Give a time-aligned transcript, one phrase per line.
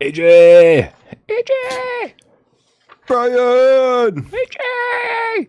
[0.00, 0.92] AJ!
[1.28, 2.12] AJ!
[3.08, 4.30] Brian.
[4.30, 5.48] AJ!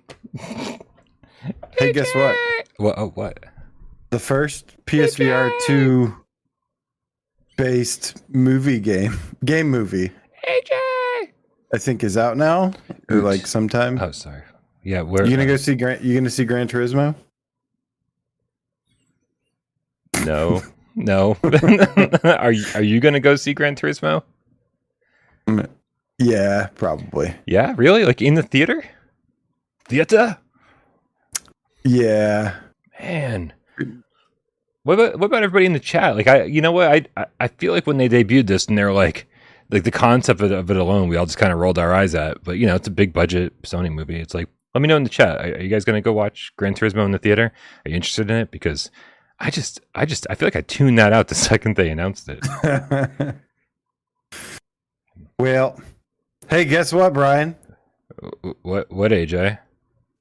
[1.78, 2.36] Hey, guess what?
[2.78, 2.96] What?
[2.98, 3.44] Oh, what?
[4.10, 6.16] The first PSVR two
[7.58, 10.10] based movie game game movie
[10.48, 11.30] AJ!
[11.72, 12.74] I think is out now
[13.08, 13.24] or Oops.
[13.24, 14.00] like sometime.
[14.02, 14.42] Oh, sorry.
[14.84, 15.26] Yeah, where?
[15.26, 16.00] you gonna go uh, see Gran?
[16.02, 17.14] You gonna see Gran Turismo?
[20.26, 20.64] No,
[20.96, 21.38] no.
[22.24, 24.24] are you Are you gonna go see Gran Turismo?
[25.58, 25.70] Mm.
[26.20, 27.34] Yeah, probably.
[27.46, 28.06] Yeah, really?
[28.06, 28.84] Like in the theater?
[29.86, 30.38] Theater?
[31.84, 32.60] Yeah.
[33.00, 33.54] Man.
[34.84, 36.16] What about what about everybody in the chat?
[36.16, 37.08] Like I, you know what?
[37.18, 39.28] I I, feel like when they debuted this and they're like,
[39.70, 41.94] like the concept of it, of it alone, we all just kind of rolled our
[41.94, 42.44] eyes at.
[42.44, 44.20] But you know, it's a big budget Sony movie.
[44.20, 45.38] It's like, let me know in the chat.
[45.38, 47.52] Are, are you guys gonna go watch Gran Turismo in the theater?
[47.86, 48.52] Are you interested in it?
[48.52, 48.90] Because
[49.40, 52.30] I just, I just, I feel like I tuned that out the second they announced
[52.30, 53.36] it.
[55.40, 55.82] well,
[56.50, 57.56] hey, guess what, Brian?
[58.62, 58.92] What?
[58.92, 59.12] What?
[59.12, 59.60] AJ?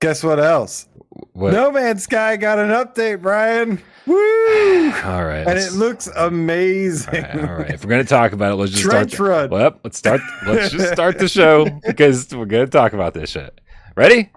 [0.00, 0.88] Guess what else?
[1.33, 1.52] What?
[1.52, 3.80] No Man's Sky got an update, Brian.
[4.06, 4.92] Woo!
[5.05, 5.44] All right.
[5.46, 7.24] And it looks amazing.
[7.24, 7.70] All right, all right.
[7.70, 9.28] If we're gonna talk about it, let's just Trench start.
[9.28, 9.50] run.
[9.50, 10.20] Well, let's start.
[10.46, 13.61] Let's just start the show because we're gonna talk about this shit.
[13.96, 14.30] Ready?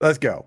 [0.00, 0.46] Let's go.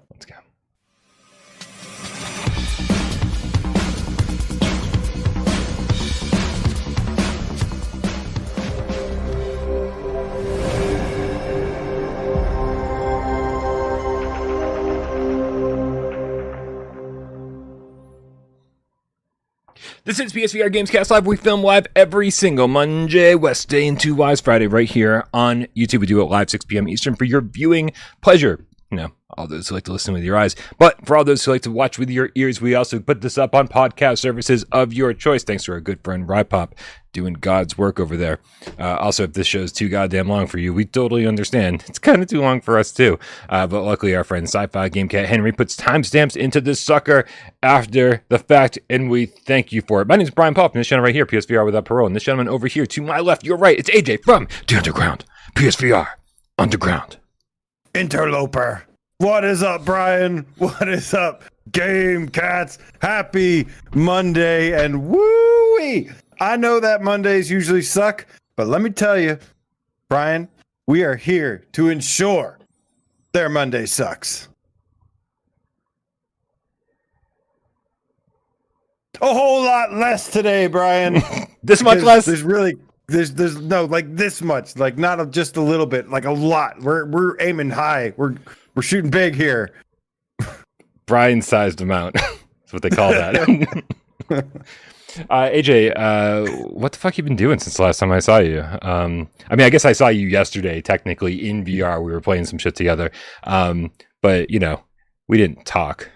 [20.06, 21.26] This is PSVR Gamescast Live.
[21.26, 26.02] We film live every single Monday, Wednesday, and two Wise Friday right here on YouTube.
[26.02, 26.88] We do it live 6 p.m.
[26.88, 28.64] Eastern for your viewing pleasure.
[28.92, 30.56] Know, all those who like to listen with your eyes.
[30.78, 33.38] But for all those who like to watch with your ears, we also put this
[33.38, 35.44] up on podcast services of your choice.
[35.44, 36.72] Thanks to our good friend Rypop
[37.16, 38.40] doing God's work over there.
[38.78, 41.84] Uh, also, if this show is too goddamn long for you, we totally understand.
[41.88, 43.18] It's kind of too long for us too.
[43.50, 47.26] Uh, but luckily, our friend Sci-Fi Game Cat Henry puts timestamps into this sucker
[47.64, 50.08] after the fact, and we thank you for it.
[50.08, 52.24] My name is Brian Pop, and this gentleman right here, PSVR without parole, and this
[52.24, 55.24] gentleman over here to my left, your right, it's AJ from the Underground,
[55.56, 56.08] PSVR
[56.60, 57.18] Underground.
[57.94, 58.84] Interloper.
[59.20, 60.46] What is up, Brian?
[60.58, 62.80] What is up, Game Cats?
[63.02, 66.06] Happy Monday and woo
[66.42, 68.26] I know that Mondays usually suck,
[68.58, 69.40] but let me tell you,
[70.10, 70.50] Brian,
[70.86, 72.60] we are here to ensure
[73.32, 74.50] their Monday sucks.
[79.22, 81.22] A whole lot less today, Brian.
[81.64, 82.26] This much less.
[82.26, 82.76] There's really
[83.08, 86.32] there's there's no like this much, like not a, just a little bit, like a
[86.32, 86.80] lot.
[86.80, 88.14] We're we're aiming high.
[88.18, 88.36] We're
[88.76, 89.72] we're shooting big here.
[91.06, 92.14] Brian-sized amount.
[92.66, 93.36] That's what they call that.
[94.30, 98.40] uh, AJ, uh, what the fuck you been doing since the last time I saw
[98.40, 98.64] you?
[98.82, 102.04] Um, I mean, I guess I saw you yesterday, technically in VR.
[102.04, 103.12] We were playing some shit together,
[103.44, 103.92] um,
[104.22, 104.84] but you know,
[105.28, 106.10] we didn't talk.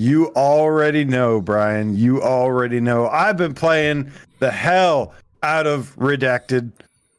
[0.00, 1.96] You already know, Brian.
[1.96, 3.08] You already know.
[3.08, 4.10] I've been playing
[4.40, 6.72] the hell out of Redacted.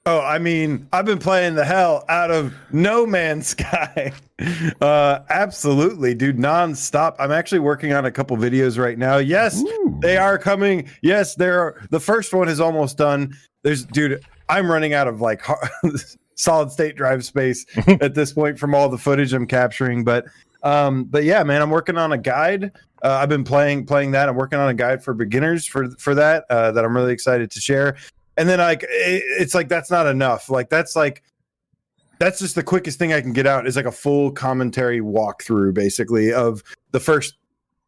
[0.07, 4.13] Oh, I mean, I've been playing the hell out of No Man's Sky.
[4.81, 7.16] Uh, absolutely, dude, nonstop.
[7.19, 9.16] I'm actually working on a couple videos right now.
[9.16, 9.63] Yes,
[10.01, 10.89] they are coming.
[11.01, 13.33] Yes, they're the first one is almost done.
[13.63, 15.41] There's, dude, I'm running out of like
[16.35, 17.66] solid state drive space
[18.01, 20.03] at this point from all the footage I'm capturing.
[20.03, 20.25] But,
[20.63, 22.73] um, but yeah, man, I'm working on a guide.
[23.01, 24.27] Uh, I've been playing playing that.
[24.27, 27.51] I'm working on a guide for beginners for for that uh, that I'm really excited
[27.51, 27.95] to share.
[28.38, 30.50] And then like it, it's like that's not enough.
[30.50, 31.23] Like that's like
[32.19, 35.73] that's just the quickest thing I can get out is like a full commentary walkthrough,
[35.73, 37.35] basically of the first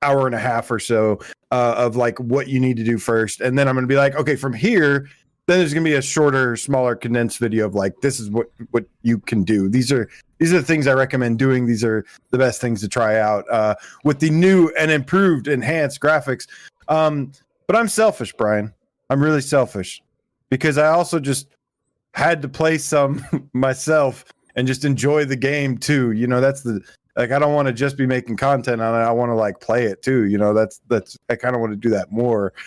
[0.01, 1.19] hour and a half or so
[1.51, 4.15] uh, of like what you need to do first, and then I'm gonna be like,
[4.15, 5.07] okay, from here,
[5.47, 8.85] then there's gonna be a shorter, smaller, condensed video of like this is what what
[9.01, 9.69] you can do.
[9.69, 10.09] These are
[10.39, 11.65] these are the things I recommend doing.
[11.65, 15.99] These are the best things to try out uh, with the new and improved, enhanced
[15.99, 16.47] graphics.
[16.89, 17.31] Um,
[17.65, 18.73] but I'm selfish, Brian.
[19.09, 20.01] I'm really selfish
[20.49, 21.47] because I also just
[22.13, 23.23] had to play some
[23.53, 26.11] myself and just enjoy the game too.
[26.11, 26.81] You know, that's the
[27.15, 29.03] like I don't want to just be making content on it.
[29.03, 30.25] I want to like play it too.
[30.25, 32.53] You know, that's that's I kind of want to do that more.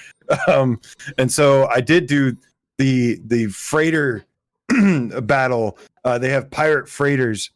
[0.46, 0.80] Um,
[1.18, 2.36] and so I did do
[2.78, 4.24] the the freighter
[5.22, 5.76] battle.
[6.04, 7.50] Uh, they have pirate freighters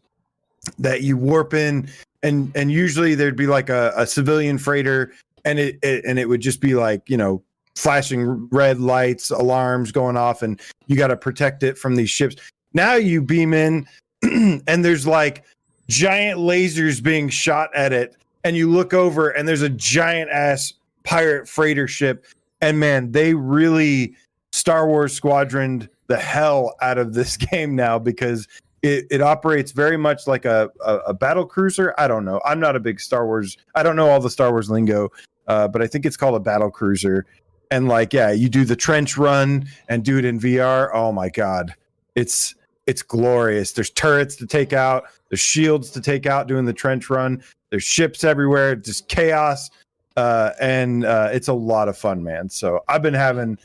[0.81, 1.88] that you warp in,
[2.25, 5.12] and and usually there'd be like a, a civilian freighter,
[5.44, 7.44] and it, it and it would just be like you know
[7.76, 12.37] flashing red lights, alarms going off, and you got to protect it from these ships.
[12.73, 13.87] Now you beam in,
[14.23, 15.44] and there's like
[15.88, 20.75] giant lasers being shot at it, and you look over, and there's a giant ass
[21.05, 22.26] pirate freighter ship,
[22.61, 24.17] and man, they really
[24.53, 28.47] Star Wars squadroned the hell out of this game now because
[28.82, 31.94] it, it operates very much like a, a, a battle cruiser.
[31.97, 32.41] I don't know.
[32.44, 33.56] I'm not a big Star Wars.
[33.75, 35.11] I don't know all the Star Wars lingo,
[35.49, 37.25] uh, but I think it's called a battle cruiser.
[37.70, 40.90] And like, yeah, you do the trench run and do it in VR.
[40.93, 41.75] Oh my god,
[42.14, 42.55] it's
[42.87, 43.72] it's glorious.
[43.72, 45.05] There's turrets to take out.
[45.28, 47.43] There's shields to take out doing the trench run.
[47.70, 48.76] There's ships everywhere.
[48.76, 49.70] Just chaos,
[50.16, 52.49] uh, and uh, it's a lot of fun, man.
[52.49, 53.58] So I've been having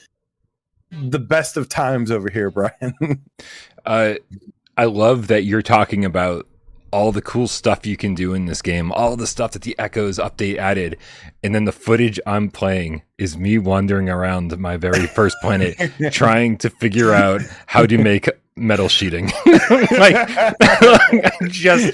[0.92, 3.22] the best of times over here, Brian.
[3.86, 4.16] uh,
[4.78, 6.48] I love that you're talking about
[6.92, 9.78] all the cool stuff you can do in this game, all the stuff that the
[9.80, 10.98] Echoes update added,
[11.44, 15.76] and then the footage I'm playing is me wandering around my very first planet
[16.12, 19.32] trying to figure out how to make metal sheeting.
[19.92, 20.28] like
[21.48, 21.94] just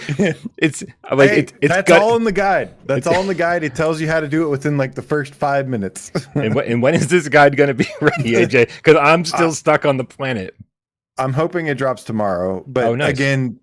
[0.58, 2.74] it's like Hey, it, it's that's got, all in the guide.
[2.86, 3.64] That's all in the guide.
[3.64, 6.12] It tells you how to do it within like the first five minutes.
[6.36, 8.68] and, wh- and when is this guide going to be ready, AJ?
[8.78, 10.56] Because I'm still uh, stuck on the planet.
[11.18, 13.12] I'm hoping it drops tomorrow, but Oh, nice.
[13.12, 13.60] again,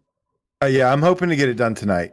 [0.62, 2.12] uh, yeah, I'm hoping to get it done tonight,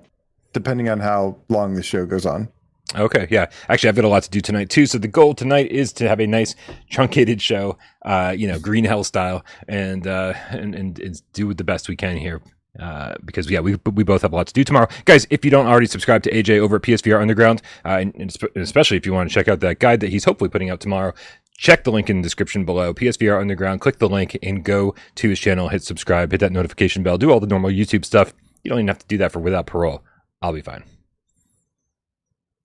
[0.54, 2.50] depending on how long the show goes on.
[2.96, 3.52] Okay, yeah.
[3.68, 4.88] Actually, I've got a lot to do tonight too.
[4.88, 6.56] So the goal tonight is to have a nice
[6.90, 11.88] truncated show, uh, you know, green hell style, and uh, and, and do the best
[11.88, 12.42] we can here.
[12.80, 15.28] Uh, because yeah, we we both have a lot to do tomorrow, guys.
[15.30, 18.98] If you don't already subscribe to AJ over at PSVR Underground, uh, and, and especially
[18.98, 21.14] if you want to check out that guide that he's hopefully putting out tomorrow,
[21.60, 22.94] check the link in the description below.
[22.94, 23.82] PSVR Underground.
[23.82, 25.68] Click the link and go to his channel.
[25.68, 26.32] Hit subscribe.
[26.32, 27.18] Hit that notification bell.
[27.18, 28.34] Do all the normal YouTube stuff.
[28.64, 30.02] You don't even have to do that for without parole.
[30.42, 30.84] I'll be fine.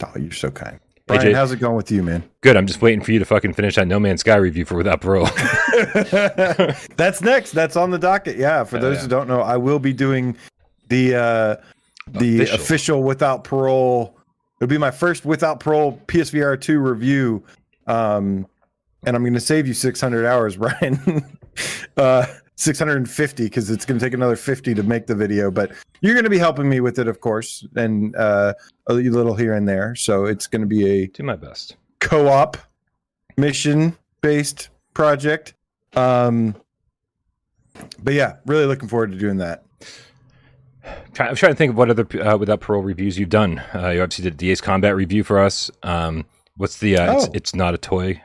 [0.05, 0.79] Oh, you're so kind.
[1.07, 1.35] Brian, AJ.
[1.35, 2.23] how's it going with you, man?
[2.41, 2.57] Good.
[2.57, 5.01] I'm just waiting for you to fucking finish that No Man's Sky review for Without
[5.01, 5.27] Parole.
[6.97, 7.53] That's next.
[7.53, 8.37] That's on the docket.
[8.37, 9.03] Yeah, for Oh, those yeah.
[9.03, 10.37] who don't know, I will be doing
[10.89, 11.57] the uh
[12.09, 12.55] the Official.
[12.61, 14.17] official, without parole.
[14.61, 17.43] It'll be my first without parole PSVR 2 review.
[17.87, 18.47] Um
[19.07, 21.25] and I'm going to save you 600 hours, Brian.
[21.97, 26.15] uh 650 cuz it's going to take another 50 to make the video, but you're
[26.15, 28.55] going to be helping me with it of course and uh
[28.87, 29.95] a little here and there.
[29.97, 31.77] So it's going to be a Do my best.
[32.01, 32.57] co-op
[33.37, 35.55] mission based project
[35.97, 36.55] um
[38.03, 39.65] but yeah really looking forward to doing that
[41.19, 43.61] I'm trying to think of what other uh, Without Parole reviews you've done.
[43.75, 45.71] Uh, you obviously did the Ace Combat review for us.
[45.83, 46.27] Um,
[46.59, 46.99] what's the?
[46.99, 47.31] Uh, it's, Oh.
[47.33, 48.21] it's not a toy.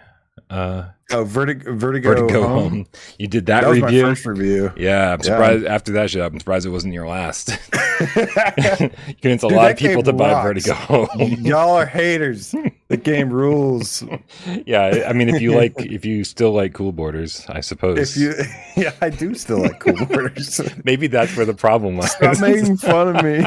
[0.49, 2.69] Uh, oh vertigo vertigo, Vertigo home.
[2.71, 2.85] Home.
[3.19, 4.01] You did that, that was review.
[4.01, 5.23] my first review Yeah, I'm Yeah.
[5.23, 6.21] surprised after that shit.
[6.23, 7.49] I'm surprised it wasn't your last.
[7.49, 7.55] you
[9.21, 10.41] convinced a Dude, lot of people to buy.
[10.41, 11.07] Vertigo Home.
[11.41, 12.55] y'all are haters
[12.87, 14.03] the game rules
[14.65, 17.99] yeah, I mean, if you like, if you still like Cool Borders, I suppose.
[17.99, 18.33] if you
[18.75, 22.09] yeah i do still like cool borders maybe that's where the problem was.
[22.11, 23.43] stop making fun of me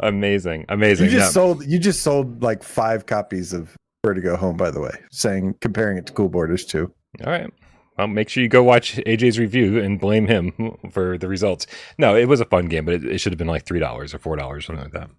[0.00, 1.06] amazing, amazing.
[1.06, 1.30] you just Yeah.
[1.30, 5.96] sold you just sold like five copies of vertigo home by the way saying comparing
[5.96, 6.92] it to cool borders too
[7.24, 7.50] All right.
[7.96, 11.66] Well, make sure you go watch AJ's review and blame him for the results.
[11.96, 14.12] No, it was a fun game, but it, it should have been like three dollars
[14.12, 15.10] or four dollars, something like that.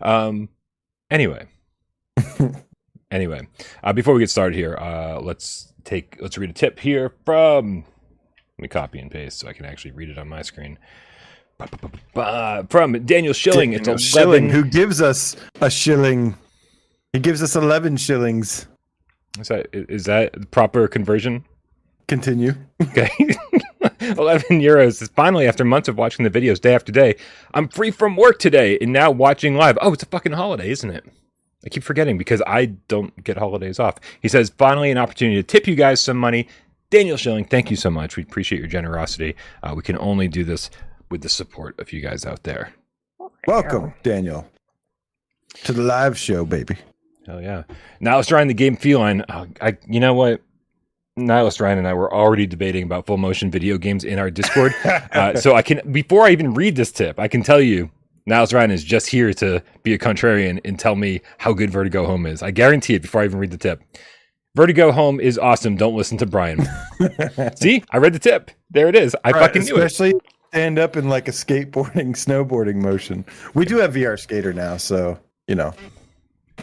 [0.00, 0.50] Um.
[1.10, 1.46] Anyway.
[3.10, 3.48] anyway,
[3.82, 7.84] uh, before we get started here, uh, let's take let's read a tip here from.
[8.58, 10.78] Let me copy and paste so I can actually read it on my screen.
[12.14, 14.00] Uh, from Daniel Schilling, it's Daniel eleven.
[14.00, 16.36] shilling who gives us a shilling
[17.12, 18.66] he gives us 11 shillings
[19.38, 21.44] Is that is that proper conversion?
[22.08, 23.08] continue Okay.
[24.00, 25.08] 11 euros.
[25.12, 27.14] Finally, after months of watching the videos day after day,
[27.54, 29.78] I'm free from work today and now watching live.
[29.80, 31.04] Oh, it's a fucking holiday, isn't it?
[31.64, 33.98] I keep forgetting because I don't get holidays off.
[34.20, 36.48] He says, finally, an opportunity to tip you guys some money.
[36.90, 38.16] Daniel Schilling, thank you so much.
[38.16, 39.36] We appreciate your generosity.
[39.62, 40.70] Uh, we can only do this
[41.10, 42.72] with the support of you guys out there.
[43.46, 44.48] welcome daniel
[45.64, 46.76] to the live show baby
[47.32, 47.62] Hell yeah.
[48.00, 49.22] Let's try the game feline.
[49.22, 50.42] Uh, I, you know what?
[51.16, 54.74] Nihilist Ryan and I were already debating about full motion video games in our Discord.
[55.12, 57.90] Uh, so I can, before I even read this tip, I can tell you,
[58.26, 62.06] Nihilist Ryan is just here to be a contrarian and tell me how good Vertigo
[62.06, 62.42] Home is.
[62.42, 63.82] I guarantee it before I even read the tip.
[64.56, 65.76] Vertigo Home is awesome.
[65.76, 66.66] Don't listen to Brian.
[67.56, 68.50] See, I read the tip.
[68.70, 69.14] There it is.
[69.24, 69.84] I Right, fucking knew it.
[69.84, 70.14] especially
[70.48, 73.24] stand up in like a skateboarding snowboarding motion
[73.54, 75.72] we do have vr skater now so you know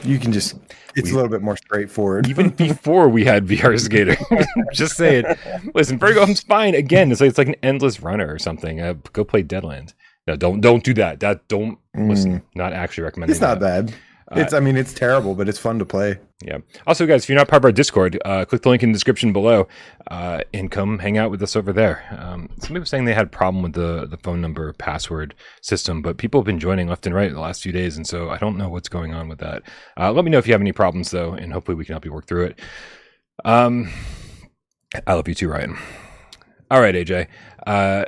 [0.03, 0.55] you can just
[0.95, 4.17] it's We- a little bit more straightforward Even before we had VR Skater.
[4.73, 5.25] just saying.
[5.73, 6.75] Listen, Vertigo Home's fine.
[6.75, 8.81] Again, it's like, it's like an endless runner or something.
[8.81, 9.93] Uh, go play Deadland.
[10.27, 11.19] No, don't don't do that.
[11.21, 12.41] That don't listen.
[12.55, 13.31] Not actually recommending.
[13.33, 13.85] it's not that.
[13.87, 13.95] bad
[14.35, 16.59] it's i mean it's terrible but it's fun to play Yeah.
[16.87, 18.95] Also, guys, if you're not part of our Discord, uh, click the link in the
[18.95, 19.67] description below
[20.09, 22.01] uh, and come hang out with us over there.
[22.17, 26.01] Um, somebody was saying they had a problem with the, the phone number password system,
[26.01, 28.37] but people have been joining left and right the last few days, and so I
[28.37, 29.63] don't know what's going on with that.
[29.99, 32.05] Uh, let me know if you have any problems, though, and hopefully we can help
[32.05, 32.59] you work through it.
[33.43, 33.91] Um,
[35.05, 35.77] I love you too, Ryan.
[36.71, 37.27] All right, AJ.
[37.67, 38.05] Uh,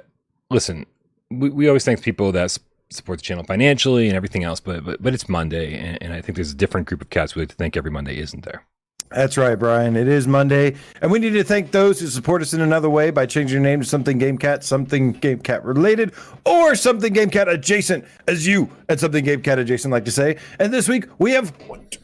[0.49, 0.85] listen,
[1.29, 2.57] we, we always thank people that
[2.91, 6.21] support the channel financially and everything else, but but, but it's Monday, and, and I
[6.21, 8.65] think there's a different group of cats we like to thank every Monday, isn't there?
[9.09, 9.97] That's right, Brian.
[9.97, 13.11] It is Monday, and we need to thank those who support us in another way
[13.11, 16.13] by changing your name to something GameCat, something GameCat related,
[16.45, 20.37] or something GameCat adjacent, as you and something GameCat adjacent like to say.
[20.59, 21.99] And this week we have one, two,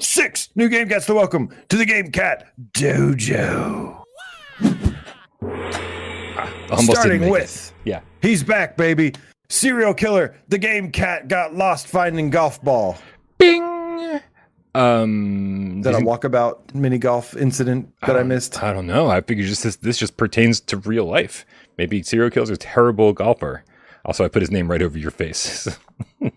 [0.00, 4.02] six new GameCats to welcome to the GameCat Dojo.
[6.78, 7.32] Starting make it.
[7.32, 9.14] with, yeah, he's back, baby.
[9.52, 10.34] Serial killer.
[10.48, 12.96] The game cat got lost finding golf ball.
[13.36, 13.62] Bing.
[14.74, 18.62] Um, Is that a walkabout mini golf incident that I missed?
[18.62, 19.10] I don't know.
[19.10, 21.44] I figured just this, this just pertains to real life.
[21.76, 23.62] Maybe serial killer's a terrible golfer.
[24.06, 25.68] Also, I put his name right over your face.
[26.22, 26.30] Oh.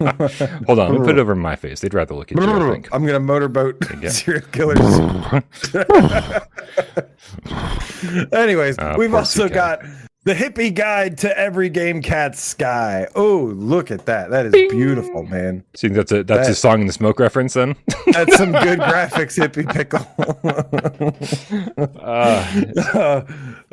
[0.66, 1.78] Hold on, let me put it over my face.
[1.80, 2.44] They'd rather look at you.
[2.50, 2.88] I think.
[2.92, 3.76] I'm gonna motorboat
[4.08, 4.80] serial killers.
[8.32, 9.82] Anyways, Ah, we've also got
[10.24, 13.06] the hippie guide to every game cat sky.
[13.14, 14.30] Oh, look at that!
[14.30, 15.64] That is beautiful, man.
[15.74, 17.74] So you think that's a that's a song in the smoke reference then?
[18.12, 20.04] That's some good graphics, hippie pickle.
[22.00, 23.22] uh, uh,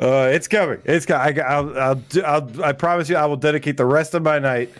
[0.00, 0.80] uh, it's coming.
[0.84, 1.40] It's coming.
[1.40, 4.70] I, I'll, I'll, I'll, I promise you, I will dedicate the rest of my night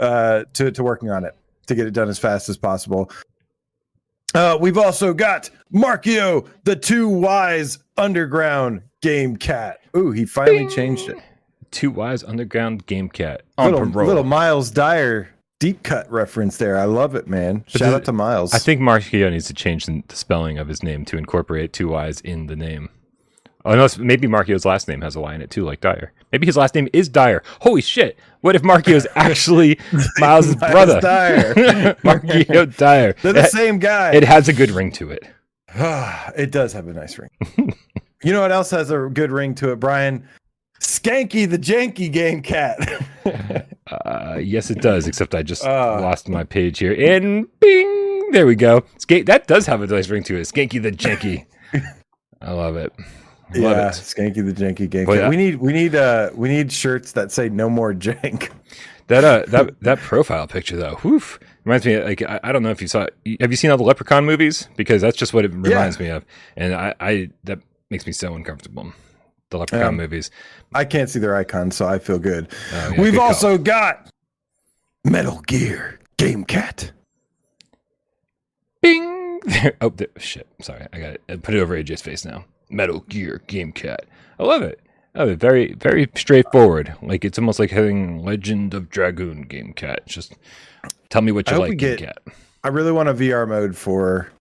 [0.00, 1.34] uh, to to working on it
[1.66, 3.10] to get it done as fast as possible.
[4.34, 9.78] Uh, we've also got Markio, the two wise underground game cat.
[9.96, 11.18] Ooh, he finally changed it.
[11.70, 14.06] Two Wise Underground Game Cat on Little, parole.
[14.06, 15.28] little Miles Dyer
[15.60, 16.78] deep cut reference there.
[16.78, 17.64] I love it, man.
[17.66, 18.54] Shout out to Miles.
[18.54, 21.88] I think Markio needs to change the the spelling of his name to incorporate two
[21.88, 22.88] Y's in the name.
[23.66, 26.12] Oh, Unless maybe Markio's last name has a Y in it too, like Dyer.
[26.32, 27.42] Maybe his last name is Dyer.
[27.60, 28.18] Holy shit!
[28.42, 29.78] What if Markio's actually
[30.18, 31.00] Miles' Miles brother?
[31.00, 31.54] Dyer.
[32.04, 33.14] Markio Dyer.
[33.22, 34.12] They're the It, same guy.
[34.14, 35.24] it has a good ring to it.
[36.36, 37.30] it does have a nice ring.
[38.24, 40.26] you know what else has a good ring to it, Brian?
[40.80, 42.78] Skanky the Janky Game Cat.
[43.86, 45.06] Uh, yes, it does.
[45.06, 45.98] Except I just Ah.
[46.00, 46.94] lost my page here.
[46.98, 48.82] And bing, there we go.
[48.96, 49.26] Skate.
[49.26, 50.40] That does have a nice ring to it.
[50.42, 51.44] Skanky the Janky.
[52.40, 52.92] I love it.
[53.54, 53.92] Love yeah, it.
[53.92, 55.24] Skanky the Janky Game Well, Cat.
[55.24, 55.28] yeah.
[55.28, 58.50] We need we need uh we need shirts that say no more jank.
[59.08, 62.00] That uh, that that profile picture though, whoof, reminds me.
[62.02, 63.06] Like I, I don't know if you saw.
[63.40, 64.66] Have you seen all the Leprechaun movies?
[64.76, 66.24] Because that's just what it reminds me of,
[66.56, 67.58] and I, I that
[67.94, 68.92] makes me so uncomfortable.
[69.50, 70.28] The Leprechaun Um, movies.
[70.74, 72.48] I can't see their icon, so I feel good.
[72.72, 73.28] Oh, yeah, We've good call.
[73.28, 74.10] also got
[75.04, 76.90] Metal Gear Game Cat.
[78.82, 79.40] Bing.
[79.80, 80.48] oh there, shit.
[80.60, 81.22] Sorry, I got it.
[81.28, 82.44] I put it over AJ's face now.
[82.68, 84.06] Metal Gear Game Cat.
[84.40, 84.80] I love it.
[85.14, 86.96] Oh, very very straightforward.
[87.00, 90.04] Like it's almost like having Legend of Dragoon Game Cat.
[90.06, 90.34] Just
[91.10, 92.18] tell me what you like, we Game Cat.
[92.64, 94.32] I really want a VR mode for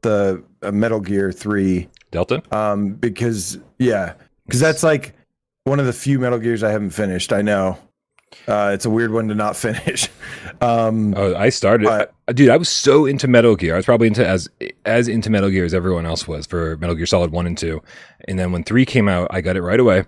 [0.00, 2.42] the uh, Metal Gear 3 Delta.
[2.52, 4.14] um because yeah,
[4.46, 5.14] because that's like
[5.64, 7.32] one of the few Metal Gears I haven't finished.
[7.32, 7.78] I know.
[8.46, 10.08] Uh, it's a weird one to not finish.
[10.60, 12.48] Um, Oh, I started, But- uh, dude.
[12.50, 13.74] I was so into Metal Gear.
[13.74, 14.48] I was probably into as
[14.84, 17.80] as into Metal Gear as everyone else was for Metal Gear Solid One and Two.
[18.26, 20.04] And then when three came out, I got it right away,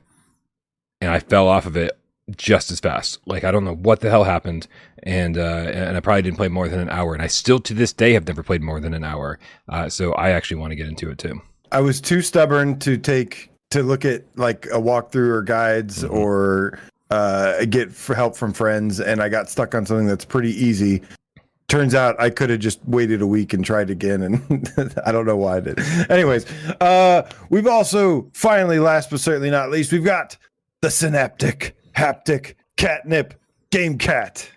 [1.00, 1.96] and I fell off of it
[2.36, 3.20] just as fast.
[3.26, 4.66] Like I don't know what the hell happened,
[5.04, 7.14] and uh, and I probably didn't play more than an hour.
[7.14, 9.38] And I still to this day have never played more than an hour.
[9.68, 11.40] Uh, so I actually want to get into it too.
[11.72, 16.10] I was too stubborn to take to look at like a walkthrough or guides Mhm.
[16.12, 16.78] or
[17.10, 21.02] uh, get f help from friends, and I got stuck on something that's pretty easy.
[21.68, 24.72] Turns out I could have just waited a week and tried again, and
[25.06, 25.78] I don't know why I did.
[26.10, 26.46] Anyways,
[26.80, 30.36] uh, we've also finally, last but certainly not least, we've got
[30.82, 33.34] the synaptic haptic catnip
[33.70, 34.48] game cat.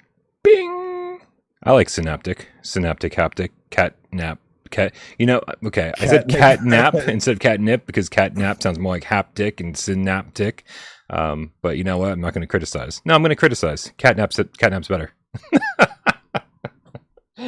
[0.43, 1.19] Bing.
[1.63, 4.39] I like synaptic, synaptic, haptic, cat nap,
[4.73, 4.93] cat.
[5.17, 5.93] You know, okay.
[5.99, 6.39] I said Catnip.
[6.39, 10.65] cat nap instead of catnip because cat nap sounds more like haptic and synaptic.
[11.09, 12.11] Um, but you know what?
[12.11, 13.01] I'm not going to criticize.
[13.05, 13.93] No, I'm going to criticize.
[13.97, 15.13] Catnap's catnap's better.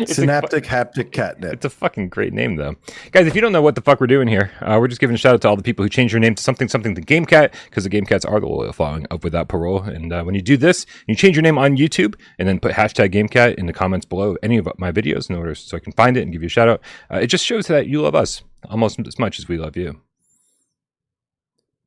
[0.01, 1.53] It's a synaptic haptic catnip.
[1.53, 2.75] it's a fucking great name, though,
[3.11, 3.27] guys.
[3.27, 5.17] If you don't know what the fuck we're doing here, uh, we're just giving a
[5.17, 7.25] shout out to all the people who changed their name to something, something, the Game
[7.25, 9.81] Cat, because the Game Cats are the loyal following of Without Parole.
[9.83, 12.73] And uh, when you do this, you change your name on YouTube and then put
[12.73, 15.79] hashtag Game Cat in the comments below any of my videos in order so I
[15.79, 16.81] can find it and give you a shout out.
[17.11, 20.01] Uh, it just shows that you love us almost as much as we love you.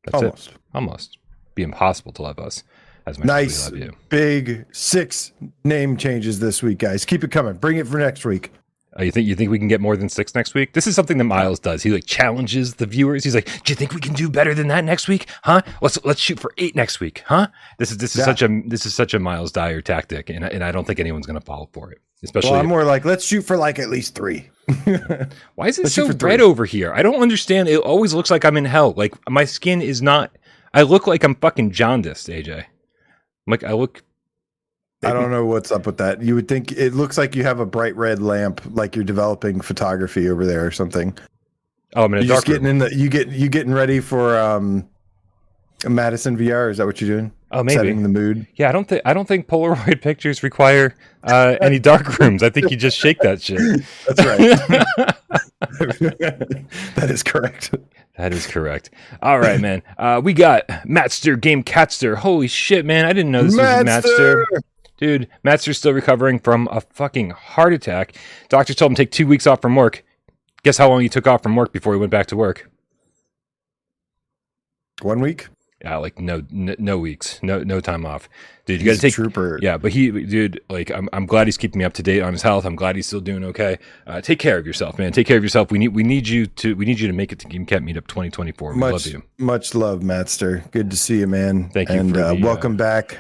[0.05, 0.49] That's Almost.
[0.49, 0.57] it.
[0.75, 1.19] Almost.
[1.55, 2.63] Be impossible to love us
[3.09, 3.67] as much Nice.
[3.67, 3.97] as we love you.
[4.09, 5.33] Big six
[5.65, 7.05] name changes this week, guys.
[7.05, 7.55] Keep it coming.
[7.55, 8.53] Bring it for next week.
[8.99, 10.73] Uh, you think you think we can get more than six next week?
[10.73, 11.83] This is something that Miles does.
[11.85, 13.23] He like challenges the viewers.
[13.23, 15.27] He's like, "Do you think we can do better than that next week?
[15.45, 15.63] Huh?
[15.81, 17.47] Let's let's shoot for eight next week, huh?"
[17.79, 18.25] This is this is Yeah.
[18.25, 20.99] such a this is such a Miles Dyer tactic, and I- and I don't think
[20.99, 21.99] anyone's going to fall for it.
[22.25, 24.49] Especially Well, I'm more like, let's shoot for like at least three.
[25.55, 26.93] Why is it Let's so red over here?
[26.93, 27.69] I don't understand.
[27.69, 28.93] It always looks like I'm in hell.
[28.97, 30.33] Like my skin is not.
[30.75, 32.65] I look like I'm fucking jaundiced, AJ.
[33.49, 34.03] Like I look.
[35.03, 36.23] I don't know what's up with that.
[36.23, 39.61] You would think it looks like you have a bright red lamp, like you're developing
[39.61, 41.17] photography over there or something.
[41.95, 42.71] Oh, I'm in a You dark just getting room.
[42.83, 44.89] in the you get you getting ready for um
[45.87, 46.69] Madison VR.
[46.71, 47.33] Is that what you're doing?
[47.53, 47.77] Oh, maybe.
[47.77, 48.47] Setting the mood.
[48.57, 52.43] Yeah, I don't think I don't think Polaroid pictures require uh, any dark rooms.
[52.43, 53.59] I think you just shake that shit.
[54.09, 54.59] That's right.
[56.97, 57.73] that is correct.
[58.19, 58.91] That is correct.
[59.23, 59.83] All right, man.
[59.97, 62.17] Uh, we got Matster Game Catster.
[62.17, 63.05] Holy shit, man!
[63.05, 64.45] I didn't know this was Matster.
[64.99, 68.17] Dude, Matster's still recovering from a fucking heart attack.
[68.49, 70.05] Doctors told him to take two weeks off from work.
[70.65, 72.69] Guess how long he took off from work before he went back to work?
[75.03, 75.47] One week.
[75.85, 78.29] Yeah, like no, no, no weeks, no, no time off.
[78.67, 79.15] Dude, you got to take.
[79.15, 79.61] trooper.
[79.63, 82.33] Yeah, but he, dude, like, I'm, I'm glad he's keeping me up to date on
[82.33, 82.65] his health.
[82.65, 83.79] I'm glad he's still doing okay.
[84.05, 85.13] Uh, take care of yourself, man.
[85.13, 85.71] Take care of yourself.
[85.71, 88.09] We need, we need you to, we need you to make it to GameCat Meetup
[88.09, 88.73] 2024.
[88.75, 90.69] We love Much you much love, Matster.
[90.73, 91.71] Good to see you, man.
[91.71, 93.17] Thank you And for uh, the, uh, welcome back.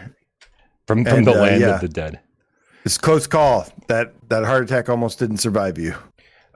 [0.89, 1.75] from from And, the uh, land yeah.
[1.77, 2.19] of the dead.
[2.85, 3.69] It's a close call.
[3.87, 5.95] That that heart attack almost didn't survive you,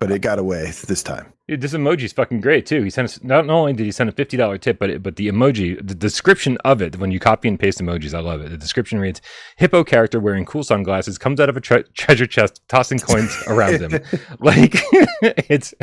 [0.00, 1.32] but it got away this time.
[1.52, 2.82] Dude, this emoji's fucking great too.
[2.82, 5.16] He sent us not only did he send a fifty dollar tip, but it, but
[5.16, 8.48] the emoji, the description of it, when you copy and paste emojis, I love it.
[8.48, 9.20] The description reads:
[9.58, 13.82] "Hippo character wearing cool sunglasses comes out of a tre- treasure chest, tossing coins around
[13.82, 14.00] him."
[14.40, 14.76] Like
[15.20, 15.74] it's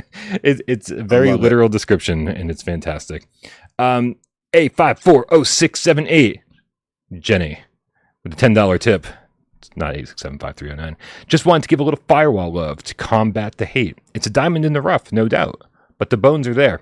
[0.42, 1.44] it, it's a very love it.
[1.44, 3.28] literal description, and it's fantastic.
[3.78, 4.16] Um,
[4.52, 6.40] a five four zero six seven eight,
[7.20, 7.60] Jenny,
[8.24, 9.06] with a ten dollar tip.
[9.70, 10.98] It's not eight six seven five three zero nine.
[11.28, 13.98] Just wanted to give a little firewall love to combat the hate.
[14.14, 15.62] It's a diamond in the rough, no doubt,
[15.98, 16.82] but the bones are there.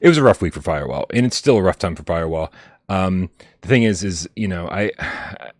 [0.00, 2.52] It was a rough week for Firewall, and it's still a rough time for Firewall.
[2.88, 3.30] Um,
[3.62, 4.90] the thing is, is you know, I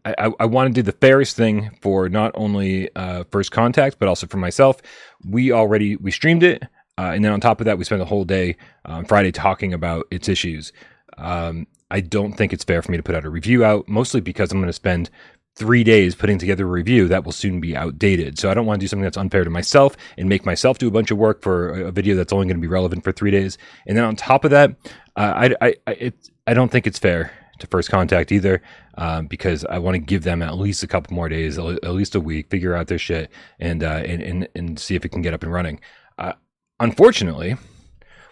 [0.04, 4.08] I, I want to do the fairest thing for not only uh, First Contact, but
[4.08, 4.80] also for myself.
[5.26, 6.62] We already we streamed it,
[6.98, 9.72] uh, and then on top of that, we spent the whole day on Friday talking
[9.72, 10.72] about its issues.
[11.16, 14.20] Um, I don't think it's fair for me to put out a review out, mostly
[14.20, 15.10] because I'm going to spend
[15.54, 18.38] three days putting together a review that will soon be outdated.
[18.38, 20.88] So I don't want to do something that's unfair to myself and make myself do
[20.88, 23.30] a bunch of work for a, video that's only going to be relevant for three
[23.30, 23.58] days.
[23.86, 24.70] And then on top of that,
[25.16, 28.62] uh, I, I, I, it, I don't think it's fair to First Contact either,
[28.96, 31.94] um, because I want to give them at least a couple more days, at at
[31.94, 35.10] least a week, figure out their shit, and uh, and, and and see if it
[35.10, 35.80] can get up and running.
[36.18, 36.32] Uh,
[36.80, 37.56] unfortunately,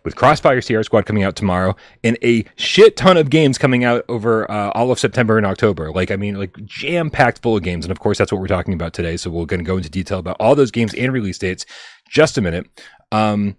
[0.05, 4.05] with Crossfire Sierra Squad coming out tomorrow and a shit ton of games coming out
[4.09, 5.91] over uh, all of September and October.
[5.93, 7.85] Like, I mean, like jam packed full of games.
[7.85, 9.17] And of course, that's what we're talking about today.
[9.17, 11.67] So we're going to go into detail about all those games and release dates.
[12.09, 12.67] Just a minute.
[13.13, 13.57] Um,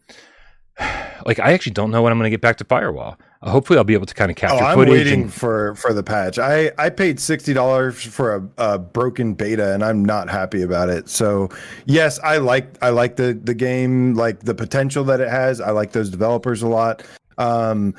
[1.26, 3.18] like, I actually don't know when I'm going to get back to Firewall.
[3.44, 4.92] Uh, hopefully, I'll be able to kind of Oh, capture I'm footage.
[4.92, 6.38] waiting and- for for the patch.
[6.38, 10.90] I I paid sixty dollars for a, a broken beta, and I'm not happy about
[10.90, 11.10] it.
[11.10, 11.50] So
[11.86, 15.60] yes, I like I like the the game, like the potential that it has.
[15.60, 17.04] I like those developers a lot.
[17.38, 17.96] Um,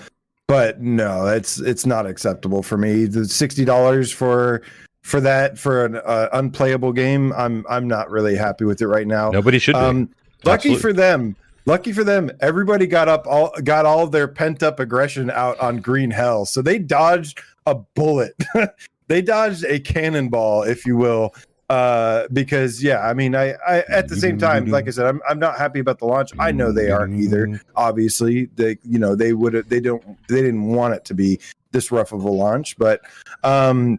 [0.46, 3.06] but no, it's it's not acceptable for me.
[3.06, 4.62] The sixty dollars for
[5.02, 9.06] for that for an uh, unplayable game, I'm I'm not really happy with it right
[9.08, 9.30] now.
[9.30, 9.80] Nobody should be.
[9.80, 10.08] Um,
[10.44, 11.34] lucky for them.
[11.64, 15.78] Lucky for them, everybody got up all got all their pent up aggression out on
[15.78, 16.44] Green Hell.
[16.44, 18.34] So they dodged a bullet.
[19.06, 21.34] they dodged a cannonball, if you will.
[21.70, 25.22] Uh, because yeah, I mean, I, I at the same time, like I said, I'm
[25.28, 26.30] I'm not happy about the launch.
[26.38, 27.60] I know they aren't either.
[27.76, 31.90] Obviously, they you know they would they don't they didn't want it to be this
[31.90, 33.00] rough of a launch, but
[33.42, 33.98] um,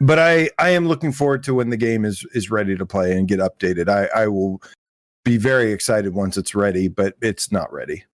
[0.00, 3.16] but I I am looking forward to when the game is is ready to play
[3.16, 3.88] and get updated.
[3.88, 4.62] I I will
[5.28, 8.04] be very excited once it's ready, but it's not ready.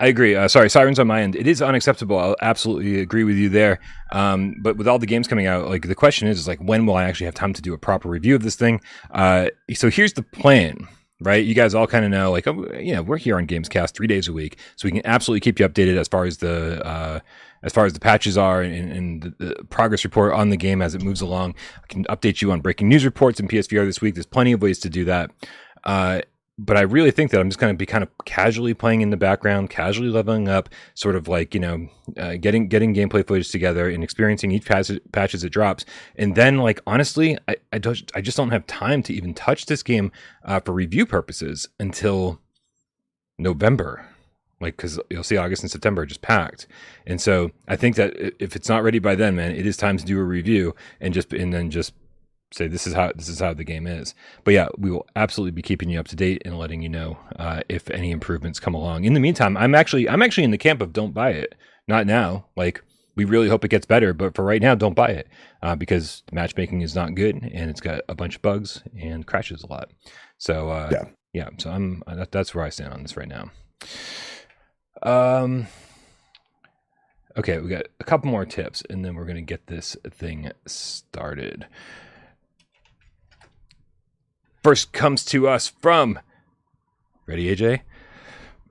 [0.00, 0.34] I agree.
[0.34, 1.36] Uh, sorry, sirens on my end.
[1.36, 2.18] It is unacceptable.
[2.18, 3.78] I'll absolutely agree with you there.
[4.12, 6.84] Um, but with all the games coming out, like the question is, is like when
[6.86, 8.80] will I actually have time to do a proper review of this thing?
[9.12, 10.88] Uh, so here's the plan.
[11.20, 13.92] Right, you guys all kind of know, like, oh, you know, we're here on Gamescast
[13.92, 16.80] three days a week, so we can absolutely keep you updated as far as the
[16.86, 17.18] uh,
[17.62, 20.80] as far as the patches are and, and the, the progress report on the game
[20.80, 21.54] as it moves along.
[21.76, 24.14] I can update you on breaking news reports in PSVR this week.
[24.14, 25.30] There's plenty of ways to do that.
[25.88, 26.20] Uh,
[26.58, 29.08] but I really think that I'm just going to be kind of casually playing in
[29.08, 33.50] the background, casually leveling up, sort of like you know, uh, getting getting gameplay footage
[33.50, 35.86] together and experiencing each patch, patch as it drops.
[36.16, 39.64] And then, like honestly, I, I don't I just don't have time to even touch
[39.64, 40.12] this game
[40.44, 42.38] uh, for review purposes until
[43.38, 44.04] November.
[44.60, 46.66] Like, because you'll see August and September are just packed,
[47.06, 49.96] and so I think that if it's not ready by then, man, it is time
[49.96, 51.94] to do a review and just and then just
[52.52, 54.14] say this is how this is how the game is.
[54.44, 57.18] But yeah, we will absolutely be keeping you up to date and letting you know
[57.36, 59.04] uh, if any improvements come along.
[59.04, 61.54] In the meantime, I'm actually I'm actually in the camp of don't buy it.
[61.86, 62.46] Not now.
[62.56, 62.82] Like
[63.16, 65.28] we really hope it gets better, but for right now, don't buy it
[65.62, 69.62] uh, because matchmaking is not good and it's got a bunch of bugs and crashes
[69.62, 69.90] a lot.
[70.38, 71.04] So uh, Yeah.
[71.32, 73.50] yeah, so I'm that, that's where I stand on this right now.
[75.02, 75.66] Um.
[77.36, 81.66] Okay, we got a couple more tips, and then we're gonna get this thing started.
[84.62, 86.18] First comes to us from.
[87.26, 87.80] Ready, AJ?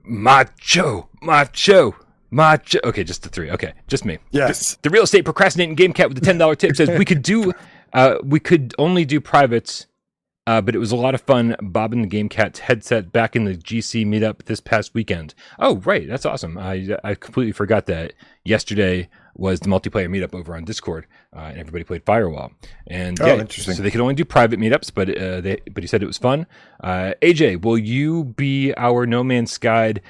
[0.02, 1.94] Macho, macho,
[2.30, 2.78] macho.
[2.84, 3.50] Okay, just the three.
[3.50, 4.18] Okay, just me.
[4.30, 4.76] Yes.
[4.82, 7.52] The real estate procrastinating game cat with the ten dollar tip says we could do,
[7.92, 9.86] uh, we could only do privates,
[10.48, 11.54] uh, but it was a lot of fun.
[11.60, 15.34] Bob and the Game Cat's headset back in the GC meetup this past weekend.
[15.58, 16.56] Oh, right, that's awesome.
[16.56, 21.06] I I completely forgot that yesterday was the multiplayer meetup over on Discord,
[21.36, 22.52] uh, and everybody played Firewall.
[22.86, 23.74] And Oh, yeah, interesting.
[23.74, 26.18] So they could only do private meetups, but uh, they but he said it was
[26.18, 26.46] fun.
[26.82, 30.00] Uh, AJ, will you be our No Man's Guide?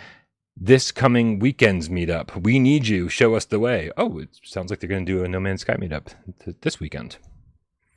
[0.61, 3.09] This coming weekend's meetup, we need you.
[3.09, 3.93] Show us the way.
[3.97, 6.07] Oh, it sounds like they're going to do a No Man's Sky meetup
[6.45, 7.17] th- this weekend.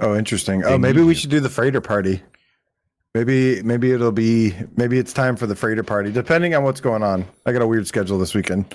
[0.01, 0.61] Oh, interesting.
[0.61, 1.13] They Oh, maybe we you.
[1.15, 2.21] should do the freighter party.
[3.13, 7.03] Maybe maybe it'll be maybe it's time for the freighter party, depending on what's going
[7.03, 7.25] on.
[7.45, 8.73] I got a weird schedule this weekend,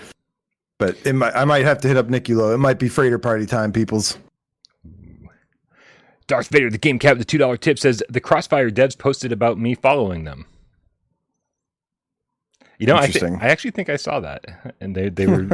[0.79, 2.53] but it might I might have to hit up Nicky Low.
[2.55, 4.19] It might be freighter party time, peoples.
[6.27, 9.59] Darth Vader, the game cat the two dollar tip, says the Crossfire devs posted about
[9.59, 10.45] me following them.
[12.79, 13.39] You know, I, thi- Interesting.
[13.41, 15.47] I actually think I saw that, and they they were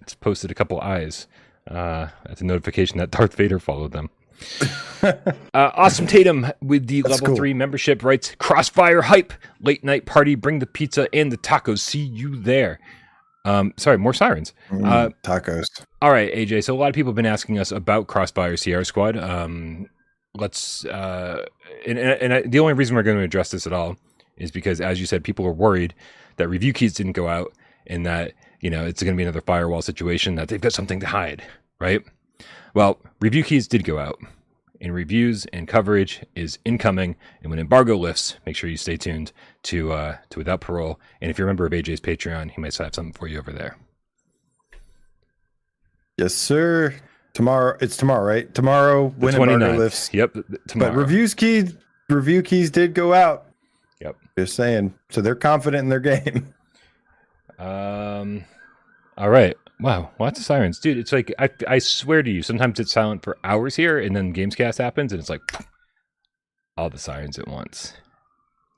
[0.00, 1.26] it's posted a couple eyes
[1.68, 4.10] uh, at the notification that Darth Vader followed them.
[5.02, 5.12] uh,
[5.54, 7.36] awesome Tatum with the That's level cool.
[7.36, 10.34] three membership writes Crossfire hype late night party.
[10.34, 11.80] Bring the pizza and the tacos.
[11.80, 12.78] See you there.
[13.44, 14.52] Um, sorry, more sirens.
[14.70, 15.66] Mm, Uh, tacos.
[16.02, 16.64] All right, AJ.
[16.64, 19.16] So a lot of people have been asking us about Crossfire Sierra Squad.
[19.16, 19.86] Um,
[20.34, 21.44] let's uh,
[21.86, 23.96] and, and, and I, the only reason we're going to address this at all
[24.36, 25.94] is because, as you said, people are worried
[26.36, 27.52] that review keys didn't go out
[27.86, 31.00] and that you know it's going to be another firewall situation that they've got something
[31.00, 31.42] to hide,
[31.78, 32.02] right?
[32.76, 34.20] Well, review keys did go out,
[34.82, 37.16] and reviews and coverage is incoming.
[37.40, 41.00] And when embargo lifts, make sure you stay tuned to uh, to Without Parole.
[41.22, 43.50] And if you're a member of AJ's Patreon, he might have something for you over
[43.50, 43.78] there.
[46.18, 46.94] Yes, sir.
[47.32, 48.54] Tomorrow it's tomorrow, right?
[48.54, 50.12] Tomorrow The when embargo lifts.
[50.12, 50.36] Yep,
[50.68, 50.92] tomorrow.
[50.92, 51.70] But reviews key
[52.10, 53.46] review keys did go out.
[54.02, 54.16] Yep.
[54.38, 54.92] Just saying.
[55.08, 56.52] So they're confident in their game.
[57.58, 58.44] Um.
[59.16, 59.56] All right.
[59.80, 60.10] Wow.
[60.18, 60.98] Lots of sirens, dude.
[60.98, 62.42] It's like I I swear to you.
[62.42, 65.42] Sometimes it's silent for hours here, and then Gamescast happens, and it's like
[66.76, 67.92] all the sirens at once.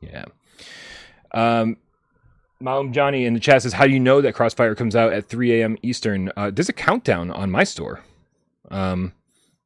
[0.01, 0.25] Yeah.
[1.33, 1.77] Um.
[2.61, 5.29] Mom Johnny in the chat says, "How do you know that Crossfire comes out at
[5.29, 5.79] 3 a.m.
[5.83, 8.03] Eastern?" Uh, there's a countdown on my store.
[8.71, 9.13] Um.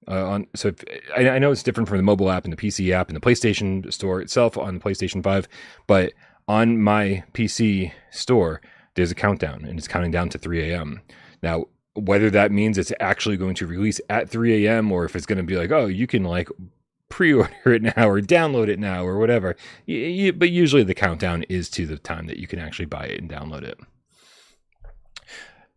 [0.09, 0.85] Uh, on so if,
[1.17, 3.21] I, I know it's different from the mobile app and the PC app and the
[3.21, 5.47] PlayStation store itself on the PlayStation 5,
[5.87, 6.13] but
[6.49, 8.61] on my PC store,
[8.95, 11.03] there's a countdown and it's counting down to 3 a.m.
[11.43, 14.91] Now, whether that means it's actually going to release at 3 a.m.
[14.91, 16.49] or if it's going to be like, oh, you can like
[17.09, 19.55] pre-order it now or download it now or whatever.
[19.87, 23.31] But usually the countdown is to the time that you can actually buy it and
[23.31, 23.79] download it.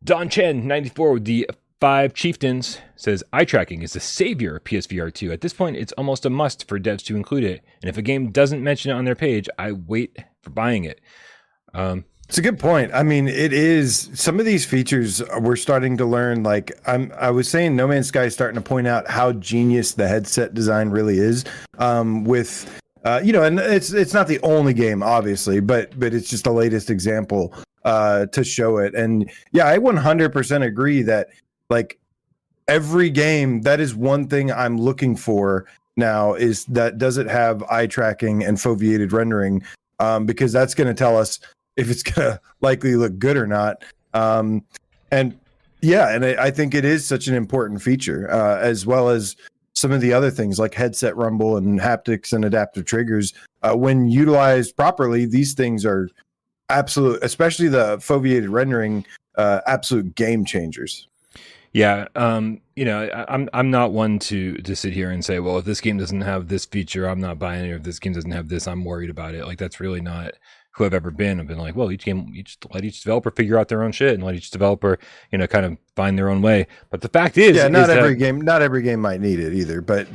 [0.03, 1.49] Don Chen, 94, with the
[1.81, 5.31] five chieftains, says eye tracking is the savior of PSVR 2.
[5.31, 7.63] At this point, it's almost a must for devs to include it.
[7.81, 11.01] And if a game doesn't mention it on their page, I wait for buying it.
[11.73, 12.91] Um, It's a good point.
[12.93, 16.43] I mean, it is some of these features we're starting to learn.
[16.43, 19.93] Like I'm, I was saying, No Man's Sky is starting to point out how genius
[19.93, 21.45] the headset design really is.
[21.77, 26.13] Um, with, uh, you know, and it's it's not the only game, obviously, but but
[26.13, 27.53] it's just the latest example
[27.85, 28.95] uh, to show it.
[28.95, 31.29] And yeah, I 100% agree that
[31.69, 31.99] like
[32.67, 37.63] every game, that is one thing I'm looking for now is that does it have
[37.63, 39.63] eye tracking and foveated rendering?
[39.99, 41.39] Um, because that's going to tell us
[41.77, 43.83] if it's gonna likely look good or not.
[44.13, 44.63] Um,
[45.11, 45.37] and
[45.81, 49.35] yeah, and I, I think it is such an important feature, uh, as well as
[49.73, 53.33] some of the other things like headset rumble and haptics and adaptive triggers.
[53.61, 56.09] Uh, when utilized properly, these things are
[56.69, 59.05] absolute, especially the foveated rendering,
[59.37, 61.07] uh, absolute game changers.
[61.73, 65.57] Yeah, um, you know, I'm I'm not one to to sit here and say, well,
[65.57, 67.71] if this game doesn't have this feature, I'm not buying it.
[67.73, 69.45] Or if this game doesn't have this, I'm worried about it.
[69.45, 70.31] Like that's really not
[70.75, 71.39] who I've ever been.
[71.39, 74.13] I've been like, well, each game, each let each developer figure out their own shit
[74.13, 74.99] and let each developer,
[75.31, 76.67] you know, kind of find their own way.
[76.89, 79.39] But the fact is, yeah, is not that- every game, not every game might need
[79.39, 80.07] it either, but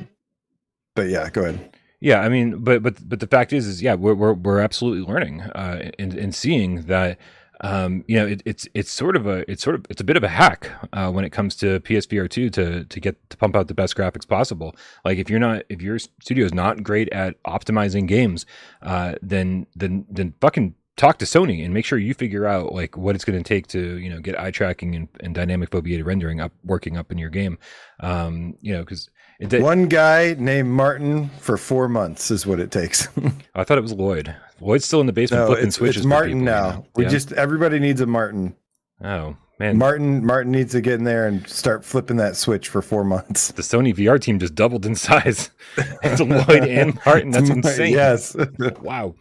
[0.94, 1.76] but yeah, go ahead.
[2.00, 5.10] Yeah, I mean, but but but the fact is, is yeah, we're we're, we're absolutely
[5.12, 7.18] learning uh, and and seeing that.
[7.62, 10.16] Um, you know, it, it's it's sort of a it's sort of it's a bit
[10.16, 13.56] of a hack uh, when it comes to PSVR two to to get to pump
[13.56, 14.74] out the best graphics possible.
[15.04, 18.46] Like if you're not if your studio is not great at optimizing games,
[18.82, 22.96] uh, then then then fucking talk to Sony and make sure you figure out like
[22.96, 26.04] what it's going to take to you know get eye tracking and, and dynamic foveated
[26.04, 27.58] rendering up working up in your game.
[28.00, 29.10] Um, you know, because
[29.48, 33.08] did- One guy named Martin for four months is what it takes.
[33.54, 34.34] I thought it was Lloyd.
[34.60, 35.96] Lloyd's still in the basement no, flipping it's, switches.
[35.98, 36.70] it's Martin people, you now.
[36.70, 36.86] know?
[36.94, 37.10] We Yeah?
[37.10, 38.54] just everybody needs a Martin.
[39.02, 42.82] oh man, Martin Martin needs to get in there and start flipping that switch for
[42.82, 43.52] four months.
[43.52, 45.50] the Sony VR team just doubled in size.
[46.02, 47.30] it's Lloyd and Martin.
[47.30, 47.92] That's insane.
[47.94, 48.36] Yes.
[48.82, 49.14] wow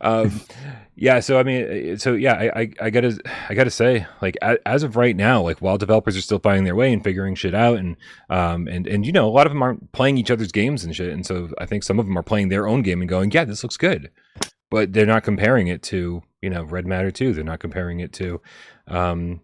[0.00, 0.40] um
[1.00, 4.82] yeah so i mean so yeah i i, I gotta i gotta say like as
[4.82, 7.78] of right now like while developers are still finding their way and figuring shit out
[7.78, 7.96] and
[8.30, 10.96] um and and you know a lot of them aren't playing each other's games and
[10.96, 13.30] shit and so i think some of them are playing their own game and going
[13.30, 14.10] yeah this looks good
[14.70, 18.12] but they're not comparing it to you know red matter 2 they're not comparing it
[18.12, 18.40] to
[18.88, 19.40] um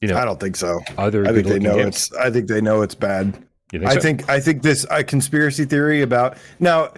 [0.00, 0.80] you know I don't think so.
[0.98, 2.10] other I think they know games.
[2.10, 3.42] it's I think they know it's bad.
[3.70, 4.00] Think I so?
[4.00, 6.90] think I think this a conspiracy theory about now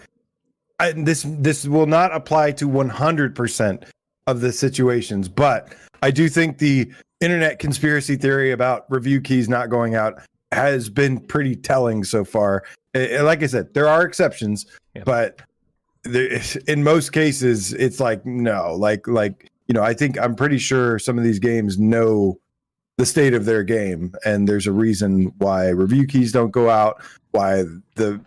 [0.80, 3.84] I, this this will not apply to 100%
[4.26, 9.70] of the situations, but I do think the internet conspiracy theory about review keys not
[9.70, 10.20] going out
[10.52, 12.62] has been pretty telling so far.
[12.94, 15.02] Like I said, there are exceptions, Yeah.
[15.04, 15.40] but
[16.04, 20.58] there, in most cases it's like no, like like you know, I think I'm pretty
[20.58, 22.38] sure some of these games know
[22.96, 27.02] the state of their game and there's a reason why review keys don't go out
[27.32, 27.62] why
[27.96, 28.20] the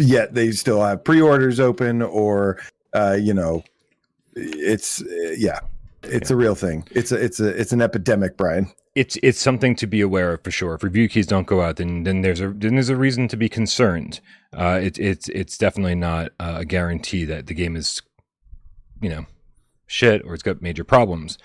[0.00, 2.60] yet they still have pre-orders open or
[2.94, 3.62] uh you know
[4.34, 5.60] it's uh, yeah
[6.02, 9.76] it's a real thing it's a it's a it's an epidemic brian it's it's something
[9.76, 10.74] to be aware of for sure.
[10.74, 13.36] If review keys don't go out, then then there's a then there's a reason to
[13.36, 14.20] be concerned.
[14.52, 18.02] Uh, it's it's it's definitely not a guarantee that the game is,
[19.00, 19.26] you know,
[19.86, 21.38] shit or it's got major problems.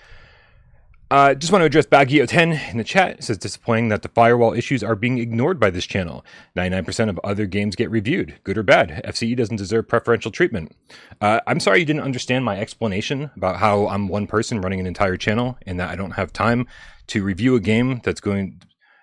[1.08, 3.18] Uh, just want to address Baggio 10 in the chat.
[3.18, 6.24] It says disappointing that the firewall issues are being ignored by this channel.
[6.56, 9.02] 99% of other games get reviewed, good or bad.
[9.04, 10.74] FCE doesn't deserve preferential treatment.
[11.20, 14.86] Uh, I'm sorry you didn't understand my explanation about how I'm one person running an
[14.86, 16.66] entire channel and that I don't have time
[17.08, 18.60] to review a game that's going.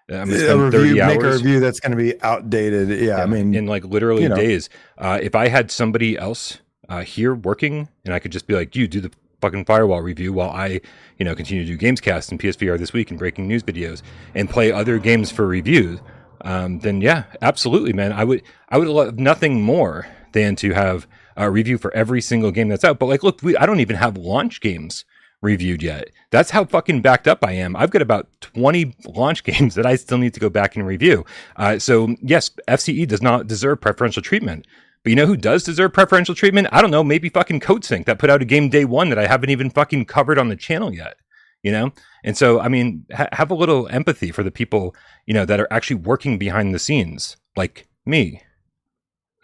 [0.10, 2.22] I'm going to a spend 30 review hours make a review that's going to be
[2.22, 4.36] outdated yeah, i mean in like literally you know.
[4.36, 4.70] days.
[4.98, 8.76] Uh, if I had somebody else uh, here working, and I could just be like,
[8.76, 9.12] "You do the
[9.44, 10.82] fucking firewall review," while I,
[11.18, 14.02] you know, continue to do Gamescast and PSVR this week and breaking news videos
[14.34, 16.00] and play other games for reviews,
[16.42, 18.12] um, then yeah, absolutely, man.
[18.12, 22.52] I would I would love nothing more than to have a review for every single
[22.52, 23.00] game that's out.
[23.00, 25.06] But like, look, we, I don't even have launch games
[25.42, 26.10] reviewed yet.
[26.32, 27.76] That's how fucking backed up I am.
[27.76, 31.26] I've got about 20 launch games that I still need to go back and review.
[31.56, 34.66] Uh, so, yes, FCE does not deserve preferential treatment.
[35.04, 36.70] But you know who does deserve preferential treatment?
[36.72, 39.28] I don't know, maybe fucking Coatsink that put out a game day one that I
[39.28, 41.18] haven't even fucking covered on the channel yet.
[41.62, 41.92] You know?
[42.24, 45.60] And so, I mean, ha- have a little empathy for the people, you know, that
[45.60, 48.42] are actually working behind the scenes, like me.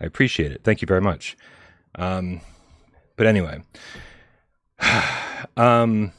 [0.01, 0.63] I appreciate it.
[0.63, 1.37] Thank you very much.
[1.95, 2.41] Um,
[3.17, 3.61] but anyway,
[5.57, 6.13] um,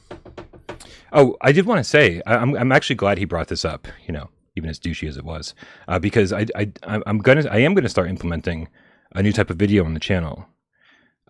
[1.13, 3.89] oh, I did want to say I, I'm I'm actually glad he brought this up.
[4.07, 5.55] You know, even as douchey as it was,
[5.89, 8.69] uh, because I I I'm gonna I am gonna start implementing
[9.13, 10.47] a new type of video on the channel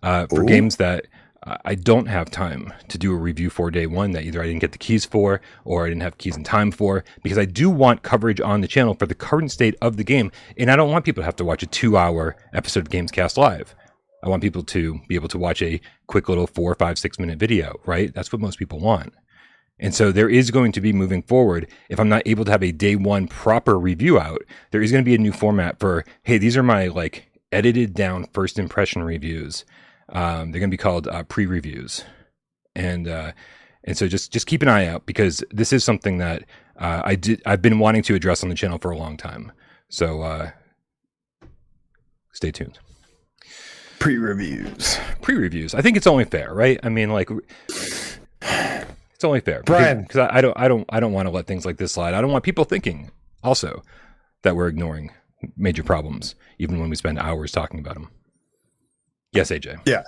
[0.03, 0.47] uh, for Ooh.
[0.47, 1.07] games that.
[1.43, 4.61] I don't have time to do a review for day one that either I didn't
[4.61, 7.67] get the keys for or I didn't have keys in time for because I do
[7.67, 10.31] want coverage on the channel for the current state of the game.
[10.55, 13.37] And I don't want people to have to watch a two hour episode of Gamescast
[13.37, 13.73] Live.
[14.23, 17.39] I want people to be able to watch a quick little four, five, six minute
[17.39, 18.13] video, right?
[18.13, 19.11] That's what most people want.
[19.79, 21.67] And so there is going to be moving forward.
[21.89, 25.03] If I'm not able to have a day one proper review out, there is going
[25.03, 29.03] to be a new format for, hey, these are my like edited down first impression
[29.03, 29.65] reviews.
[30.09, 32.03] Um, they're going to be called uh, pre reviews.
[32.75, 33.31] And, uh,
[33.83, 36.43] and so just, just keep an eye out because this is something that,
[36.77, 39.51] uh, I did, I've been wanting to address on the channel for a long time.
[39.89, 40.51] So, uh,
[42.33, 42.79] stay tuned
[44.01, 45.75] pre-reviews pre-reviews.
[45.75, 46.79] I think it's only fair, right?
[46.81, 47.29] I mean, like,
[48.41, 50.01] it's only fair, Brian.
[50.01, 52.15] because I, I don't, I don't, I don't want to let things like this slide.
[52.15, 53.11] I don't want people thinking
[53.43, 53.83] also
[54.41, 55.11] that we're ignoring
[55.57, 58.09] major problems, even when we spend hours talking about them.
[59.33, 59.79] Yes, AJ.
[59.85, 60.03] yeah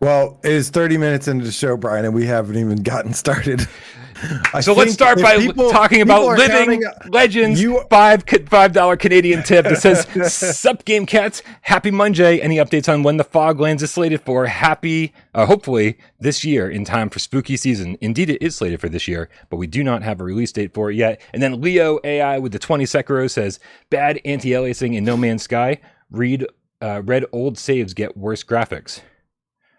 [0.00, 3.66] well it is 30 minutes into the show brian and we haven't even gotten started
[4.54, 7.60] I So let's start by people- talking people about living counting- legends.
[7.60, 10.06] You- five five dollar Canadian tip that says
[10.56, 14.46] "Sup Game Cats, Happy Monday." Any updates on when the Foglands is slated for?
[14.46, 17.96] Happy, uh, hopefully this year in time for spooky season.
[18.00, 20.72] Indeed, it is slated for this year, but we do not have a release date
[20.74, 21.20] for it yet.
[21.32, 25.78] And then Leo AI with the twenty Sekiro says bad anti-aliasing in No Man's Sky.
[26.10, 26.46] Read
[26.80, 29.00] uh, read old saves get worse graphics.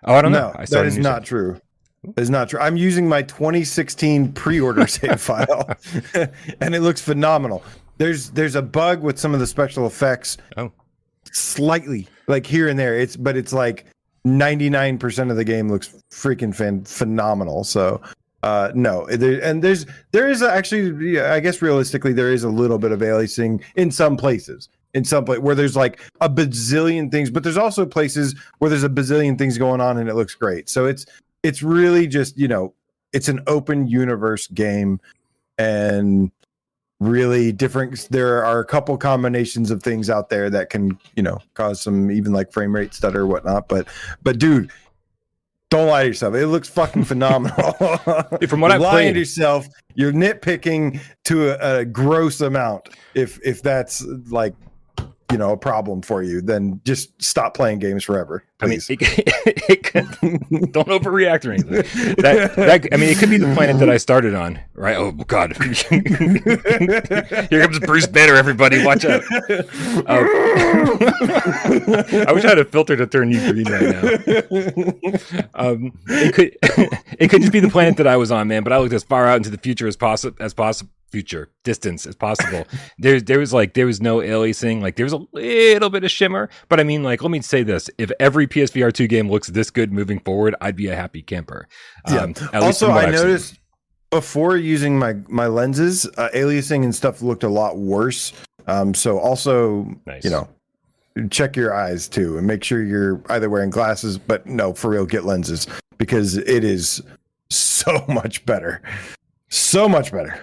[0.03, 0.49] Oh, I don't know.
[0.49, 1.59] no I that started not true
[2.17, 2.59] is not true.
[2.59, 5.69] I'm using my 2016 pre-order save file
[6.61, 7.63] and it looks phenomenal.
[7.97, 10.71] There's there's a bug with some of the special effects Oh,
[11.31, 12.97] slightly like here and there.
[12.97, 13.85] It's but it's like
[14.25, 17.63] 99% of the game looks freaking fan, phenomenal.
[17.63, 18.01] So
[18.43, 22.49] uh no there, and there's there is actually yeah, i guess realistically there is a
[22.49, 27.11] little bit of aliasing in some places in some place where there's like a bazillion
[27.11, 30.35] things, but there's also places where there's a bazillion things going on and it looks
[30.35, 30.69] great.
[30.69, 31.05] So it's
[31.43, 32.73] it's really just you know
[33.13, 34.99] it's an open universe game
[35.57, 36.31] and
[36.99, 41.37] really different there are a couple combinations of things out there that can you know
[41.53, 43.87] cause some even like frame rate stutter or whatnot but
[44.23, 44.71] but dude
[45.69, 46.33] don't lie to yourself.
[46.33, 47.73] It looks fucking phenomenal.
[48.47, 53.39] From what I've lying played- to yourself you're nitpicking to a, a gross amount if
[53.43, 54.53] if that's like
[55.31, 58.89] you know a problem for you then just stop playing games forever I mean, please
[58.89, 58.99] it,
[59.69, 60.07] it could,
[60.71, 61.83] don't overreact or anything.
[62.15, 64.97] That, that, I mean, it could be the planet that I started on, right?
[64.97, 65.75] Oh God, here
[67.61, 68.33] comes Bruce Banner.
[68.33, 69.21] Everybody, watch out!
[69.31, 69.37] Um,
[72.25, 74.01] I wish I had a filter to turn you green right now.
[75.53, 76.57] Um, it could,
[77.19, 78.63] it could just be the planet that I was on, man.
[78.63, 82.05] But I looked as far out into the future as possible, as possible, future distance
[82.05, 82.65] as possible.
[82.99, 84.81] There, there was like there was no aliasing.
[84.81, 87.61] Like there was a little bit of shimmer, but I mean, like let me say
[87.63, 91.21] this: if every PSVR two game looks this good moving forward, I'd be a happy
[91.21, 91.67] camper.
[92.09, 92.21] Yeah.
[92.21, 93.27] Um, at also i I've seen.
[93.27, 93.59] noticed
[94.09, 98.33] before using my my lenses uh, aliasing and stuff looked a lot worse
[98.67, 100.23] um so also Nice.
[100.23, 100.47] you know
[101.29, 105.05] check your eyes too and make sure you're either wearing glasses but no for real
[105.05, 105.67] get lenses
[105.97, 107.01] because it is
[107.49, 108.81] so much better
[109.49, 110.39] so much better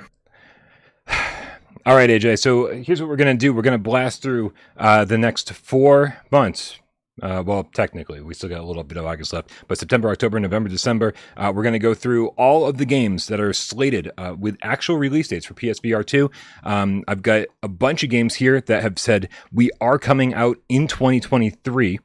[1.86, 2.38] All right, AJ.
[2.38, 3.52] So here's what we're gonna do.
[3.52, 6.78] We're gonna blast through uh, the next four months.
[7.20, 10.40] Uh, well, technically, we still got a little bit of August left, but September, October,
[10.40, 14.10] November, December, uh, we're going to go through all of the games that are slated
[14.18, 16.28] uh, with actual release dates for PSVR 2.
[16.64, 20.56] Um, I've got a bunch of games here that have said we are coming out
[20.68, 22.00] in 2023,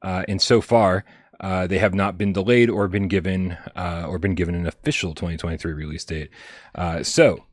[0.00, 1.04] uh, and so far,
[1.40, 5.14] uh, they have not been delayed or been given uh, or been given an official
[5.14, 6.30] 2023 release date.
[6.74, 7.44] Uh, so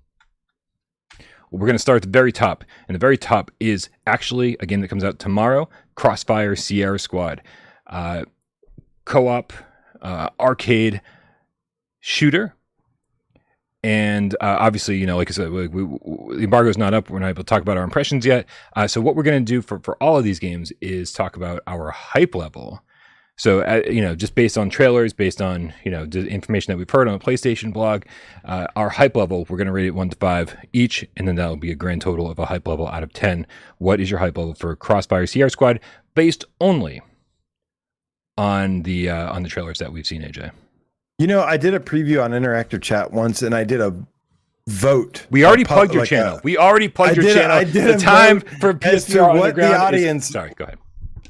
[1.52, 2.64] we're going to start at the very top.
[2.88, 7.42] And the very top is actually a game that comes out tomorrow Crossfire Sierra Squad.
[7.88, 8.26] Uh,
[9.06, 9.54] co op,
[10.02, 11.02] uh, arcade
[12.00, 12.54] shooter.
[13.84, 17.10] And uh, obviously, you know, like I said, we, we- the embargo is not up.
[17.10, 18.48] We're not able to talk about our impressions yet.
[18.76, 21.36] Uh, so, what we're going to do for, for all of these games is talk
[21.36, 22.82] about our hype level.
[23.38, 26.78] So, uh, you know, just based on trailers, based on, you know, the information that
[26.78, 28.04] we've heard on the PlayStation blog,
[28.45, 31.36] uh, our hype level, we're going to rate it one to five each, and then
[31.36, 33.45] that'll be a grand total of a hype level out of 10.
[33.78, 35.82] What is your hype level for Crossfire Sierra Squad
[36.13, 37.02] based only
[38.38, 40.52] on the uh, on the trailers that we've seen, AJ?
[41.17, 43.95] you know i did a preview on interactive chat once and i did a
[44.67, 46.38] vote We already pub- plugged your like channel.
[46.39, 47.56] a- we already plugged I your did channel.
[47.56, 50.78] I did the time vote for PSVR what the Underground is- audience- sorry, go ahead.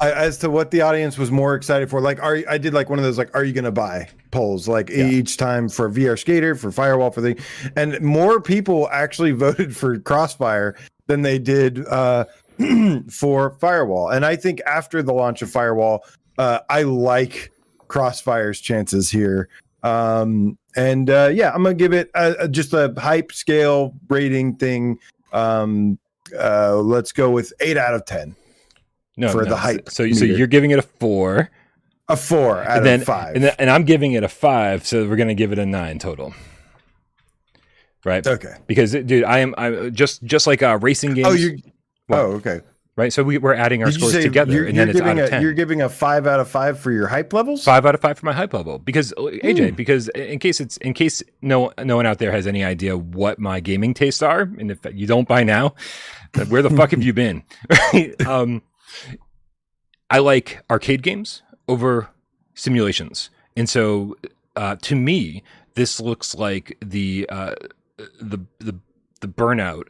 [0.02, 2.02] I- as to what the audience was more excited for.
[2.02, 4.90] Like, are I did like one of those like, are you gonna buy polls like
[4.90, 5.06] Yeah.
[5.06, 7.38] each time for VR Skater, for Firewall, for the,
[7.76, 10.76] and more people actually voted for Crossfire
[11.08, 12.26] than they did uh,
[13.10, 14.10] for Firewall.
[14.10, 16.04] And I think after the launch of Firewall,
[16.38, 17.52] uh, I like
[17.88, 19.48] Crossfire's chances here.
[19.84, 24.56] Um, and uh, yeah, I'm gonna give it a, a- just a hype scale rating
[24.56, 24.98] thing.
[25.32, 25.98] Um,
[26.38, 28.36] uh, let's go with eight out of ten.
[29.18, 31.50] No, For no, the hype So, so you're giving it a four,
[32.10, 33.36] A four out and then of five.
[33.36, 34.86] and, then, and I'm giving it a five.
[34.86, 36.34] So we're going to give it a nine total,
[38.04, 38.26] right?
[38.26, 38.56] okay.
[38.68, 41.28] Because, dude, I am I just just like uh, racing games.
[41.28, 41.58] Oh, you.
[42.10, 42.62] Oh, okay.
[42.98, 43.12] right?
[43.12, 45.30] So we, we're adding our scores together, you're, and you're then it's out giving of
[45.30, 45.42] ten.
[45.42, 47.64] you're giving a five out of five for your hype levels?
[47.64, 49.76] Five out of five for my hype level because uh, AJ, Hmm.
[49.76, 53.40] because in case it's in case no no one out there has any idea what
[53.40, 55.74] my gaming tastes are, and if you don't by now,
[56.50, 57.44] where the fuck have you been?
[58.28, 58.62] um,
[60.10, 62.10] I like arcade games over
[62.54, 64.16] simulations, and so
[64.56, 67.56] uh, to me, this looks like the uh,
[68.22, 68.76] the the
[69.22, 69.86] the burnout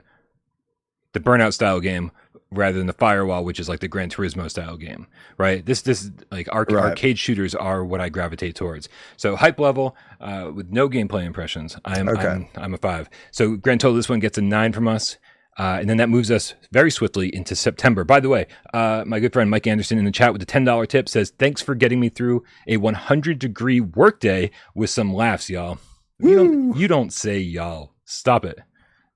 [1.13, 2.11] the burnout style game
[2.51, 5.65] rather than the firewall which is like the gran turismo style game right?
[5.65, 6.85] This this like arc- Right.
[6.91, 8.87] arcade shooters are what i gravitate towards.
[9.17, 12.27] So hype level uh, with no gameplay impressions i'm Okay.
[12.27, 13.09] I'm, I'm a five.
[13.31, 15.17] So grand total this one gets a nine from us
[15.57, 18.03] uh, and then that moves us very swiftly into September.
[18.03, 20.87] By the way, uh, my good friend Mike Anderson in the chat with the $10
[20.87, 25.77] tip says, Thanks for getting me through a 100 degree workday with some laughs, y'all.
[26.19, 27.93] You don't, you don't say y'all.
[28.05, 28.59] Stop it.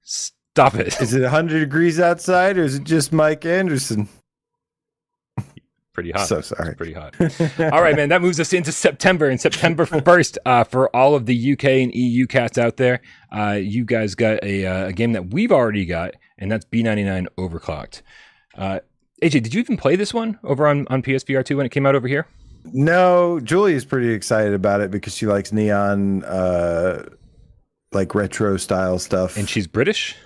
[0.02, 1.00] Stop it.
[1.02, 4.10] Is it 100 degrees outside or is it just Mike Anderson?
[5.94, 6.28] Pretty hot.
[6.28, 6.76] So sorry.
[6.76, 7.14] Pretty hot.
[7.74, 8.08] all right, man.
[8.08, 9.28] That moves us into September.
[9.28, 13.02] And September 1st, uh, for all of the UK and EU cats out there,
[13.36, 17.28] uh, you guys got a, uh, a game that we've already got, and that's B99
[17.38, 18.02] Overclocked.
[18.58, 18.80] Uh,
[19.22, 21.86] AJ, did you even play this one over on, on PSVR 2 when it came
[21.86, 22.26] out over here?
[22.66, 27.08] No, Julie is pretty excited about it because she likes neon, uh,
[27.92, 29.38] like retro style stuff.
[29.38, 30.16] And she's British?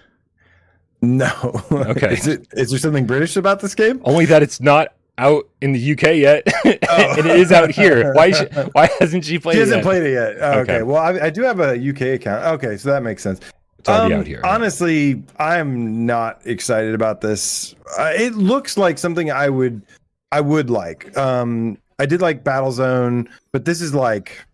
[1.04, 1.62] No.
[1.70, 2.14] Okay.
[2.14, 4.00] is, it, is there something British about this game?
[4.06, 8.14] Only that it's not out in the UK yet, and it is out here.
[8.14, 8.32] Why?
[8.32, 9.56] She, why hasn't she played?
[9.56, 9.84] She hasn't it yet?
[9.84, 10.36] played it yet.
[10.40, 10.76] Oh, okay.
[10.76, 10.84] Okay.
[10.84, 12.46] Well, I, I do have a UK account.
[12.56, 13.42] Okay, so that makes sense.
[13.88, 14.42] Already Um, out here.
[14.44, 17.76] Honestly, I'm not excited about this.
[17.98, 19.82] Uh, it looks like something I would,
[20.32, 21.16] I would like.
[21.18, 24.46] Um, I did like Battlezone, but this is like,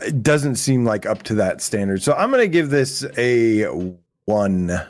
[0.00, 2.02] it doesn't seem like up to that standard.
[2.02, 3.64] So I'm gonna give this a
[4.24, 4.80] one.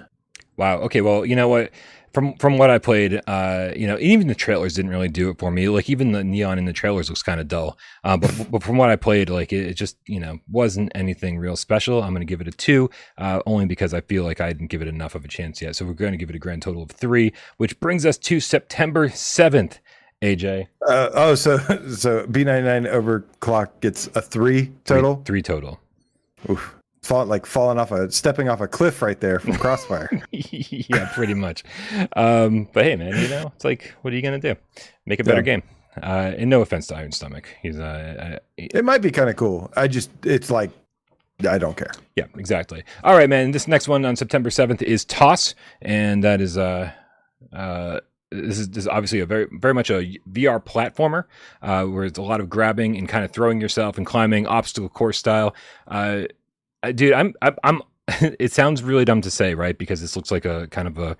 [0.57, 0.79] Wow.
[0.83, 1.01] Okay.
[1.01, 1.71] Well, you know what?
[2.13, 5.39] From from what I played, uh, you know, even the trailers didn't really do it
[5.39, 5.69] for me.
[5.69, 7.79] Like even the neon in the trailers looks kind of dull.
[8.03, 11.39] Uh, but but from what I played, like it, it just you know wasn't anything
[11.39, 12.03] real special.
[12.03, 14.69] I'm going to give it a two, uh, only because I feel like I didn't
[14.69, 15.77] give it enough of a chance yet.
[15.77, 18.41] So we're going to give it a grand total of three, which brings us to
[18.41, 19.79] September seventh.
[20.23, 21.57] AJ Uh, oh, so
[21.95, 25.15] so B99 overclock gets a three total.
[25.17, 25.81] three, three total.
[26.51, 26.75] Oof.
[27.03, 30.11] Fall, like falling off a stepping off a cliff right there from Crossfire.
[30.33, 31.65] yeah, pretty much.
[32.15, 34.55] Um, but hey, man, you know, it's like, what are you gonna do?
[35.07, 35.43] Make a better Yeah.
[35.59, 35.63] game.
[36.03, 39.37] Uh, and no offense to Iron Stomach, he's uh, uh, it might be kind of
[39.37, 39.73] cool.
[39.77, 40.71] I just it's like
[41.49, 41.91] I don't care.
[42.17, 42.85] yeah, exactly.
[43.03, 43.51] All right, man.
[43.53, 46.93] This next one on September seventh is Toss, and that is uh,
[47.53, 51.25] uh, this is, this is obviously a very very much a VR platformer
[51.63, 54.89] uh, where it's a lot of grabbing and kind of throwing yourself and climbing obstacle
[54.91, 55.55] course style.
[55.89, 56.23] Uh,
[56.83, 57.83] uh, dude, I'm I'm, I'm
[58.39, 59.77] it sounds really dumb to say, right?
[59.77, 61.17] Because this looks like a kind of a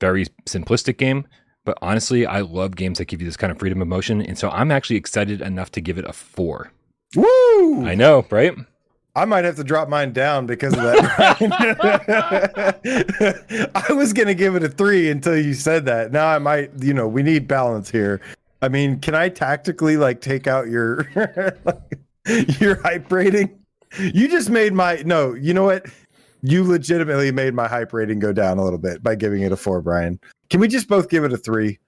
[0.00, 1.26] very simplistic game.
[1.64, 4.38] But honestly, I love games that give you this kind of freedom of motion, and
[4.38, 6.70] so I'm actually excited enough to give it a four.
[7.16, 7.84] Woo!
[7.84, 8.54] I know, right?
[9.16, 11.40] I might have to drop mine down because of that.
[13.88, 16.12] I was gonna give it a three until you said that.
[16.12, 18.20] Now I might, you know, we need balance here.
[18.62, 21.08] I mean, can I tactically like take out your
[22.60, 23.58] your hype rating?
[23.98, 25.34] You just made my no.
[25.34, 25.86] You know what?
[26.42, 29.56] You legitimately made my hype rating go down a little bit by giving it a
[29.56, 30.20] four, Brian.
[30.50, 31.78] Can we just both give it a three?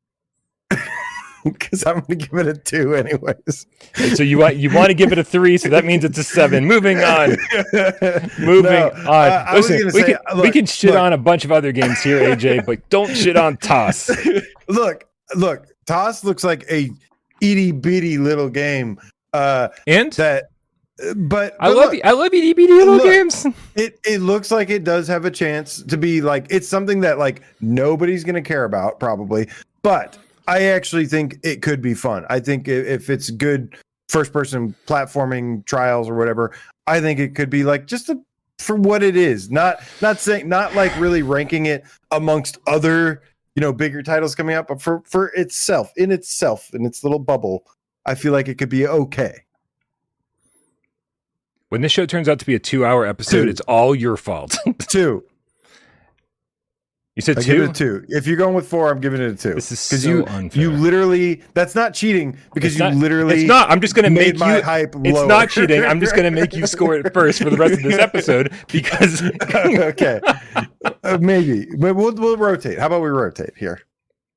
[1.45, 3.67] Because I'm gonna give it a two, anyways.
[4.17, 6.25] So you want you want to give it a three, so that means it's a
[6.25, 6.65] seven.
[6.67, 7.31] Moving on.
[8.41, 9.55] Moving No, on.
[9.55, 10.99] Was Listen, we say, can we can shit look.
[10.99, 14.11] on a bunch of other games here, AJ, but don't shit on Toss.
[14.69, 15.05] look,
[15.37, 16.91] look, Toss looks like a
[17.41, 18.99] itty bitty little game.
[19.33, 20.47] Uh, And that,
[21.17, 22.01] but, I love look, you.
[22.05, 23.05] I love you, DBD little Look.
[23.05, 23.47] games.
[23.77, 23.99] it.
[24.05, 27.43] It looks like it does have a chance to be like it's something that like
[27.61, 29.49] nobody's gonna care about probably,
[29.83, 30.19] but
[30.49, 32.25] I actually think it could be fun.
[32.31, 33.77] I think if it's good
[34.09, 36.53] first person platforming trials or whatever,
[36.87, 38.19] I think it could be like just a
[38.59, 39.51] for what it is.
[39.51, 43.23] Not not saying not like really ranking it amongst other
[43.55, 47.19] you know bigger titles coming up, but for for itself in itself in its little
[47.19, 47.65] bubble,
[48.07, 49.45] I feel like it could be okay.
[51.71, 53.51] When this show turns out to be a two-hour episode, Two.
[53.51, 54.57] it's all your fault.
[54.89, 55.23] Two,
[57.15, 57.97] you said I give it two.
[57.97, 58.07] a two.
[58.09, 59.55] If you're going with four, I'm giving it a two.
[59.55, 60.63] This is because so you unfair.
[60.63, 63.71] you literally that's not cheating because It's you not- literally It's not.
[63.71, 64.63] I'm just gonna make my you.
[64.63, 65.27] hype It's lower.
[65.27, 65.85] not cheating.
[65.85, 69.21] I'm just gonna make you score it first for the rest of this episode because
[69.53, 70.21] okay,
[71.03, 72.79] Uh, maybe, but we'll we'll rotate.
[72.79, 73.81] How about we rotate here?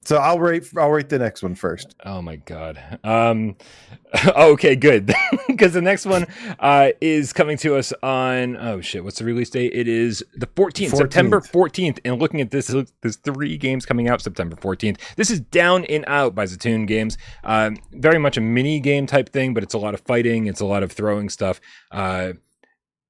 [0.03, 1.95] So I'll rate I'll rate the next one first.
[2.03, 2.99] Oh my god.
[3.03, 3.55] Um
[4.35, 5.13] okay, good.
[5.47, 6.25] Because the next one
[6.59, 9.73] uh is coming to us on oh shit, what's the release date?
[9.73, 10.97] It is the 14th, 14th.
[10.97, 11.99] September 14th.
[12.03, 12.67] And looking at this,
[13.01, 14.97] there's three games coming out September 14th.
[15.17, 17.17] This is Down and Out by Zatoon Games.
[17.43, 20.61] Um very much a mini game type thing, but it's a lot of fighting, it's
[20.61, 21.61] a lot of throwing stuff.
[21.91, 22.33] Uh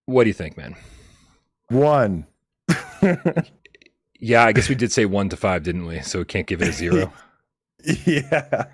[0.08, 0.76] what do you think, man?
[1.70, 2.26] One.
[4.22, 6.00] Yeah, I guess we did say one to five, didn't we?
[6.02, 7.12] So we can't give it a zero.
[8.06, 8.66] yeah.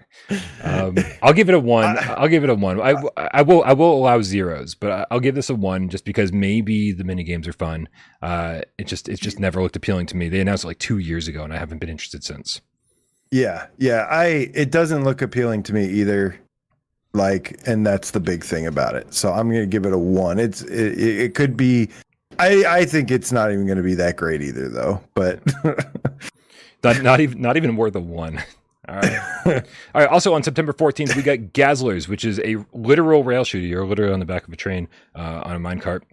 [0.62, 1.98] Um, I'll give it a one.
[1.98, 2.82] I- I'll give it a one.
[2.82, 6.34] I, I will I will allow zeros, but I'll give this a one just because
[6.34, 7.88] maybe the mini games are fun.
[8.22, 10.28] Uh, it just it just never looked appealing to me.
[10.28, 12.60] They announced it like two years ago, and I haven't been interested since.
[13.32, 14.06] Yeah, yeah.
[14.10, 16.38] I it doesn't look appealing to me either.
[17.14, 19.14] Like, and that's the big thing about it.
[19.14, 20.38] So I'm gonna give it a one.
[20.40, 21.90] It's it, it it could be.
[22.40, 25.02] I I think it's not even gonna be that great either, though.
[25.14, 25.42] But
[26.84, 28.38] Not not even not even worth a one.
[28.90, 29.20] All right.
[29.46, 30.08] All right.
[30.08, 33.66] Also on September 14th, we got Gazzlers, which is a literal rail shooter.
[33.66, 36.04] You're literally on the back of a train uh, on a minecart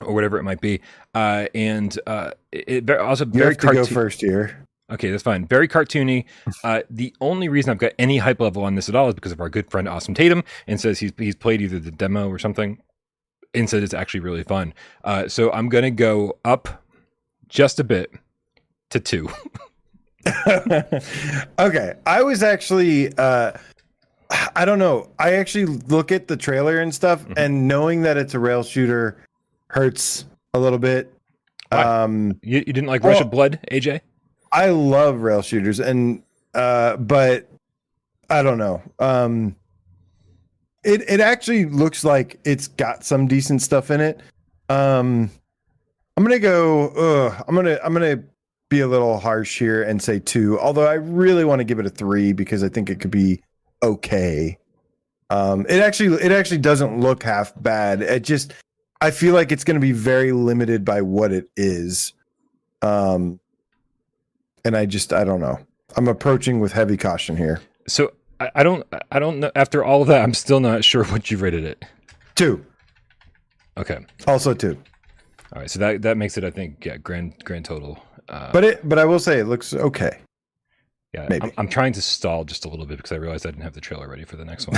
[0.00, 0.80] or whatever it might be.
[1.14, 4.64] Uh, and uh, it, it also very to go cartoon- first here.
[4.90, 5.46] Okay, that's fine.
[5.46, 6.24] Very cartoony.
[6.64, 9.32] Uh, the only reason I've got any hype level on this at all is because
[9.32, 12.38] of our good friend Awesome Tatum, and says he's he's played either the demo or
[12.38, 12.80] something,
[13.56, 14.72] and said it's actually really fun.
[15.04, 16.82] Uh, so I'm gonna go up
[17.48, 18.12] just a bit
[18.90, 19.28] to two.
[21.58, 23.52] okay, I was actually uh
[24.56, 25.08] I don't know.
[25.20, 27.34] I actually look at the trailer and stuff Mhm.
[27.36, 29.16] and knowing that it's a rail shooter
[29.68, 31.12] hurts a little bit.
[31.68, 31.82] Why?
[31.82, 34.00] Um, You, you didn't like Rush of Blood, AJ?
[34.52, 36.22] I love rail shooters, and
[36.54, 37.48] uh, but
[38.30, 38.82] I don't know.
[38.98, 39.54] Um,
[40.86, 44.20] it it actually looks like it's got some decent stuff in it.
[44.68, 45.30] Um,
[46.16, 46.88] I'm gonna go.
[46.90, 48.22] Uh, I'm gonna I'm gonna
[48.68, 50.58] be a little harsh here and say two.
[50.60, 53.42] Although I really want to give it a three because I think it could be
[53.82, 54.58] okay.
[55.28, 58.00] Um, it actually it actually doesn't look half bad.
[58.00, 58.54] It just
[59.00, 62.12] I feel like it's to be very limited by what it is.
[62.80, 63.40] Um,
[64.64, 65.58] and I just I don't know.
[65.96, 67.60] I'm approaching with heavy caution here.
[67.88, 69.50] So I, I don't I don't know.
[69.56, 71.84] After all of that, I'm still not sure what you rated it.
[72.34, 72.64] Two,
[73.78, 74.76] Okay, also two.
[75.54, 75.70] all right.
[75.70, 77.98] So that that makes it, I think, yeah, grand grand total.
[78.28, 80.18] Uh, But it but I will say it looks okay.
[81.14, 81.44] yeah, maybe.
[81.44, 83.72] I'm, I'm trying to stall just a little bit because I realized I didn't have
[83.74, 84.76] the trailer ready for the next one.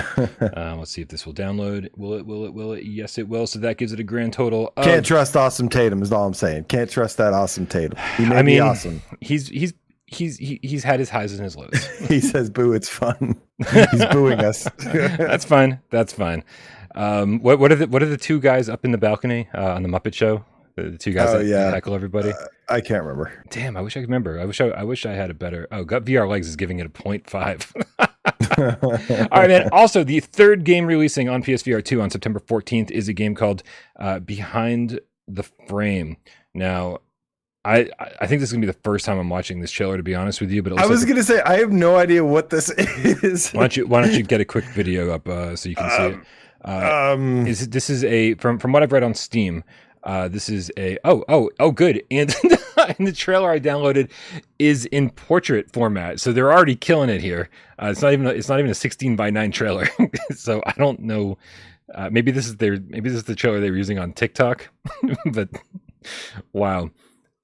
[0.56, 1.88] uh, let's see if this will download.
[1.96, 2.26] Will it?
[2.26, 2.52] Will it?
[2.54, 2.84] Will it?
[2.84, 3.46] Yes, it will.
[3.46, 4.72] So that gives it a grand total.
[4.76, 6.64] Of, Can't trust Awesome Tatum is all I'm saying.
[6.64, 7.98] Can't trust that Awesome Tatum.
[8.16, 9.02] He may I be mean- awesome.
[9.20, 9.72] he's he's
[10.08, 11.88] he's he, he's had his highs and his lows.
[12.08, 13.40] He says, "Boo, it's fun."
[13.90, 14.64] He's booing us.
[14.78, 15.80] That's fine.
[15.90, 16.42] That's fine.
[16.94, 19.74] Um, what what are the what are the two guys up in the balcony uh,
[19.74, 20.44] on the Muppet Show?
[20.76, 21.70] The, the two guys Oh, that yeah.
[21.70, 22.32] heckle everybody.
[22.68, 23.32] I can't remember.
[23.50, 24.38] Damn, I wish I could remember.
[24.40, 25.66] I wish I, I wish I had a better.
[25.72, 27.72] Oh, Gut VR Legs is giving it a 0.5.
[29.32, 29.68] All right, man.
[29.72, 33.62] Also, the third game releasing on PSVR 2 on September 14th is a game called
[33.98, 36.16] uh, Behind the Frame.
[36.54, 36.98] Now,
[37.68, 37.90] I
[38.20, 40.14] I think this is gonna be the first time I'm watching this trailer, to be
[40.14, 40.62] honest with you.
[40.62, 43.50] But I was like gonna say I have no idea what this is.
[43.52, 45.90] why don't you why don't you get a quick video up uh, so you can
[45.90, 46.26] see it?
[46.64, 49.64] Uh, Um, is this is a from from what I've read on Steam.
[50.04, 52.34] Uh, this is a oh oh oh good and
[52.88, 54.10] and the trailer I downloaded
[54.58, 57.50] is in portrait format, so they're already killing it here.
[57.82, 59.88] Uh, it's not even a, it's not even a 16 by 9 trailer,
[60.34, 61.36] so I don't know.
[61.94, 64.68] Uh, maybe this is their maybe this is the trailer they were using on TikTok,
[65.32, 65.48] but
[66.52, 66.90] wow.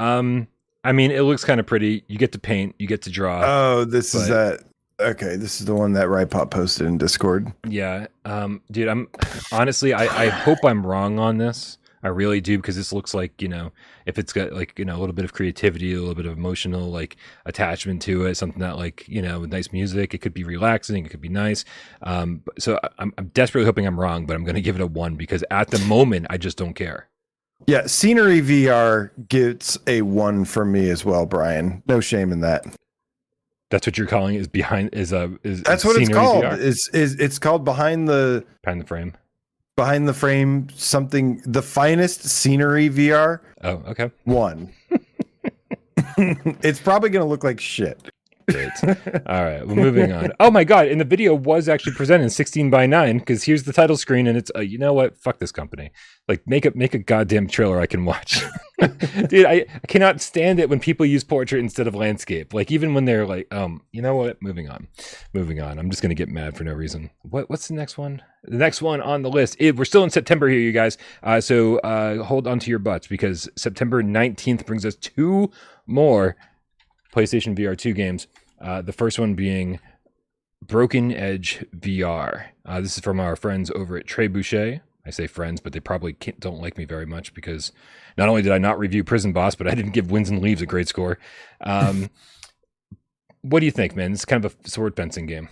[0.01, 0.49] Um,
[0.84, 2.05] I mean, it looks kind of pretty.
[2.09, 3.42] You get to paint, you get to draw.
[3.45, 4.61] oh, this is that.
[5.01, 7.53] Okay, this is the one that Rypop posted in Discord.
[7.66, 9.09] Yeah, um, dude, I'm
[9.51, 11.78] honestly, I, I hope I'm wrong on this.
[12.05, 13.72] I really do because this looks like you know,
[14.05, 16.36] if it's got like you know a little bit of creativity, a little bit of
[16.36, 17.16] emotional like
[17.47, 21.07] attachment to it, something that like you know, with nice music, it could be relaxing,
[21.07, 21.64] it could be nice.
[22.03, 24.86] Um, so I'm, I'm desperately hoping I'm wrong, but I'm going to give it a
[24.86, 27.09] one because at the moment I just don't care.
[27.67, 31.83] Yeah, Scenery VR gets a one from me as well, Brian.
[31.87, 32.65] No shame in that.
[33.71, 36.45] That's what you're calling is behind is a is That's is what it's called.
[36.45, 39.15] VR, Is is it's called behind the behind the frame.
[39.77, 44.11] behind the frame something the finest scenery VR Oh, okay.
[44.25, 44.73] one.
[46.19, 48.11] it's probably gonna look like shit.
[48.51, 48.70] Great.
[49.26, 50.32] All right, well, moving on.
[50.38, 50.88] Oh my god!
[50.88, 54.26] And the video was actually presented in 16 by 9 because here's the title screen,
[54.26, 55.16] and it's uh, you know what?
[55.16, 55.90] Fuck this company.
[56.28, 58.45] Like, make it make a goddamn trailer I can watch,
[59.28, 59.47] dude.
[59.47, 62.53] I, I cannot stand it when people use portrait instead of landscape.
[62.53, 64.42] Like, even when they're like, um, you know what?
[64.42, 64.88] Moving on,
[65.32, 65.78] moving on.
[65.78, 67.11] I'm just gonna get mad for no reason.
[67.22, 68.22] What what's the next one?
[68.42, 69.57] The next one on the list.
[69.59, 70.99] It, we're still in September here, you guys.
[71.22, 75.51] Uh, so uh, hold on to your butts because September 19th brings us two
[75.86, 76.36] more
[77.15, 78.27] PlayStation VR 2 games.
[78.61, 79.79] Uh, the first one being
[80.62, 82.47] Broken Edge VR.
[82.67, 84.81] Uh, this is from our friends over at Trebuchet.
[85.07, 87.73] I say friends, but they probably can't, don't like me very much because
[88.17, 90.62] not only did I not review Prison Boss, but I didn't give Winds and Leaves
[90.62, 91.19] a great score.
[91.61, 92.09] Um,
[93.43, 94.12] what do you think, man?
[94.12, 95.51] It's kind of a sword fencing game.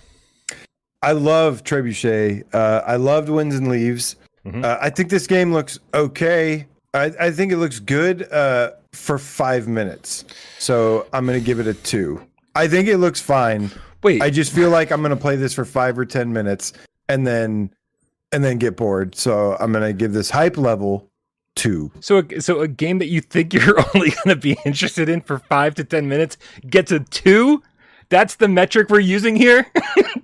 [1.02, 2.44] I love Trebuchet.
[2.54, 4.16] Uh, I loved Winds and Leaves.
[4.46, 4.64] Mhm.
[4.64, 6.66] Uh, I think this game looks okay.
[6.94, 10.24] I, I think it looks good uh, for five minutes.
[10.58, 12.26] So I'm to give it a two.
[12.54, 13.70] I think it looks fine.
[14.02, 16.72] Wait, I just feel like I'm to play this for five or 10 minutes
[17.08, 17.70] and then
[18.32, 19.14] and then get bored.
[19.14, 21.08] So I'm to give this hype level
[21.54, 21.92] two.
[22.00, 25.38] so a, so a game that you think you're only to be interested in for
[25.38, 26.36] five to ten minutes
[26.68, 27.62] gets a two.
[28.08, 29.66] That's the metric we're using here.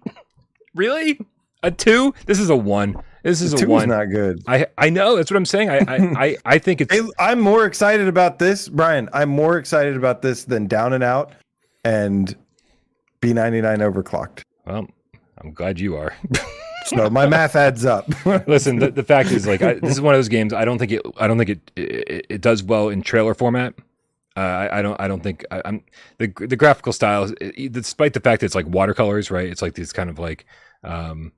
[0.74, 1.20] really,
[1.62, 2.14] a two?
[2.26, 2.96] This is a one.
[3.22, 3.88] This is a Two is one.
[3.88, 4.42] not good.
[4.46, 5.70] I I know that's what I'm saying.
[5.70, 5.96] I I
[6.26, 9.08] I, I think it's I'm more excited about this, Brian.
[9.12, 11.32] I'm more excited about this than Down and Out
[11.84, 12.34] and
[13.20, 14.42] B99 overclocked.
[14.66, 14.86] well.
[15.40, 16.14] I'm glad you are.
[16.86, 18.06] So my math adds up.
[18.46, 20.54] Listen, the, the fact is, like, I, this is one of those games.
[20.54, 21.02] I don't think it.
[21.18, 21.70] I don't think it.
[21.76, 23.74] It, it does well in trailer format.
[24.34, 24.98] Uh, I, I don't.
[24.98, 25.82] I don't think I, I'm
[26.16, 27.30] the the graphical style.
[27.70, 29.50] Despite the fact that it's like watercolors, right?
[29.50, 30.46] It's like these kind of like,
[30.82, 31.32] um,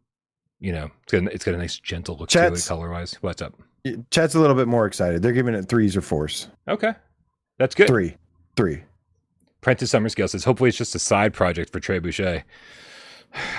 [0.60, 3.14] you know, it's got, a- it's got a nice gentle look to it color wise.
[3.20, 3.54] What's up?
[4.10, 5.22] Chat's a little bit more excited.
[5.22, 6.48] They're giving it threes or fours.
[6.68, 6.92] Okay,
[7.58, 7.88] that's good.
[7.88, 8.16] Three.
[8.56, 8.82] Three.
[9.62, 12.44] Prentice Summerscale says, hopefully it's just a side project for Trebuchet.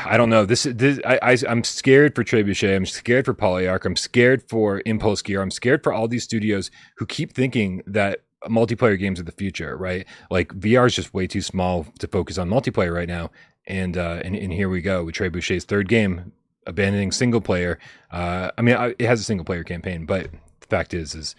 [0.06, 0.46] I don't know.
[0.46, 2.76] This, this I, I, I'm scared for Trebuchet.
[2.76, 3.86] I'm scared for Polyarc.
[3.86, 5.42] I'm scared for Impulse Gear.
[5.42, 9.78] I'm scared for all these studios who keep thinking that multiplayer games are the future,
[9.78, 10.06] right?
[10.30, 13.32] Like VR is just way too small to focus on multiplayer right now.
[13.68, 16.32] And uh, and, and here we go with Trebuchet's third game,
[16.72, 17.78] abandoning single player.
[18.10, 21.36] Uh, I mean, I, it has a single player campaign, but the fact is, is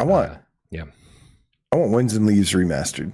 [0.00, 0.36] I want, uh,
[0.70, 0.84] yeah,
[1.72, 3.12] I want Winds and Leaves remastered.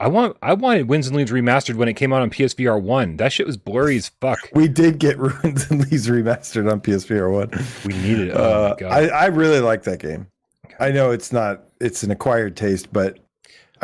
[0.00, 3.16] I want I wanted Winds and Leaves remastered when it came out on PSVR one.
[3.16, 4.38] That shit was blurry as fuck.
[4.52, 7.50] We did get Ruins and Leaves remastered on PSVR one.
[7.86, 8.36] We needed it.
[8.36, 8.86] Oh Uh.
[8.86, 10.26] I, I really like that game.
[10.80, 13.18] I know it's not it's an acquired taste, but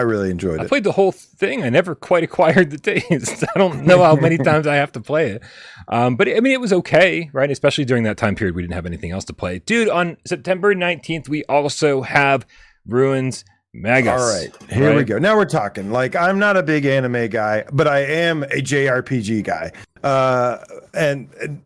[0.00, 0.68] I really enjoyed I it.
[0.68, 1.62] played the whole thing.
[1.62, 3.44] I never quite acquired the taste.
[3.54, 5.42] I don't know how many times I have to play it.
[5.88, 7.50] Um, but I mean, it was okay, right?
[7.50, 9.58] Especially during that time period, we didn't have anything else to play.
[9.58, 12.46] Dude, on September 19th, we also have
[12.86, 13.44] Ruins
[13.74, 14.20] Magus.
[14.20, 15.18] All right, here we go.
[15.18, 15.92] Now we're talking.
[15.92, 19.72] Like I'm not a big anime guy, but I am a JRPG guy.
[20.02, 20.58] Uh,
[20.94, 21.62] and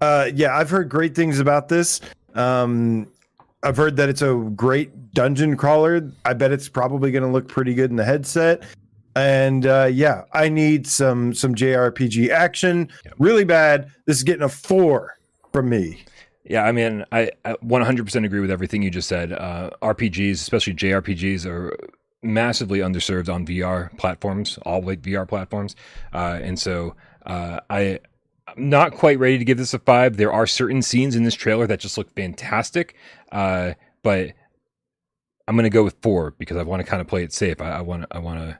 [0.00, 2.00] uh, yeah, I've heard great things about this.
[2.34, 3.08] Um,
[3.62, 6.12] I've heard that it's a great dungeon crawler.
[6.24, 8.62] I bet it's probably going to look pretty good in the headset.
[9.16, 12.88] And uh, yeah, I need some some JRPG action
[13.18, 13.90] really bad.
[14.06, 15.18] This is getting a four
[15.52, 16.04] from me.
[16.44, 19.32] Yeah, I mean, I, I 100% agree with everything you just said.
[19.32, 21.76] Uh, RPGs, especially JRPGs, are
[22.22, 25.76] massively underserved on VR platforms, all like VR platforms.
[26.12, 26.94] Uh, and so
[27.26, 28.00] uh, I,
[28.46, 30.16] I'm not quite ready to give this a five.
[30.16, 32.96] There are certain scenes in this trailer that just look fantastic,
[33.32, 34.32] uh, but
[35.46, 37.60] I'm going to go with four because I want to kind of play it safe.
[37.60, 38.58] I want to, I want to,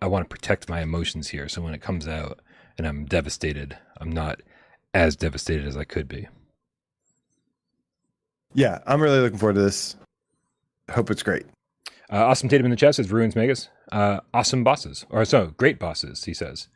[0.00, 1.48] I want to protect my emotions here.
[1.48, 2.40] So when it comes out
[2.78, 4.40] and I'm devastated, I'm not
[4.94, 6.28] as devastated as I could be.
[8.54, 9.96] Yeah, I'm really looking forward to this.
[10.90, 11.46] Hope it's great.
[12.10, 13.68] Uh, awesome Tatum in the chat says Ruins Magus.
[13.90, 15.06] Uh, awesome bosses.
[15.08, 16.68] Or so, great bosses, he says.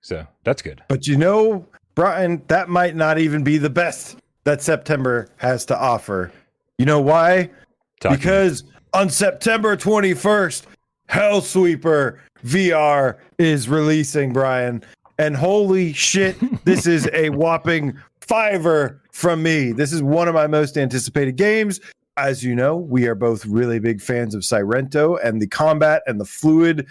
[0.00, 0.82] So that's good.
[0.88, 5.78] But you know, Brian, that might not even be the best that September has to
[5.78, 6.32] offer.
[6.80, 7.50] You know why?
[8.00, 8.64] Talking- Because
[8.94, 10.64] on September 21st,
[11.10, 14.82] Hellsweeper VR is releasing, Brian.
[15.18, 19.72] And holy shit, this is a whopping fiver from me.
[19.72, 21.80] This is one of my most anticipated games.
[22.16, 26.18] As you know, we are both really big fans of Sairento and the combat and
[26.18, 26.86] the fluid,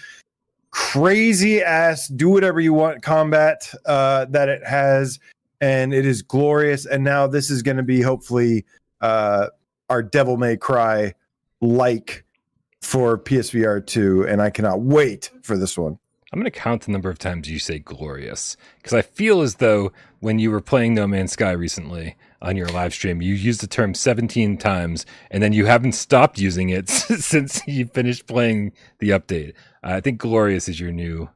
[0.69, 5.17] crazy ass, do whatever you want combat uh, that it has.
[5.61, 6.85] And it is glorious.
[6.85, 8.65] And now this is going to be hopefully
[9.01, 9.47] uh,
[9.89, 11.13] our Devil May Cry
[11.61, 12.23] like
[12.81, 14.27] for PSVR 2.
[14.27, 15.99] And I cannot wait for this one.
[16.31, 19.55] I'm going to count the number of times you say glorious because I feel as
[19.55, 23.61] though when you were playing No Man's Sky recently on your live stream, you used
[23.61, 28.73] the term 17 times and then you haven't stopped using it since you finished playing
[28.99, 29.53] the update.
[29.83, 31.29] Uh, I think glorious is your new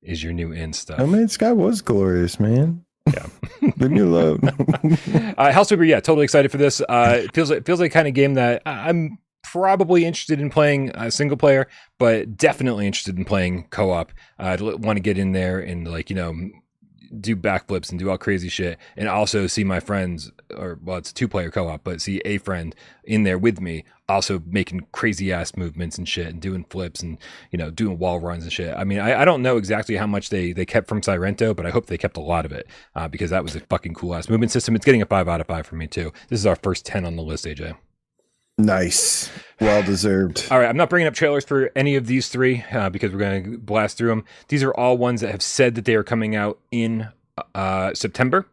[0.00, 0.98] is your new in stuff.
[0.98, 2.85] No Man's Sky was glorious, man.
[3.12, 3.26] Yeah.
[3.78, 4.40] Leave me alone.
[4.44, 6.80] uh, Hellsweeper, yeah, totally excited for this.
[6.80, 10.90] Uh, it feels like feels like kind of game that I'm probably interested in playing
[10.92, 14.12] uh, single player, but definitely interested in playing co op.
[14.38, 16.34] I want to get in there and like you know
[17.20, 21.10] do backflips and do all crazy shit, and also see my friends, or well, it's
[21.10, 22.74] a two player co op, but see a friend
[23.04, 27.18] in there with me, also making crazy ass movements and shit, and doing flips and
[27.50, 28.74] you know doing wall runs and shit.
[28.76, 31.66] I mean, I, I don't know exactly how much they they kept from Sairento, but
[31.66, 34.14] I hope they kept a lot of it uh, because that was a fucking cool
[34.14, 34.74] ass movement system.
[34.76, 36.12] It's getting a five out of five for me too.
[36.28, 37.76] This is our first ten on the list, AJ.
[38.58, 39.30] nice.
[39.60, 40.48] Well deserved.
[40.50, 43.18] All right, I'm not bringing up trailers for any of these three uh, because we're
[43.18, 44.24] going to blast through them.
[44.48, 47.08] These are all ones that have said that they are coming out in
[47.54, 48.46] uh, September,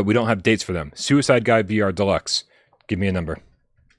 [0.00, 0.92] but we don't have dates for them.
[0.94, 2.44] Suicide Guy VR Deluxe.
[2.88, 3.38] Give me a number.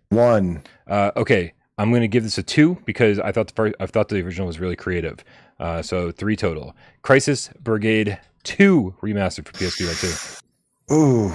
[0.09, 0.63] One.
[0.87, 3.85] Uh, okay, I'm going to give this a two because I thought the first, I
[3.85, 5.23] thought the original was really creative.
[5.59, 6.75] Uh, so three total.
[7.03, 10.41] Crisis Brigade Two remastered for PSVR
[10.89, 10.95] two.
[10.95, 11.31] Ooh.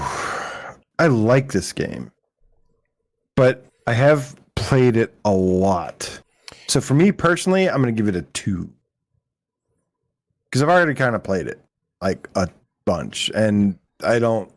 [0.99, 2.11] I like this game.
[3.37, 6.21] But I have played it a lot.
[6.67, 8.69] So for me personally, I'm going to give it a two.
[10.51, 11.61] Because I've already kind of played it
[12.03, 12.49] like a
[12.85, 13.31] bunch.
[13.33, 14.51] And I don't,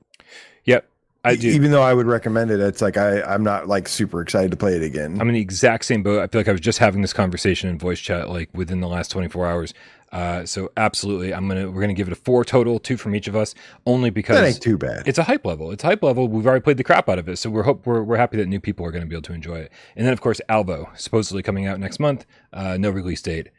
[1.25, 1.49] I do.
[1.49, 4.57] even though I would recommend it, it's like I, I'm not like super excited to
[4.57, 5.19] play it again.
[5.19, 6.21] I'm in the exact same boat.
[6.21, 8.87] I feel like I was just having this conversation in voice chat like within the
[8.87, 9.73] last 24 hours.
[10.11, 13.27] Uh, so absolutely, I'm gonna we're gonna give it a four total, two from each
[13.27, 13.53] of us,
[13.85, 15.07] only because that ain't too bad.
[15.07, 15.71] it's a hype level.
[15.71, 16.27] It's a hype level.
[16.27, 18.47] We've already played the crap out of it, so we're hope we're we're happy that
[18.47, 19.71] new people are going to be able to enjoy it.
[19.95, 22.25] And then of course Alvo, supposedly coming out next month.
[22.51, 23.49] Uh, no release date.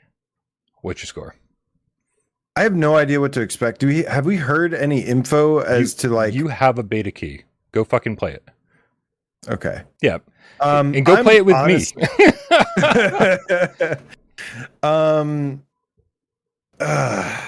[0.82, 1.36] What's your score?
[2.56, 3.78] I have no idea what to expect.
[3.80, 7.44] Do we have we heard any info as to like you have a beta key.
[7.72, 8.48] Go fucking play it.
[9.48, 9.82] okay.
[10.02, 10.18] Yeah,
[10.60, 12.04] Um and go I'm play it with honest- me.
[14.82, 15.62] um
[16.80, 17.40] uh,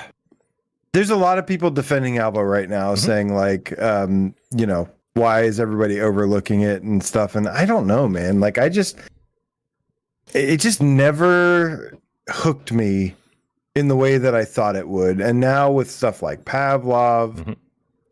[0.93, 2.99] there's a lot of people defending Alvo right now Mhm.
[2.99, 7.87] saying like um you know why is everybody overlooking it and stuff and I don't
[7.87, 8.99] know man like I just
[10.35, 11.95] it just never
[12.29, 13.15] hooked me
[13.75, 15.21] in the way that I thought it would.
[15.21, 17.57] And now with stuff like Pavlov, Mhm.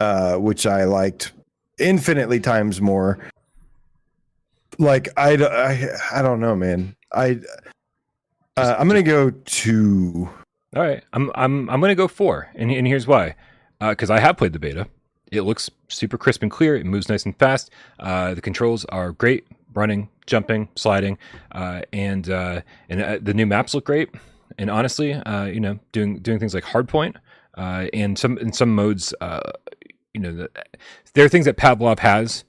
[0.01, 1.33] uh, which I liked
[1.81, 3.19] infinitely times more,
[4.79, 6.97] like I, I, I don't know, man.
[7.13, 7.41] I,
[8.57, 10.29] uh, I'm gonna go two.
[10.77, 13.35] All right, I'm I'm I'm gonna go four, and and here's why,
[13.81, 14.87] because I have played the beta.
[15.33, 16.77] It looks super crisp and clear.
[16.77, 17.71] It moves nice and fast.
[17.99, 21.19] Uh, the controls are great, running, jumping, sliding,
[21.53, 24.11] uh, and uh, and uh, the new maps look great.
[24.59, 27.17] And honestly, uh, you know, doing doing things like hardpoint
[27.57, 29.53] uh, and some in some modes, uh,
[30.15, 30.51] you know, the,
[31.15, 32.45] there are things that Pavlov has,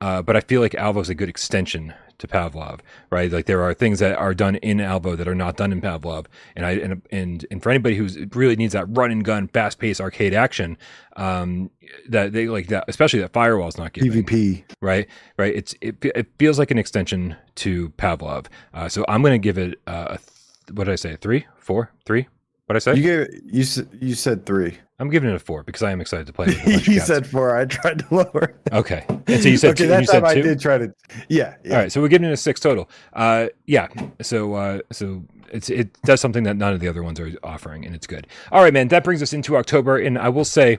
[0.00, 3.30] uh, but I feel like Alvo is a good extension to Pavlov, right?
[3.30, 6.26] Like there are things that are done in Alvo that are not done in Pavlov,
[6.54, 9.78] and I and and, and for anybody who really needs that run and gun, fast
[9.78, 10.76] paced arcade action,
[11.16, 11.70] um,
[12.08, 14.64] that they like that, especially that firewall's not giving, PvP.
[14.80, 15.08] right?
[15.36, 15.54] Right?
[15.54, 19.58] It's it, it feels like an extension to Pavlov, uh, so I'm going to give
[19.58, 20.30] it uh, a th-
[20.72, 21.16] what did I say?
[21.16, 22.28] Three, four, three?
[22.66, 22.94] What I say?
[22.94, 23.64] You gave you
[24.00, 24.78] you said three.
[24.98, 26.46] I'm giving it a four because I am excited to play.
[26.46, 27.56] With a bunch of you said four.
[27.56, 28.54] I tried to lower.
[28.72, 30.94] okay, and so you said okay, two, that said time I did try to.
[31.28, 31.74] Yeah, yeah.
[31.74, 32.88] All right, so we're giving it a six total.
[33.12, 33.88] Uh, yeah.
[34.22, 37.84] So uh, so it's it does something that none of the other ones are offering,
[37.84, 38.26] and it's good.
[38.50, 38.88] All right, man.
[38.88, 40.78] That brings us into October, and I will say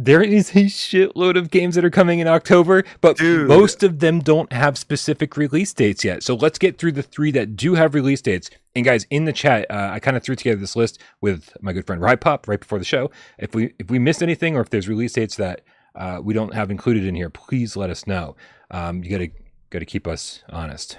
[0.00, 3.48] there is a shitload of games that are coming in October, but Dude.
[3.48, 6.22] most of them don't have specific release dates yet.
[6.22, 8.48] So let's get through the three that do have release dates.
[8.76, 11.72] And guys, in the chat, uh, I kind of threw together this list with my
[11.72, 13.10] good friend Ride Pop right before the show.
[13.38, 15.62] If we if we missed anything, or if there's release dates that
[15.96, 18.36] uh, we don't have included in here, please let us know.
[18.70, 19.30] Um, you gotta
[19.70, 20.98] gotta keep us honest.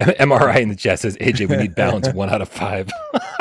[0.00, 2.90] MRI in the chat says AJ, we need balance one out of five.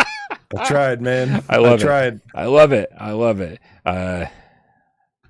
[0.58, 1.44] I tried, man.
[1.50, 1.84] I love it.
[1.84, 2.22] tried.
[2.34, 2.92] I love it.
[2.98, 3.60] I love it.
[3.86, 4.26] Uh,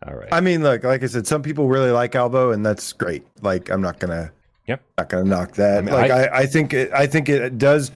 [0.07, 0.30] all right.
[0.32, 3.26] I mean, look, like I said, some people really like Alvo, and that's great.
[3.41, 4.32] Like, I'm not gonna,
[4.68, 4.82] Yep.
[4.97, 5.80] not gonna knock that.
[5.80, 7.91] I mean, like, I- I, I, think, it, I think it does.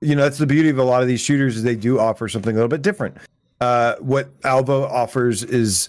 [0.00, 2.28] You know, that's the beauty of a lot of these shooters is they do offer
[2.28, 3.16] something a little bit different.
[3.60, 5.88] Uh, what Alvo offers is,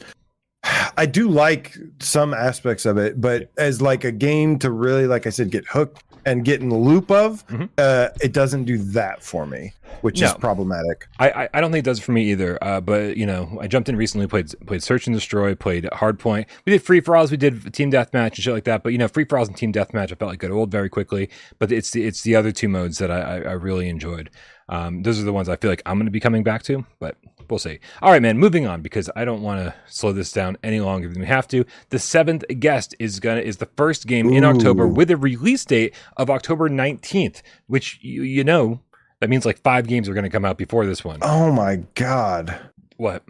[0.63, 5.25] I do like some aspects of it, but as like a game to really, like
[5.25, 7.67] I said, get hooked and get in the loop of, Mhm.
[7.79, 11.07] uh, it doesn't do that for me, which is problematic.
[11.17, 12.59] I, I, I don't think it does it for me either.
[12.63, 16.45] Uh, but you know, I jumped in recently, played played Search and Destroy, played Hardpoint.
[16.65, 18.83] We did free for alls, we did Team Deathmatch and shit like that.
[18.83, 20.89] But you know, free for alls and Team Deathmatch, I felt like got old very
[20.89, 21.27] quickly.
[21.57, 24.29] But it's the it's the other two modes that I, I, I really enjoyed.
[24.69, 26.85] Um, those are the ones I feel like I'm going to be coming back to,
[26.99, 27.17] but
[27.51, 27.79] we'll see.
[28.01, 28.39] All right, man.
[28.39, 31.47] Moving on because I don't want to slow this down any longer than we have
[31.49, 31.65] to.
[31.89, 35.93] The seventh guest is gonna is the first game in October with a release date
[36.17, 38.79] of October 19th, which you, you know
[39.19, 41.19] that means like five games are going to come out before this one.
[41.21, 42.59] Oh my god.
[42.97, 43.23] What?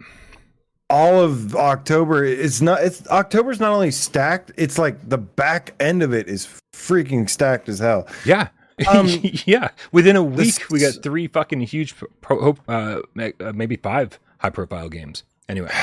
[0.92, 6.02] all of October it's not it's October's not only stacked, it's like the back end
[6.02, 8.06] of it is freaking stacked as hell.
[8.26, 8.48] Yeah.
[8.88, 9.08] Um,
[9.46, 9.70] yeah.
[9.92, 14.50] Within a week, this- we got three fucking huge, pro, uh, uh, maybe five high
[14.50, 15.24] profile games.
[15.48, 15.70] Anyway,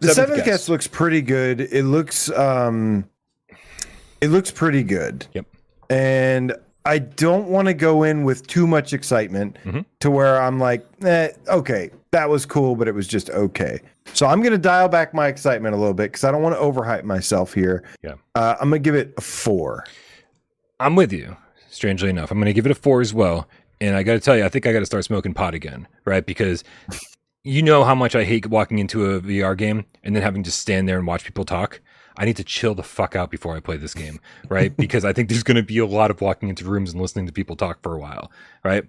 [0.00, 1.60] The Seventh seventh looks pretty good.
[1.60, 3.04] It looks um
[4.20, 5.26] it looks pretty good.
[5.34, 5.46] Yep.
[5.90, 9.84] And I don't want to go in with too much excitement Mhm.
[10.00, 13.80] to where I'm like, eh, okay, that was cool, but it was just okay.
[14.12, 16.60] So I'm gonna dial back my excitement a little bit because I don't want to
[16.60, 17.84] overhype myself here.
[18.02, 18.14] Yeah.
[18.34, 19.84] Uh, I'm gonna give it a four.
[20.80, 21.36] I'm with you.
[21.70, 23.48] Strangely enough, I'm going to give it a four as well.
[23.80, 25.88] And I got to tell you, I think I got to start smoking pot again,
[26.04, 26.24] right?
[26.24, 26.62] Because
[27.42, 30.50] you know how much I hate walking into a VR game and then having to
[30.50, 31.80] stand there and watch people talk.
[32.16, 34.74] I need to chill the fuck out before I play this game, right?
[34.76, 37.26] because I think there's going to be a lot of walking into rooms and listening
[37.26, 38.30] to people talk for a while,
[38.62, 38.84] right?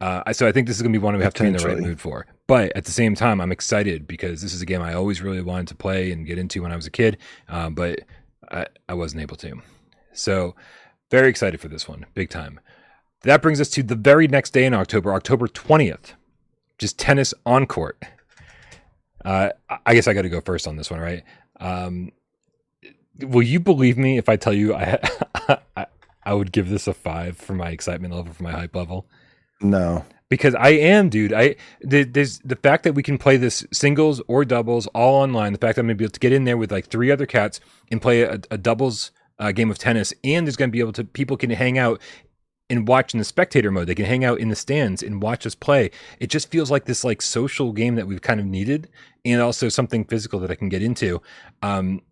[0.00, 1.56] Uh, so I think this is going to be one we have to be in
[1.56, 2.26] the right mood for.
[2.46, 5.42] But at the same time, I'm excited because this is a game I always really
[5.42, 7.18] wanted to play and get into when I was a kid,
[7.48, 8.00] um, but
[8.50, 9.60] I, I wasn't able to.
[10.12, 10.56] So
[11.10, 12.60] very excited for this one, big time.
[13.22, 16.12] That brings us to the very next day in October, October 20th,
[16.78, 18.02] just tennis on court.
[19.24, 19.50] Uh,
[19.86, 21.22] I- guess I got to go first on this one, right?
[21.58, 22.12] Um,
[23.20, 24.98] will you believe me if I tell you I,
[25.76, 25.86] I
[26.24, 29.06] I would give this a five for my excitement level, for my hype level?
[29.62, 30.04] No.
[30.30, 31.34] because I am, dude.
[31.34, 35.52] I the, there's the fact that we can play this singles or doubles all online.
[35.52, 37.26] The fact that I'm gonna be able to get in there with like three other
[37.26, 39.10] cats and play a, a doubles
[39.40, 42.00] uh, game of tennis, and there's gonna be able to people can hang out
[42.68, 43.88] and watch in the spectator mode.
[43.88, 45.90] They can hang out in the stands and watch us play.
[46.20, 48.88] It just feels like this like social game that we've kind of needed,
[49.24, 51.20] and also something physical that I can get into.
[51.62, 52.02] Um,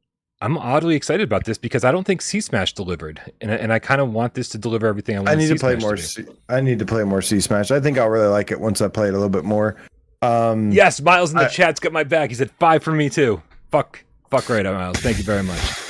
[0.41, 3.73] I'm oddly excited about this because I don't think C Smash delivered, and I, and
[3.73, 5.29] I kind of want this to deliver everything I want.
[5.31, 5.95] I need to play more.
[5.97, 6.01] be.
[6.01, 7.71] C- I need to play more C Smash.
[7.71, 9.77] I think I'll really like it once I play it a little bit more.
[10.23, 12.31] Um, Yes, Miles in the I- chat's got my back.
[12.31, 13.43] He said five for me too.
[13.71, 14.99] Fuck, fuck right, Miles.
[14.99, 15.88] Thank you very much.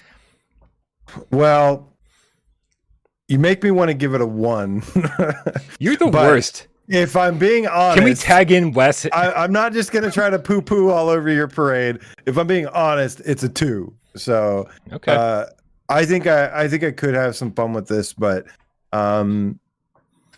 [1.31, 1.93] Well,
[3.29, 4.83] you make me want to give it a one.
[5.79, 6.67] You're the But worst.
[6.89, 9.07] if I'm being honest, Can we tag in Wes?
[9.13, 11.99] I, I'm not just gonna try to poo poo all over your parade.
[12.27, 13.93] If I'm being honest, it's a two.
[14.17, 15.15] So okay.
[15.15, 15.47] uh,
[15.89, 18.47] I think I, I think I could have some fun with this, but
[18.93, 19.59] um,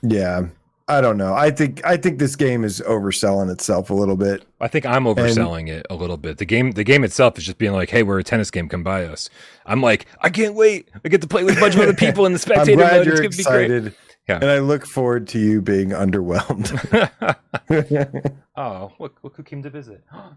[0.03, 0.47] yeah,
[0.91, 1.35] I don't know.
[1.35, 4.45] I think I think this game is overselling itself a little bit.
[4.61, 6.39] I think I'm overselling it a little bit.
[6.39, 8.69] The game, the game itself is just being like, "Hey, we're a tennis game.
[8.69, 9.31] Come by us."
[9.67, 10.89] I'm like, I can't wait.
[11.05, 13.07] I get to play with a bunch of other people in the spectator mode.
[13.07, 13.93] It's gonna be great.
[14.29, 14.37] Yeah.
[14.37, 16.71] and I look forward to you being underwhelmed.
[18.57, 20.03] oh, look, look who came to visit.
[20.09, 20.31] huh?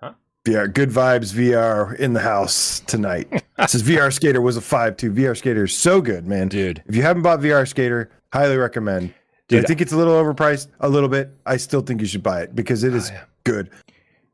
[0.00, 0.12] Huh?
[0.46, 3.28] yeah, good vibes VR in the house tonight.
[3.66, 5.12] Says VR Skater was a five two.
[5.12, 6.48] VR Skater is so good, man.
[6.48, 9.14] Dude, If you haven't bought VR Skater, highly recommend.
[9.48, 11.30] Dude, I think it's a little overpriced, a little bit.
[11.46, 13.24] I still think you should buy it because it is Oh, yeah.
[13.44, 13.70] good.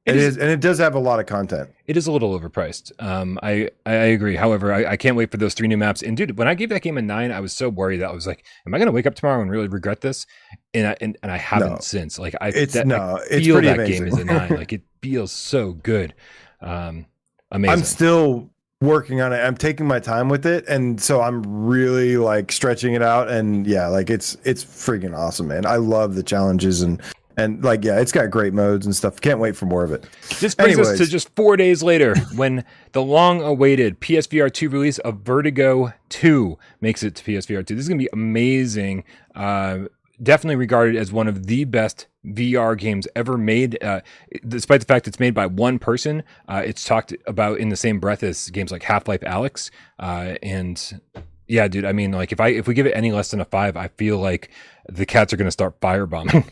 [0.05, 1.71] It it is- is, and it does have a lot of content.
[1.87, 2.91] it is a little overpriced.
[2.99, 4.35] Um, I, I agree.
[4.35, 6.03] However, I, I can't wait for those three new maps.
[6.03, 8.13] And dude, when I gave that game a nine, I was so worried that I
[8.13, 10.27] was like, "Am I going to wake up tomorrow and really regret this?"
[10.75, 11.79] And I, and, and I haven't No.
[11.81, 12.19] since.
[12.19, 14.05] Like I, It's that, no, I it's feel that amazing.
[14.07, 14.49] game is a nine.
[14.57, 16.15] Like it feels so good.
[16.61, 17.07] Um,
[17.53, 17.73] amazing.
[17.79, 18.51] I'm still
[18.83, 19.39] working on it.
[19.39, 23.31] I'm taking my time with it, and so I'm really like stretching it out.
[23.31, 25.65] And yeah, like it's it's freaking awesome, man.
[25.65, 27.01] I love the challenges and
[27.37, 29.21] and like yeah, it's got great modes and stuff.
[29.21, 30.05] Can't wait for more of it.
[30.41, 34.99] This brings us to just four days later when the long awaited PSVR 2 release
[34.99, 37.75] of Vertigo 2 makes it to PSVR 2.
[37.75, 39.05] This is going to be amazing.
[39.35, 39.81] Uh,
[40.23, 43.83] definitely regarded as one of the best VR games ever made.
[43.83, 44.01] Uh,
[44.47, 47.99] despite the fact it's made by one person, uh, it's talked about in the same
[48.01, 49.71] breath as games like Half Life Alyx.
[49.99, 51.01] Uh, and
[51.49, 53.45] yeah, dude, I mean, like if I if we give it any less than a
[53.45, 54.51] five, I feel like
[54.89, 56.49] the cats are going to start firebombing.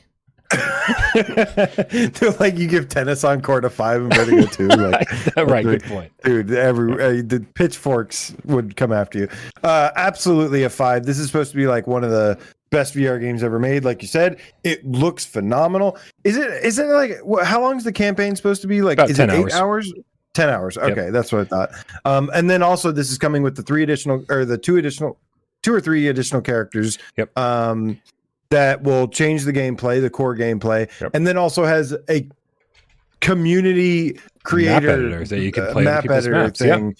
[1.15, 4.69] They're like you give tennis on court a five and Vertigo two.
[4.91, 5.09] Like,
[5.49, 6.13] right, good point.
[6.25, 9.29] dude every uh, the pitchforks would come after you
[9.63, 12.37] uh absolutely a five this is supposed to be like one of the
[12.71, 16.87] best vr games ever made like you said it looks phenomenal is it is it
[16.87, 17.13] like
[17.45, 19.55] how long is the campaign supposed to be like About is 10 it eight hours.
[19.55, 19.93] hours
[20.35, 21.71] 10 hours okay that's what i thought
[22.05, 25.19] um and then also this is coming with the three additional or the two additional
[25.63, 27.37] two or three additional characters Yep.
[27.37, 28.01] um
[28.51, 31.11] that will change the gameplay the core gameplay Yep.
[31.15, 32.29] and then also has a
[33.21, 36.97] community creator that you can uh, play other map editor maps, thing.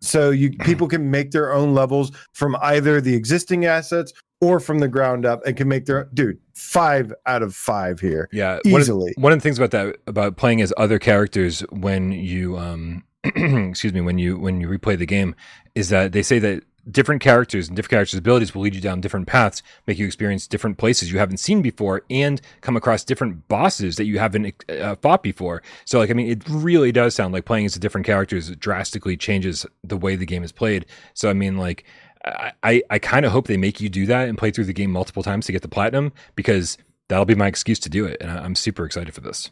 [0.00, 4.78] So you people can make their own levels from either the existing assets or from
[4.78, 8.74] the ground up and can make their dude five out of five here Yeah, one
[8.76, 9.12] of- easily.
[9.16, 13.92] one of the things about that about playing as other characters when you um excuse
[13.92, 15.34] me when you when you replay the game
[15.74, 19.02] is that they say that different characters and different characters abilities will lead you down
[19.02, 23.46] different paths make you experience different places you haven't seen before and come across different
[23.48, 27.34] bosses that you haven't uh, fought before so like i mean it really does sound
[27.34, 31.34] like playing as different characters drastically changes the way the game is played so i
[31.34, 31.84] mean like
[32.24, 34.72] i i, I kind of hope they make you do that and play through the
[34.72, 36.76] game multiple times to get the platinum because
[37.08, 39.50] that'll be my excuse to do it and I- i'm super excited for this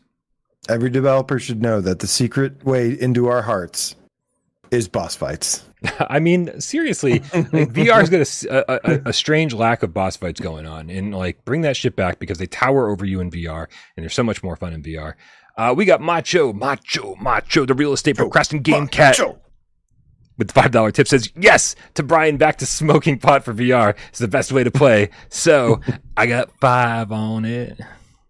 [0.68, 3.94] Every developer should know that the secret way into our hearts
[4.70, 5.64] is boss fights.
[6.00, 10.66] I mean, seriously, like, VR's got a a, a- strange lack of boss fights going
[10.66, 13.62] on, and like bring that shit back because they tower over you in VR,
[13.96, 15.14] and they're so much more fun in VR.
[15.56, 19.38] Uh, we got Macho, Macho, Macho, the real estate procrastin game cat Macho.
[20.39, 23.97] With the five dollar tip says yes to Brian back to smoking pot for VR
[24.12, 25.11] is the best way to play.
[25.28, 25.80] So
[26.16, 27.80] I got five on it.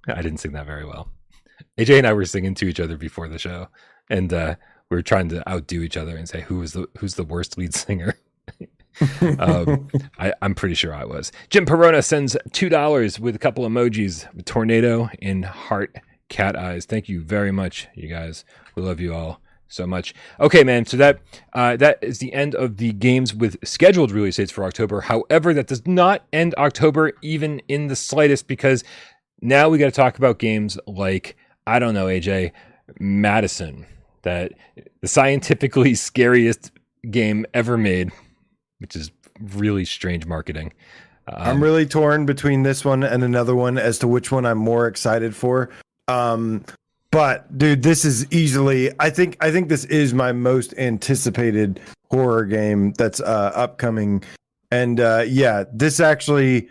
[0.08, 1.10] I didn't sing that very well.
[1.78, 3.68] AJ and I were singing to each other before the show,
[4.10, 4.56] and uh,
[4.90, 7.56] we were trying to outdo each other and say who was the who's the worst
[7.58, 8.14] lead singer.
[9.38, 9.88] um,
[10.18, 11.30] I, I'm pretty sure I was.
[11.50, 15.94] Jim Perona sends two dollars with a couple emojis, tornado and heart
[16.28, 16.84] cat eyes.
[16.84, 18.44] Thank you very much, you guys.
[18.74, 20.14] We love you all so much.
[20.40, 20.86] Okay, man.
[20.86, 21.20] So that
[21.52, 25.02] uh, that is the end of the games with scheduled release dates for October.
[25.02, 28.82] However, that does not end October even in the slightest because
[29.40, 32.52] now we got to talk about games like I don't know, AJ
[32.98, 33.86] Madison,
[34.22, 34.52] that
[35.00, 36.72] the scientifically scariest
[37.10, 38.10] game ever made,
[38.78, 39.10] which is
[39.40, 40.72] really strange marketing.
[41.28, 44.56] I'm Um, really torn between this one and another one as to which one I'm
[44.58, 45.68] more excited for.
[46.08, 46.64] Um,
[47.10, 48.90] but dude, this is easily.
[49.00, 49.36] I think.
[49.40, 51.80] I think this is my most anticipated
[52.10, 54.22] horror game that's uh, upcoming.
[54.70, 56.68] And uh, yeah, this actually.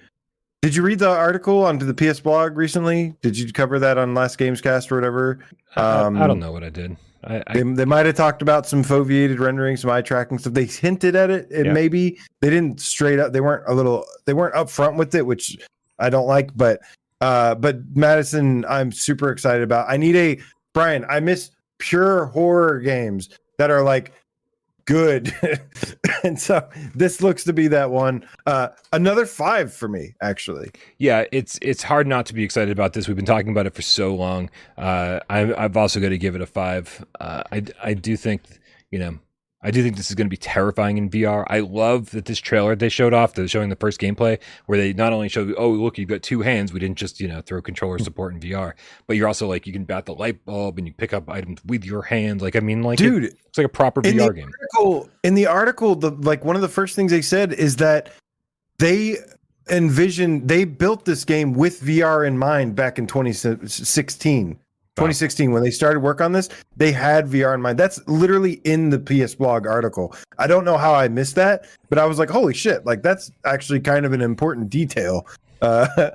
[0.63, 3.15] Did you read the article onto the PS blog recently?
[3.21, 5.39] Did you cover that on last Gamescast or whatever?
[5.75, 6.97] I, I um, don't know what I did.
[7.23, 10.53] I, I, They, they might have talked about some foveated rendering, some eye tracking stuff.
[10.53, 11.49] They hinted at it.
[11.51, 11.73] and Yeah.
[11.73, 13.33] maybe they didn't straight up.
[13.33, 14.05] They weren't a little.
[14.25, 15.57] They weren't upfront with it, which
[15.99, 16.49] I don't like.
[16.55, 16.81] But
[17.21, 19.89] uh, but Madison, I'm super excited about.
[19.89, 20.39] I need a
[20.73, 21.05] Brian.
[21.09, 24.13] I miss pure horror games that are like
[24.85, 25.33] good.
[26.23, 28.27] and so this looks to be that one.
[28.47, 30.71] Uh, another five for me, actually.
[30.97, 33.07] Yeah, it's it's hard not to be excited about this.
[33.07, 34.49] We've been talking about it for so long.
[34.77, 37.05] Uh, I'm I've also got to give it a five.
[37.19, 38.41] Uh, I I do think
[38.89, 39.19] you know
[39.67, 41.43] I do think this is going to be terrifying in VR.
[41.47, 44.93] I love that this trailer they showed off, the showing the first gameplay, where they
[44.93, 46.71] not only showed, oh look, you've got two hands.
[46.71, 48.03] We didn't just you know throw controller hmm.
[48.05, 48.75] support in VR,
[49.07, 51.59] but you're also like you can bat the light bulb and you pick up items
[51.65, 52.41] with your hand.
[52.41, 54.49] Like I mean, like Dude, it, it's like a proper VR game.
[54.77, 58.13] Article, in the article, the like one of the first things they said is that
[58.79, 59.17] they
[59.69, 64.59] envisioned they built this game with VR in mind back in 2016.
[64.97, 68.89] 2016 when they started work on this they had vr in mind that's literally in
[68.89, 72.29] the ps blog article i don't know how i missed that but i was like
[72.29, 75.27] holy shit like that's actually kind of an important detail
[75.61, 76.09] uh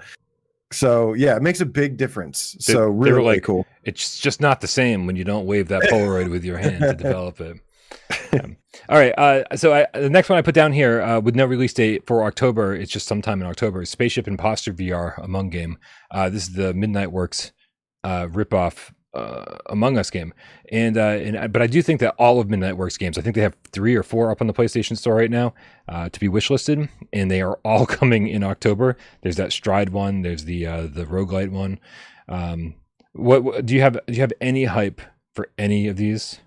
[0.72, 4.40] so yeah it makes a big difference They- so really, really like- cool It's just
[4.40, 7.56] not the same when you don't wave that Polaroid with your hand to develop it.
[8.32, 8.56] Um,
[8.88, 9.12] all right.
[9.18, 12.06] Uh, so I, the next one I put down here uh, with no release date
[12.06, 13.84] for October, it's just sometime in October.
[13.84, 15.78] Spaceship Imposter VR Among Game.
[16.10, 17.52] Uh, this is the Midnight Works
[18.04, 20.32] uh, ripoff uh, Among Us game,
[20.70, 23.34] and uh, and but I do think that all of Midnight Works games, I think
[23.34, 25.54] they have three or four up on the PlayStation Store right now
[25.88, 28.96] uh, to be wishlisted, and they are all coming in October.
[29.20, 30.22] There's that Stride one.
[30.22, 31.78] There's the uh, the roguelite one.
[32.28, 32.74] Um,
[33.12, 33.98] what, what do you have?
[34.06, 35.02] Do you have any hype
[35.34, 36.40] for any of these?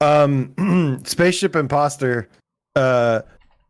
[0.00, 2.28] um spaceship imposter
[2.76, 3.22] uh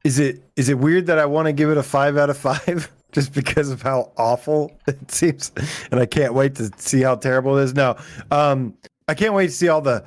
[0.04, 2.36] is it is it weird that i want to give it a five out of
[2.36, 5.52] five just because of how awful it seems
[5.90, 7.74] and i can't wait to see how terrible it is.
[7.74, 7.96] No
[8.30, 8.74] um
[9.08, 10.04] i can't wait to see all the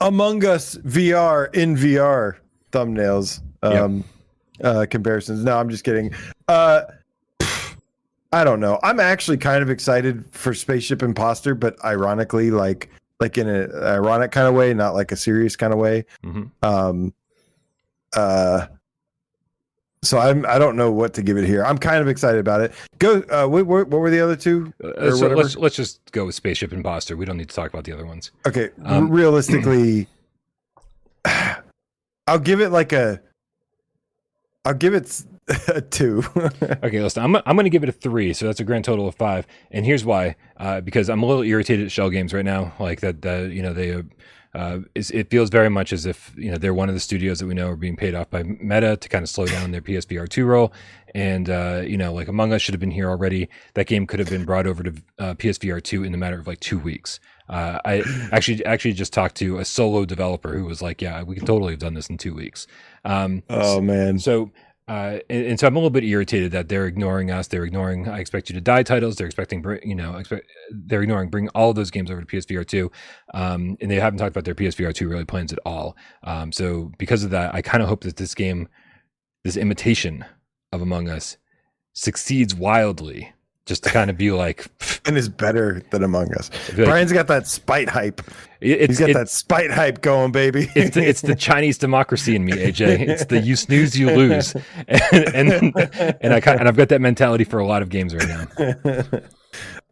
[0.00, 2.36] among us vr in vr
[2.72, 4.04] thumbnails um
[4.62, 5.42] uh comparisons.
[5.44, 6.12] No i'm just kidding.
[6.48, 6.82] Uh
[8.32, 8.78] i don't know.
[8.82, 14.30] I'm actually kind of excited for spaceship imposter but ironically like like in an ironic
[14.30, 16.06] kind of way, not like a serious kind of way.
[16.22, 17.12] hmm Um,
[18.16, 18.66] uh,
[20.02, 21.64] so I'm I don't know what to give it here.
[21.64, 22.72] I'm kind of excited about it.
[22.98, 23.22] Go.
[23.30, 24.72] Uh, what, what, what were the other two?
[24.82, 27.16] Uh, so let's let's just go with Spaceship Imposter.
[27.16, 28.30] We don't need to talk about the other ones.
[28.46, 28.70] Okay.
[28.84, 30.06] Um, realistically,
[32.26, 33.20] I'll give it like a.
[34.64, 35.22] I'll give it
[35.68, 36.22] a two.
[36.82, 39.06] Okay, listen, I'm I'm going to give it a three, so that's a grand total
[39.06, 39.46] of five.
[39.70, 42.72] And here's why: uh, because I'm a little irritated at Schell Games right now.
[42.78, 44.02] Like that, that you know, they
[44.52, 47.46] uh, it feels very much as if you know they're one of the studios that
[47.46, 50.28] we know are being paid off by Meta to kind of slow down their PSVR
[50.28, 50.72] two roll.
[51.14, 53.48] And uh, you know, like Among Us should have been here already.
[53.74, 56.46] That game could have been brought over to uh, PSVR two in a matter of
[56.46, 57.20] like two weeks.
[57.48, 61.36] Uh, I actually actually just talked to a solo developer who was like, "Yeah, we
[61.36, 62.66] could totally have done this in two weeks."
[63.04, 64.18] Um, oh man.
[64.18, 64.50] so,
[64.90, 67.46] uh, and, and so I'm a little bit irritated that they're ignoring us.
[67.46, 69.14] They're ignoring I Expect You to Die titles.
[69.14, 72.66] They're expecting, you know, expect, they're ignoring bring all of those games over to PSVR
[72.66, 72.90] 2.
[73.32, 75.96] Um, and they haven't talked about their PSVR 2 really plans at all.
[76.24, 78.66] Um, so because of that, I kind of hope that this game,
[79.44, 80.24] this imitation
[80.72, 81.36] of Among Us,
[81.92, 83.32] succeeds wildly.
[83.70, 84.66] Just to kind of be like,
[85.06, 86.50] And is better than Among Us.
[86.76, 88.20] like, Brian's got that spite hype.
[88.58, 90.68] He's got that spite hype going, baby.
[90.74, 93.08] it's the, it's the Chinese democracy in me, AJ.
[93.08, 94.56] It's the you snooze, you lose,
[94.88, 95.72] and and,
[96.20, 98.46] and I and I've got that mentality for a lot of games right now.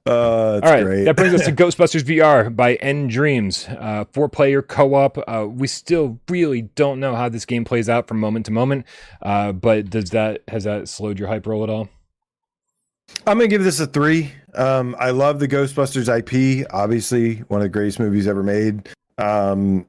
[0.07, 1.05] uh, All right, great.
[1.05, 5.19] that brings us to Ghostbusters VR by nDreams, uh, four-player co-op.
[5.29, 8.87] Uh, we still really don't know how this game plays out from moment to moment,
[9.23, 11.89] uh, but does that has that slowed your hype roll at all?
[13.27, 14.33] I'm gonna give this a three.
[14.55, 18.89] Um, I love the Ghostbusters IP, obviously one of the greatest movies ever made.
[19.19, 19.87] Um,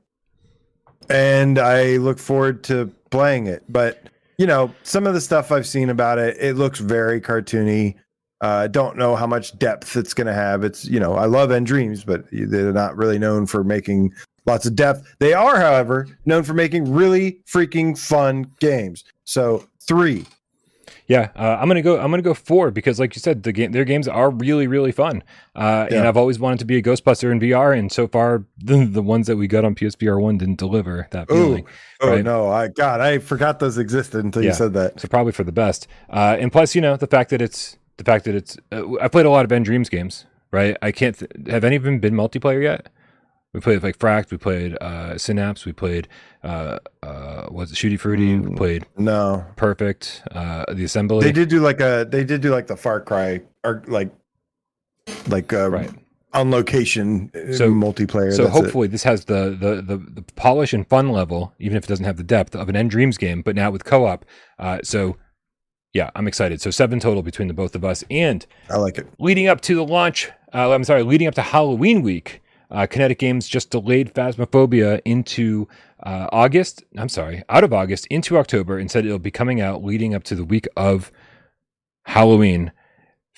[1.09, 3.63] and I look forward to playing it.
[3.69, 4.03] But
[4.37, 7.95] you know, some of the stuff I've seen about it, it looks very cartoony.
[8.41, 10.63] I uh, don't know how much depth it's going to have.
[10.63, 14.13] It's you know, I love nDreams, but they're not really known for making
[14.45, 15.15] lots of depth.
[15.19, 19.03] They are, however, known for making really freaking fun games.
[19.25, 20.25] So three.
[21.09, 21.99] Yeah, uh, I'm gonna go.
[21.99, 24.91] I'm gonna go four because, like you said, the game, their games are really, really
[24.91, 25.23] fun.
[25.55, 28.85] Uh, And I've always wanted to be a Ghostbuster in VR, and so far, the,
[28.85, 31.33] the ones that we got on PSVR one didn't deliver that Ooh.
[31.33, 31.65] feeling.
[31.99, 32.23] Oh Right.
[32.23, 34.49] no, I God, I forgot those existed until Yeah.
[34.49, 34.99] you said that.
[35.01, 35.87] So probably for the best.
[36.11, 38.55] Uh, and plus, you know, the fact that it's the fact that it's.
[38.71, 40.77] Uh, I played a lot of nDreams games, right?
[40.81, 41.17] I can't.
[41.17, 42.87] Th- have any of them been multiplayer yet?
[43.53, 44.29] We played like Fract.
[44.29, 45.65] We played uh, Synapse.
[45.65, 46.07] We played
[46.43, 48.37] uh, uh, was it Shooty Fruity?
[48.37, 48.57] We Mm.
[48.57, 50.21] played No, Perfect.
[50.31, 51.23] Uh, the Assembly.
[51.23, 54.11] they did do like a they did do like the Far Cry or like
[55.27, 55.89] like uh, Right.
[56.33, 58.31] on location uh, So- multiplayer.
[58.33, 58.61] So that's it.
[58.61, 62.05] hopefully this has the, the the the polish and fun level, even if it doesn't
[62.05, 64.25] have the depth of an nDreams game, but now with co-op.
[64.59, 65.17] Uh, so
[65.91, 66.61] yeah, I'm excited.
[66.61, 69.07] So seven total between the both of us, and I like it.
[69.17, 70.29] leading up to the launch.
[70.53, 72.43] Uh, I'm sorry, leading up to Halloween week.
[72.71, 75.67] Uh, Kinetic Games just delayed Phasmophobia into
[76.03, 76.83] uh, August.
[76.97, 80.23] I'm sorry, out of August into October, and said it'll be coming out leading up
[80.25, 81.11] to the week of
[82.05, 82.71] Halloween.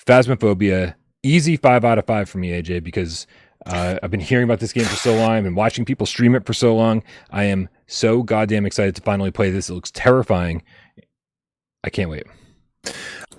[0.04, 3.26] Phasmophobia, easy five out of five for me, AJ, because
[3.66, 5.30] uh, I've been hearing about this game for so long.
[5.30, 7.02] I've been watching people stream it for so long.
[7.30, 9.70] I am so goddamn excited to finally play this.
[9.70, 10.62] It looks terrifying.
[11.84, 12.24] I can't wait.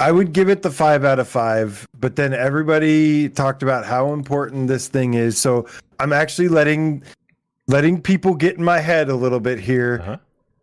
[0.03, 4.11] I would give it the five out of five, but then everybody talked about how
[4.11, 5.37] important this thing is.
[5.37, 5.65] So
[5.97, 7.03] I'm actually letting
[7.67, 9.99] letting people get in my head a little bit here.
[10.01, 10.17] Uh-huh.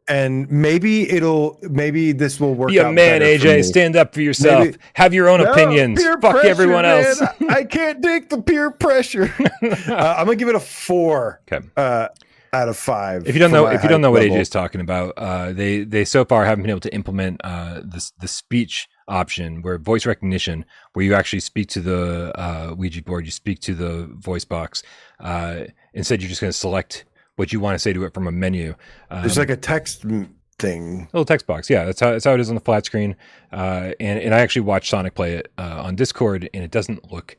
[0.08, 2.68] And maybe it'll maybe this will work.
[2.68, 3.64] Be a man, AJ.
[3.64, 4.64] Stand up for yourself.
[4.66, 6.04] Maybe- Have your own No, opinions.
[6.04, 7.22] Fuck pressure, everyone else.
[7.22, 9.32] I, I can't take the peer pressure.
[9.62, 11.64] uh, I'm gonna give it a four Okay.
[11.78, 12.08] uh,
[12.52, 13.26] out of five.
[13.26, 14.36] If you don't know, if you don't know what level.
[14.36, 17.80] AJ is talking about, uh, they they so far haven't been able to implement uh,
[17.84, 23.02] this the speech option where voice recognition, where you actually speak to the uh, Ouija
[23.02, 24.82] board, you speak to the voice box.
[25.18, 27.04] Uh, instead, you're just going to select
[27.36, 28.74] what you want to say to it from a menu.
[29.10, 31.08] Um, there's like a text m- thing.
[31.12, 31.70] A little text box.
[31.70, 33.16] Yeah, that's how that's how it is on the flat screen.
[33.52, 37.10] Uh, and and I actually watched Sonic play it uh, on Discord, and it doesn't
[37.12, 37.36] look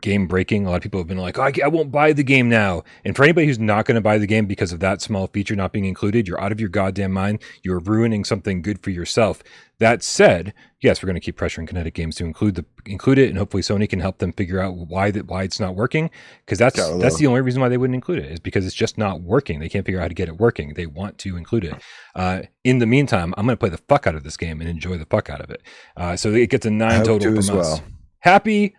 [0.00, 0.66] game breaking.
[0.66, 2.82] A lot of people have been like, oh, I, I won't buy the game now.
[3.04, 5.56] And for anybody who's not going to buy the game because of that small feature
[5.56, 7.42] not being included, you're out of your goddamn mind.
[7.62, 9.42] You're ruining something good for yourself.
[9.78, 13.28] That said, yes, we're going to keep pressuring Kinetic Games to include the include it,
[13.28, 16.10] and hopefully Sony can help them figure out why that why it's not working.
[16.44, 18.98] Because that's that's the only reason why they wouldn't include it is because it's just
[18.98, 19.58] not working.
[19.58, 20.74] They can't figure out how to get it working.
[20.74, 21.74] They want to include it.
[22.14, 24.70] Uh, in the meantime, I'm going to play the fuck out of this game and
[24.70, 25.60] enjoy the fuck out of it.
[25.96, 27.82] Uh, so it gets a nine total to as well.
[28.20, 28.76] Happy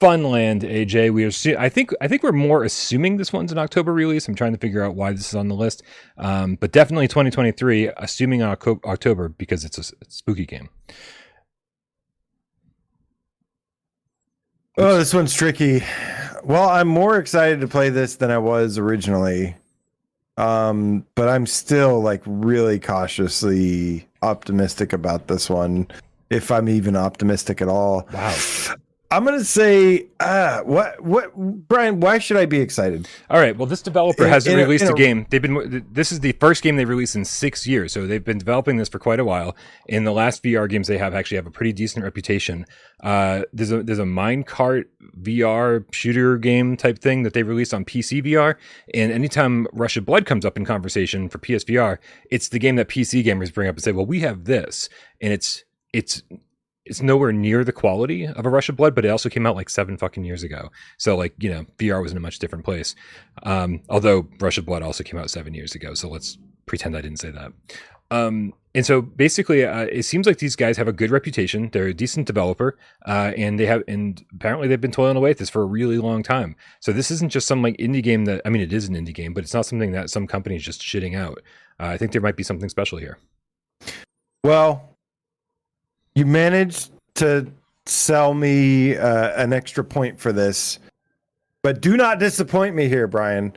[0.00, 1.12] Funland, AJ.
[1.12, 1.60] We are.
[1.60, 1.92] I think.
[2.00, 4.28] I think we're more assuming this one's an October release.
[4.28, 5.82] I'm trying to figure out why this is on the list,
[6.16, 7.90] um, but definitely 2023.
[7.96, 10.68] Assuming October because it's a spooky game.
[14.76, 15.82] Oh, this one's tricky.
[16.44, 19.56] Well, I'm more excited to play this than I was originally.
[20.36, 25.88] Um, but I'm still like really cautiously optimistic about this one,
[26.30, 28.08] if I'm even optimistic at all.
[28.12, 28.36] Wow.
[29.10, 31.98] I'm gonna say, uh, what, what, Brian?
[32.00, 33.08] Why should I be excited?
[33.30, 33.56] All right.
[33.56, 35.26] Well, this developer In- hasn't in released a, a- game.
[35.30, 35.86] They've been.
[35.90, 37.90] This is the first game they've released in six years.
[37.92, 39.56] So they've been developing this for quite a while.
[39.86, 42.66] In the last VR games they have actually have a pretty decent reputation.
[43.02, 44.84] Uh, there's a there's a minecart
[45.22, 48.56] VR shooter game type thing that they released on PC VR.
[48.92, 51.96] And anytime Rush of Blood comes up in conversation for PSVR,
[52.30, 54.90] it's the game that PC gamers bring up and say, "Well, we have this,"
[55.22, 56.22] and it's it's
[56.88, 59.56] it's nowhere near the quality of a Rush of Blood, but it also came out
[59.56, 60.70] like seven fucking years ago.
[60.96, 62.94] So like you know, VR was in a much different place.
[63.42, 67.00] Um, although Rush of Blood also came out seven years ago, so let's pretend I
[67.00, 67.52] didn't say that.
[68.10, 71.70] Um, and so basically, uh, it seems like these guys have a good reputation.
[71.72, 75.38] They're a decent developer, uh, and they have, and apparently they've been toiling away at
[75.38, 76.54] this for a really long time.
[76.80, 79.14] So this isn't just some like indie game that I mean, it is an indie
[79.14, 81.42] game, but it's not something that some company's just shitting out.
[81.80, 83.18] Uh, I think there might be something special here.
[84.44, 84.97] Well,
[86.18, 87.46] you managed to
[87.86, 90.78] sell me uh, an extra point for this,
[91.62, 93.56] but do not disappoint me here, Brian.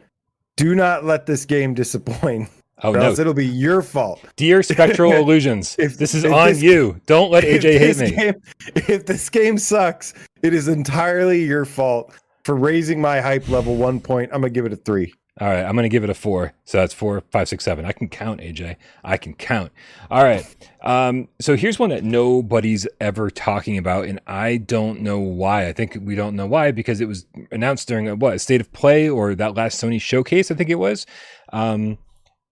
[0.58, 2.50] Do not let this game disappoint,
[2.84, 4.22] Oh no, it'll be your fault.
[4.36, 7.00] dear Spectral Illusions, If- this is if on this- you.
[7.08, 8.12] Don't let AJ hate me.
[8.12, 8.42] game-
[8.76, 12.14] if this game sucks, it is entirely your fault
[12.46, 14.30] for raising my hype level one point.
[14.34, 15.14] I'm gonna give it a three.
[15.40, 16.54] All right, I'm going to give it a four.
[16.66, 17.86] So that's four, five, six, seven.
[17.86, 18.76] I can count, AJ.
[19.04, 19.72] I can count.
[20.10, 20.46] All right.
[20.84, 25.68] Um, so here's one that nobody's ever talking about, and I don't know why.
[25.68, 28.60] I think we don't know why because it was announced during a, what a state
[28.60, 30.52] of play or that last Sony showcase.
[30.52, 31.06] I think it was.
[31.54, 31.98] Um,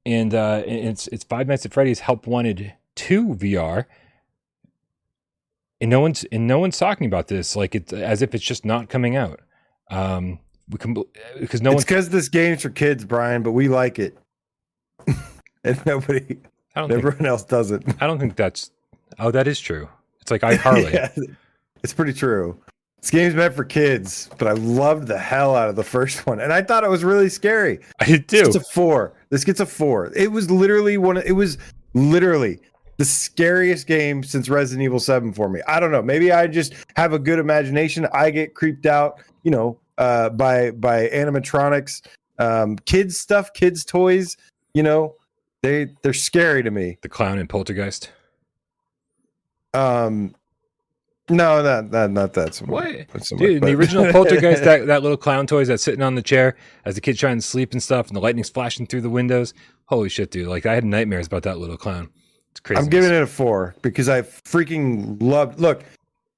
[0.05, 3.85] and uh, it's it's Five Nights at Freddy's Help Wanted Two VR.
[5.81, 8.63] And no one's and no one's talking about this like it's as if it's just
[8.65, 9.41] not coming out.
[9.91, 10.39] Um,
[10.69, 10.93] we can
[11.39, 14.17] because uh, no it's because this game's for kids, Brian, but we like it,
[15.63, 16.37] and nobody,
[16.75, 18.01] I don't think everyone else doesn't.
[18.01, 18.71] I don't think that's.
[19.17, 19.89] Oh, that is true.
[20.21, 20.93] It's like iCarly.
[20.93, 21.09] Yeah,
[21.83, 22.59] it's pretty true.
[23.01, 26.39] This game's meant for kids, but I loved the hell out of the first one,
[26.39, 27.79] and I thought it was really scary.
[27.99, 28.43] I did too.
[28.45, 29.13] It's a four.
[29.29, 30.11] This gets a four.
[30.15, 31.17] It was literally one.
[31.17, 31.57] It was
[31.93, 32.59] literally
[32.97, 35.61] the scariest game since Resident Evil Seven for me.
[35.67, 36.01] I don't know.
[36.01, 38.07] Maybe I just have a good imagination.
[38.13, 42.01] I get creeped out, you know, uh, by by animatronics,
[42.39, 44.37] um, kids stuff, kids toys.
[44.73, 45.15] You know,
[45.61, 46.97] they they're scary to me.
[47.01, 48.11] the clown and Poltergeist.
[49.73, 50.33] Um,
[51.29, 52.55] no, not not not that.
[52.55, 53.05] So What?
[53.21, 56.23] so Dude, much, the original Poltergeist, that, that little clown toys that's sitting on the
[56.23, 56.55] chair
[56.85, 59.53] as the kid's trying to sleep and stuff, and the lightning's flashing through the windows.
[59.85, 60.47] Holy shit, dude!
[60.47, 62.09] Like I had nightmares about that little clown.
[62.51, 62.81] It's crazy.
[62.81, 65.59] I'm giving it a four because I freaking loved.
[65.59, 65.83] Look,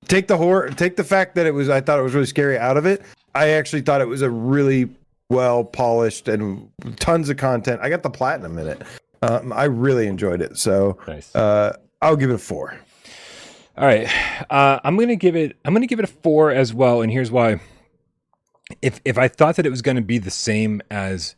[0.08, 1.70] take the horror, take the fact that it was.
[1.70, 3.02] I thought it was really scary out of it.
[3.36, 4.90] I actually thought it was a really
[5.30, 7.80] well polished and tons of content.
[7.82, 8.82] I got the platinum in it.
[9.22, 10.58] Um, I really enjoyed it.
[10.58, 11.34] So Nice.
[11.36, 12.78] uh, I'll give it a four.
[13.78, 14.08] All right,
[14.50, 15.56] uh, I'm gonna give it.
[15.64, 17.60] I'm gonna give it a four as well, and here's why.
[18.82, 21.36] If if I thought that it was gonna be the same as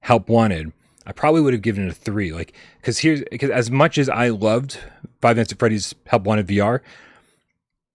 [0.00, 0.72] Help Wanted,
[1.06, 2.32] I probably would have given it a three.
[2.32, 4.78] Like, because here's because as much as I loved
[5.22, 6.80] Five Nights at Freddy's Help Wanted VR,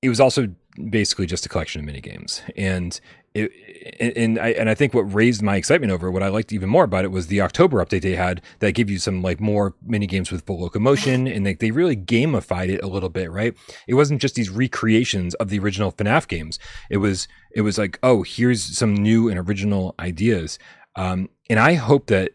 [0.02, 0.48] it was also
[0.90, 3.00] basically just a collection of mini games, and
[3.36, 3.52] it
[4.00, 6.84] and I and I think what raised my excitement over what I liked even more
[6.84, 10.08] about it was the October update they had that gave you some like more mini
[10.08, 13.56] games with full locomotion, and like they really gamified it a little bit, right?
[13.88, 16.60] It wasn't just these recreations of the original FNAF games.
[16.90, 20.58] It was it was like, oh, here's some new and original ideas,
[20.96, 22.32] um, and I hope that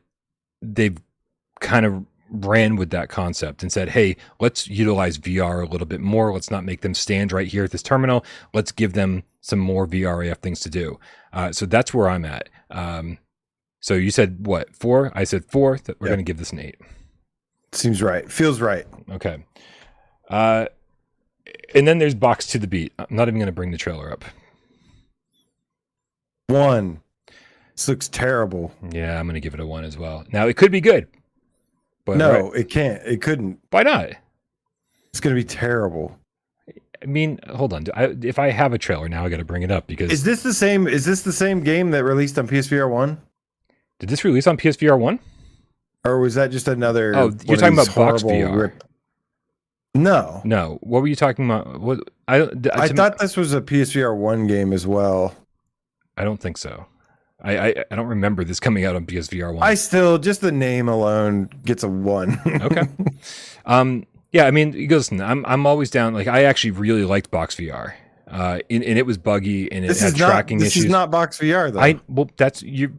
[0.63, 0.99] they've
[1.61, 6.01] kind of ran with that concept and said, hey, let's utilize VR a little bit
[6.01, 6.33] more.
[6.33, 8.25] Let's not make them stand right here at this terminal.
[8.55, 10.99] Let's give them some more VRAF things to do.
[11.33, 12.49] Uh, so that's where I'm at.
[12.71, 13.19] Um,
[13.81, 15.11] so you said what, four?
[15.15, 15.79] I said four.
[15.79, 16.13] That we're Yeah.
[16.15, 16.77] going to give this an eight.
[17.73, 18.31] Seems right.
[18.31, 18.87] Feels right.
[19.11, 19.45] Okay.
[20.29, 20.67] Uh,
[21.75, 22.93] and then there's Box to the Beat.
[22.99, 24.25] I'm not even going to bring the trailer up.
[26.49, 27.01] One.
[27.77, 28.73] This looks terrible.
[28.91, 30.25] Yeah, I'm going to give it a one as well.
[30.33, 31.09] Now, it could be good.
[32.05, 33.01] But no, right- it can't.
[33.07, 33.59] It couldn't.
[33.71, 34.11] why not?
[35.11, 36.17] It's going to be terrible.
[37.03, 37.85] I mean, hold on.
[37.95, 40.23] I, if I have a trailer now, I got to bring it up because Is
[40.23, 40.87] this the same?
[40.87, 43.21] Is this the same game that released on PSVR one,
[43.99, 45.19] did this release on PSVR one?
[46.05, 47.15] or was that just another?
[47.15, 48.63] Oh, you're talking about Box VR.
[48.63, 48.85] rip-
[49.95, 50.79] No, No.
[50.83, 51.81] What were you talking about?
[51.81, 52.67] What I don't.
[52.75, 55.35] I to me- thought this was a PSVR one game as well.
[56.17, 56.87] I don't think so.
[57.43, 59.63] I, I I don't remember this coming out on PSVR one.
[59.63, 62.41] I still just the name alone gets a one.
[62.47, 62.83] okay.
[63.67, 64.07] Um.
[64.33, 64.47] Yeah.
[64.47, 65.21] I mean, listen.
[65.21, 66.15] I'm I'm always down.
[66.15, 67.95] Like I actually really liked Box VR.
[68.29, 68.61] Uh.
[68.71, 70.47] And, and it was buggy and it this had is not.
[70.49, 70.85] This issues.
[70.85, 71.81] is not Box VR though.
[71.81, 72.93] I well, that's you.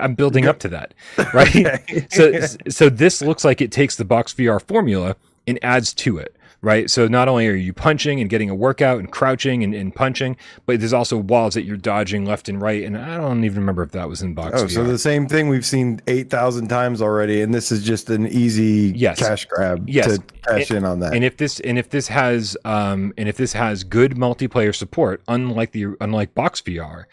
[0.00, 0.94] I'm building up to that,
[1.32, 2.06] right?
[2.12, 5.16] So so this looks like it takes the box VR formula
[5.46, 6.90] and adds to it, right?
[6.90, 10.36] So not only are you punching and getting a workout and crouching and, and punching,
[10.66, 12.82] but there's also walls that you're dodging left and right.
[12.82, 14.70] And I don't even remember if that was in box Oh, VR.
[14.70, 18.26] so the same thing we've seen eight thousand times already, and this is just an
[18.26, 19.18] easy Yes.
[19.18, 20.16] cash grab Yes.
[20.18, 21.14] to cash in on that.
[21.14, 25.22] and if this and if this has um and if this has good multiplayer support,
[25.28, 27.04] unlike the unlike box VR,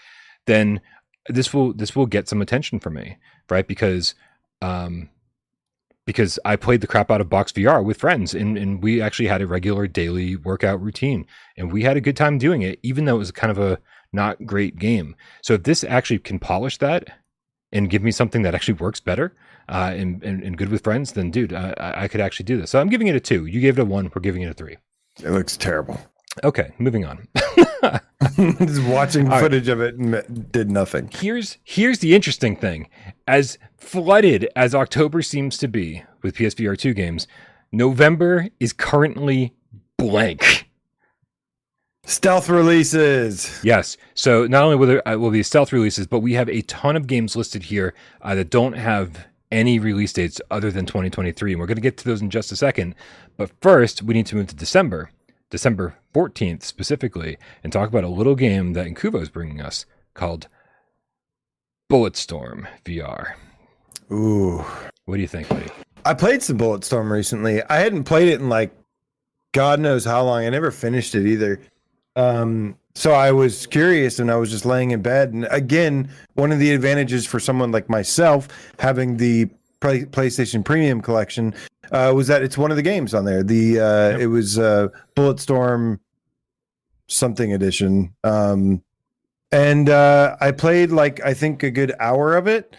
[0.48, 0.80] then
[1.28, 3.18] this will this will get some attention from me,
[3.50, 3.68] right?
[3.68, 4.16] Because
[4.62, 5.10] um
[6.12, 9.28] because I played the crap out of box VR with friends and, and we actually
[9.28, 11.26] had a regular daily workout routine
[11.58, 13.80] and we had a good time doing it, even though it was kind of a
[14.12, 15.16] not great game.
[15.42, 17.22] So if this actually can polish that
[17.72, 19.34] and give me something that actually works better
[19.70, 22.60] uh, and, and, and good with friends, then dude, I, I I could actually do
[22.60, 22.72] this.
[22.72, 23.46] So I'm giving it a two.
[23.46, 24.12] You gave it a one.
[24.14, 24.78] We're giving it a three.
[25.24, 25.98] it looks terrible.
[26.44, 27.28] Okay, moving on.
[28.36, 29.42] just watching All right.
[29.42, 31.10] footage of it and did nothing.
[31.14, 32.88] here's here's the interesting thing.
[33.28, 37.28] As flooded as October seems to be with PSVR 2 games,
[37.72, 39.54] November is currently
[39.98, 40.70] blank.
[42.06, 43.60] Stealth releases.
[43.64, 43.96] Yes.
[44.14, 46.96] So not only will there uh, will be stealth releases, but we have a ton
[46.96, 51.60] of games listed here uh, that don't have any release dates other than 2023, and
[51.60, 52.96] we're going to get to those in just a second.
[53.38, 55.12] But first, we need to move to December,
[55.52, 60.48] December 14th specifically, and talk about a little game that Incuvo is bringing us called
[61.92, 63.34] Bulletstorm VR.
[64.12, 64.66] Ooh.
[65.06, 65.68] What do you think, buddy?
[66.06, 67.62] I played some Bulletstorm recently.
[67.64, 68.72] I hadn't played it in like
[69.52, 70.46] God knows how long.
[70.46, 71.60] I never finished it either.
[72.16, 75.34] Um, so I was curious and I was just laying in bed.
[75.34, 78.48] And again, one of the advantages for someone like myself
[78.80, 79.50] having the
[79.82, 81.54] Play- PlayStation Premium collection
[81.92, 83.44] uh, was that it's one of the games on there.
[83.44, 84.20] The uh, Yep.
[84.22, 86.00] it was uh, Bulletstorm
[87.08, 88.14] something edition.
[88.24, 88.82] Um,
[89.52, 92.78] and uh, I played like I think a good hour of it,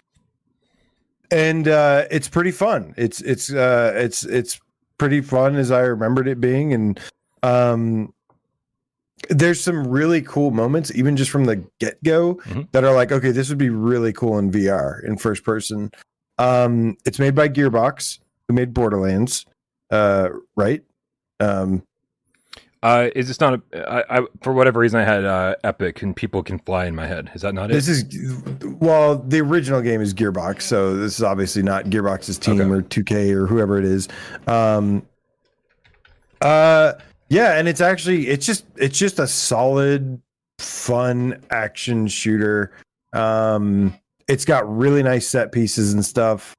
[1.29, 2.93] and uh, it's pretty fun.
[2.97, 4.59] It's it's uh, it's it's
[4.97, 6.99] pretty fun as I remembered it being, and
[7.43, 8.11] um,
[9.29, 12.71] there's some really cool moments, even just from the get go, Mhm.
[12.71, 15.91] that are like, okay, this would be really cool in VR in first person.
[16.37, 19.45] Um, it's made by Gearbox, who made Borderlands,
[19.91, 20.83] uh, right?
[21.39, 21.83] Um,
[22.81, 23.89] Uh, is this not a?
[23.89, 27.07] I, I for whatever reason I had uh, Epic and people can fly in my
[27.07, 27.31] head.
[27.33, 27.75] Is that not it?
[27.75, 28.03] This is
[28.81, 32.69] well, the original game is Gearbox, so this is obviously not Gearbox's team Okay.
[32.69, 34.09] or 2K or whoever it is.
[34.47, 35.03] Um,
[36.41, 36.93] uh,
[37.29, 40.21] yeah, and it's actually it's just it's just a solid,
[40.59, 42.73] fun action shooter.
[43.13, 43.97] Um,
[44.27, 46.53] it's got really nice set pieces and stuff.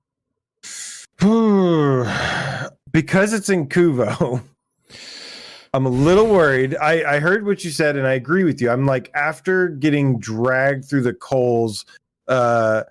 [2.92, 4.42] because it's Incuvo.
[5.74, 6.76] I'm a little worried.
[6.76, 8.70] I, I heard what you said and I agree with you.
[8.70, 11.84] I'm like, after getting dragged through the coals
[12.28, 12.82] uh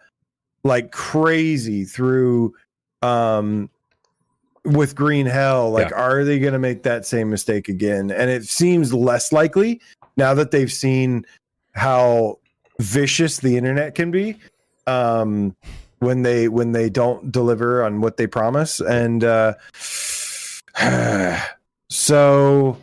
[0.64, 2.54] like crazy through
[3.02, 3.68] um
[4.64, 5.96] with green hell like Yeah.
[5.96, 9.82] are they going to make that same mistake again and it seems less likely
[10.18, 11.26] now that they've seen
[11.74, 12.38] how
[12.80, 14.38] vicious the internet can be
[14.88, 15.56] um
[16.00, 19.54] when they when they don't deliver on what they promise and uh
[21.90, 22.78] so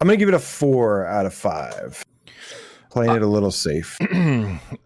[0.00, 2.04] i'm gonna give it a four out of five
[2.90, 3.98] playing it a little safe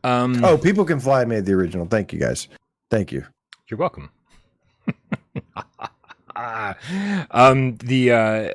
[0.04, 2.48] um, oh people can fly made the original thank you guys
[2.90, 3.24] thank you
[3.68, 4.10] You're welcome.
[7.30, 8.52] um, the uh,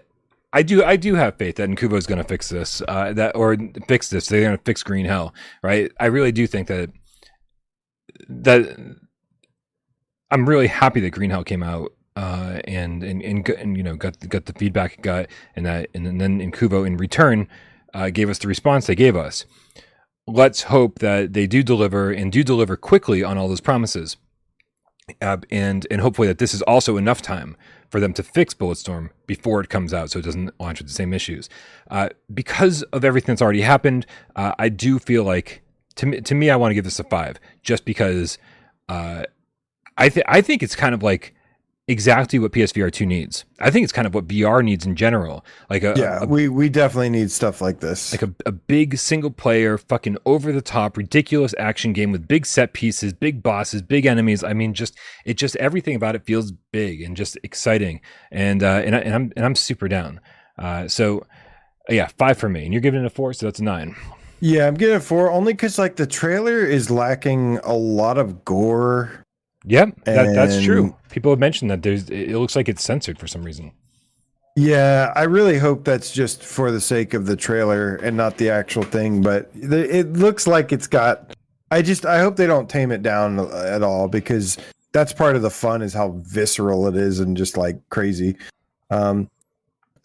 [0.54, 2.82] I do I do have faith that Incuvo is going to fix this.
[2.88, 3.58] Uh, that or
[3.88, 4.28] fix this.
[4.28, 5.34] They're going to fix Green Hell,
[5.64, 5.92] right?
[6.00, 6.90] I really do think that
[8.44, 8.78] that
[10.30, 11.92] I'm really happy that Green Hell came out.
[12.18, 15.90] Uh, and, and and and you know got got the feedback it got and that
[15.94, 17.48] and then in Incuvo in return
[17.94, 19.46] uh, gave us the response they gave us.
[20.28, 24.18] Let's hope that they do deliver and do deliver quickly on all those promises
[25.22, 27.58] uh, and and hopefully that this is also enough time
[27.90, 30.94] for them to fix Bulletstorm before it comes out, so it doesn't launch with the
[30.94, 31.50] same issues.
[31.90, 34.06] Uh, because of everything that's already happened,
[34.36, 35.62] uh, I do feel like
[35.96, 38.38] to me, to me, I want to give this a five, just because
[38.90, 39.24] uh,
[39.98, 41.36] I think I think it's kind of like
[41.88, 43.44] exactly what PSVR two needs.
[43.60, 46.48] I think it's kind of what VR needs in general, like a, yeah a we
[46.48, 50.62] we definitely need stuff like this like a, a big single player, fucking over the
[50.62, 54.44] top, ridiculous action game with big set pieces, big bosses, big enemies.
[54.44, 58.02] I mean, just it just everything about it feels big and just exciting,
[58.32, 60.22] and uh, and, I, and I'm and I'm super down.
[60.58, 61.26] Uh, so
[61.90, 63.96] yeah, five for me, and you're giving it a four, so that's a nine.
[64.42, 69.22] Yeah i'm a four only because like the trailer is lacking a lot of gore
[69.66, 70.96] Yep, that, that's true.
[71.10, 73.72] People have mentioned that there's it looks like it's censored for some reason.
[74.58, 78.50] Yeah, I really hope that's just for the sake of the trailer and not the
[78.50, 79.22] actual thing.
[79.22, 81.36] But the, it looks like it's got.
[81.70, 84.58] I just I hope they don't tame it down at all because
[84.94, 88.36] that's part of the fun is how visceral it is and just like crazy.
[88.90, 89.30] Um,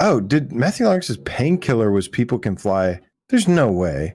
[0.01, 3.01] oh, did Matthew Lawrence's painkiller was people can fly?
[3.29, 4.15] There's no way.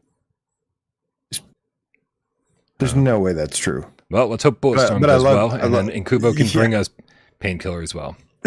[2.82, 3.86] There's no way that's true.
[4.10, 6.52] Well, let's hope Bulletstorm does love- well, and love- then Incuvo can Yeah.
[6.54, 6.90] bring us
[7.40, 8.18] Painkiller as well.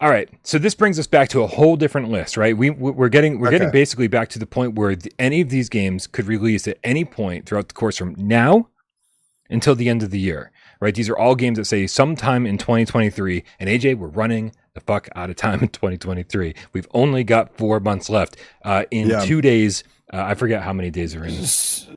[0.00, 2.56] All right, so this brings us back to a whole different list, right?
[2.56, 5.48] We we- we're getting we're getting basically back to the point where the, any of
[5.48, 8.68] these games could release at any point throughout the course from now
[9.48, 10.50] until the end of the year,
[10.80, 10.94] right?
[10.94, 13.44] These are all games that say sometime in 2023.
[13.60, 16.52] And AJ, we're running the fuck out of time in 2023.
[16.72, 18.36] We've only got four months left.
[18.64, 19.20] Uh, in Yeah.
[19.24, 21.32] two days, uh, I forget how many days are in.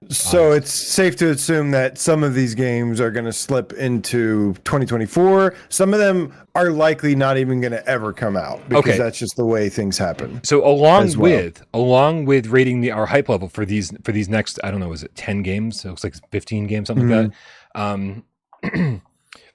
[0.09, 4.53] So it's safe to assume that some of these games are going to slip into
[4.63, 5.53] 2024.
[5.69, 8.97] Some of them are likely not even going to ever come out because Okay.
[8.97, 10.43] that's just the way things happen.
[10.43, 11.31] So along well.
[11.43, 14.79] with along with rating the our hype level for these for these next I don't
[14.79, 15.85] know is it ten games?
[15.85, 17.31] It looks like it's fifteen games something like
[17.75, 17.79] that.
[17.79, 18.23] Um,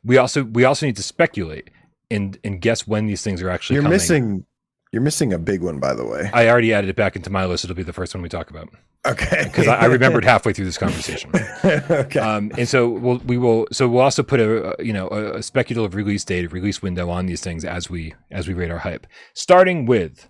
[0.05, 1.70] we also we also need to speculate
[2.10, 3.97] and and guess when these things are actually You're coming.
[3.97, 4.47] missing
[4.95, 6.31] you're missing a big one by the way.
[6.33, 7.65] I already added it back into my list.
[7.65, 8.69] It'll be the first one we talk about
[9.05, 9.43] Okay.
[9.45, 11.31] because I, I remembered halfway through this conversation.
[11.65, 12.21] okay.
[12.21, 13.66] Um, and so we'll, we will.
[13.73, 16.81] So we'll also put a a, you know a, a speculative release date, a release
[16.81, 19.07] window on these things as we as we rate our hype.
[19.35, 20.29] Starting with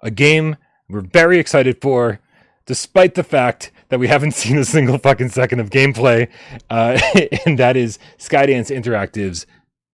[0.00, 0.56] a game
[0.88, 2.20] we're very excited for,
[2.66, 6.28] despite the fact that we haven't seen a single fucking second of gameplay,
[6.70, 6.98] uh,
[7.46, 9.46] and that is Skydance Interactive's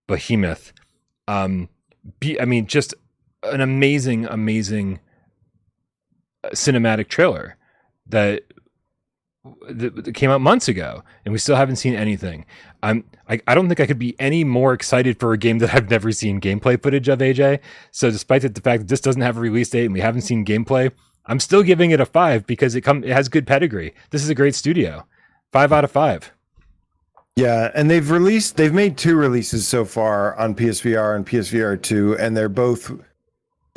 [0.07, 0.73] Behemoth.
[1.29, 1.69] Um,
[2.19, 2.95] be, I mean, just
[3.43, 5.01] an amazing, amazing
[6.45, 7.57] uh, cinematic trailer
[8.07, 8.43] that
[9.71, 12.45] that came out months ago, and we still haven't seen anything.
[12.83, 15.75] I'm I, I don't think I could be any more excited for a game that
[15.75, 17.61] I've never seen gameplay footage of, AJ.
[17.91, 20.23] So despite the, the fact that this doesn't have a release date and we haven't
[20.23, 20.93] seen gameplay,
[21.27, 23.95] I'm still giving it a five because it come it has good pedigree.
[24.11, 25.07] This is a great studio.
[25.53, 26.33] Five out of five.
[27.37, 32.19] Yeah, and they've released they've made two releases so far on PSVR and PSVR 2
[32.19, 32.93] and they're both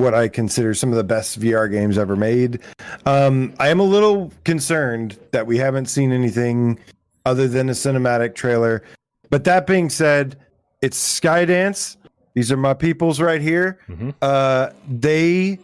[0.03, 2.59] what I consider some of the best VR games ever made.
[3.05, 6.77] Um I am a little concerned that we haven't seen anything
[7.25, 8.83] other than a cinematic trailer.
[9.29, 10.37] But that being said,
[10.81, 11.95] it's Skydance.
[12.35, 13.79] These are my peoples right here.
[13.89, 14.13] Mhm.
[14.21, 15.57] Uh they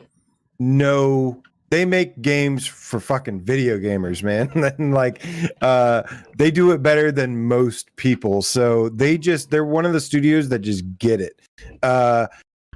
[0.58, 4.50] know they make games for fucking video gamers, man.
[4.78, 5.22] and like
[5.62, 6.04] uh
[6.38, 8.42] they do it better than most people.
[8.42, 11.40] So they just they're one of the studios that just get it.
[11.84, 12.28] Uh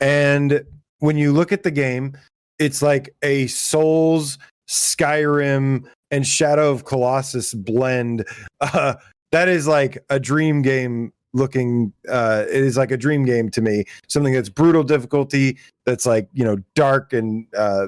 [0.01, 0.65] and
[1.03, 2.17] when you look at the game,
[2.59, 4.37] it's like a Souls,
[4.69, 8.25] Skyrim, and Shadow of Colossus blend.
[8.61, 8.95] Uh
[9.33, 13.61] that is like a dream game looking uh it is like a dream game to
[13.61, 13.83] me.
[14.07, 17.87] Something that's brutal difficulty, that's like, you know, dark and uh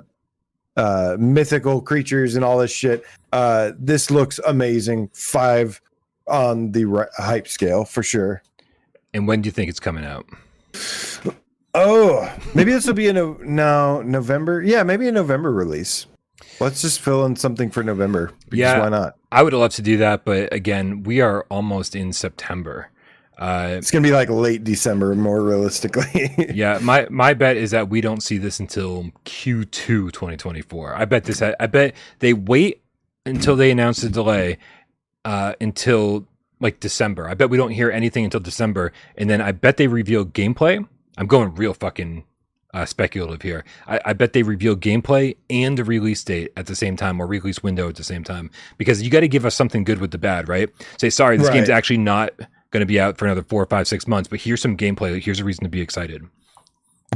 [0.76, 3.06] uh mythical creatures and all this shit.
[3.32, 5.10] Uh this looks amazing.
[5.14, 5.80] Five
[6.28, 8.42] on the hype scale for sure.
[9.14, 10.26] And when do you think it's coming out?
[11.78, 14.62] Oh, maybe this will be a no, no November.
[14.62, 16.06] Yeah, maybe a November release.
[16.62, 18.32] Let's just fill in something for November.
[18.46, 18.80] Because Yeah.
[18.80, 19.16] why not?
[19.32, 22.88] I would love to do that, but again, we are almost in September.
[23.38, 26.34] Uh, It's gonna be like late December, more realistically.
[26.54, 30.96] yeah, my my bet is that we don't see this until Q2 2024.
[30.96, 31.42] I bet this.
[31.42, 32.82] I bet they wait
[33.26, 34.58] until they announce the delay
[35.26, 36.26] uh, until
[36.62, 37.28] like December.
[37.28, 40.88] I bet we don't hear anything until December, and then I bet they reveal gameplay.
[41.18, 42.24] I'm going real fucking
[42.74, 43.64] uh, speculative here.
[43.88, 47.26] I, I bet they reveal gameplay and a release date at the same time, or
[47.28, 50.12] release window at the same time, because you got to give us something good with
[50.12, 50.70] the bad, right?
[50.98, 51.54] Say, sorry, this Right.
[51.56, 52.32] game's actually not
[52.72, 55.22] going to be out for another four, five, six months, but here's some gameplay.
[55.24, 56.24] Here's a reason to be excited.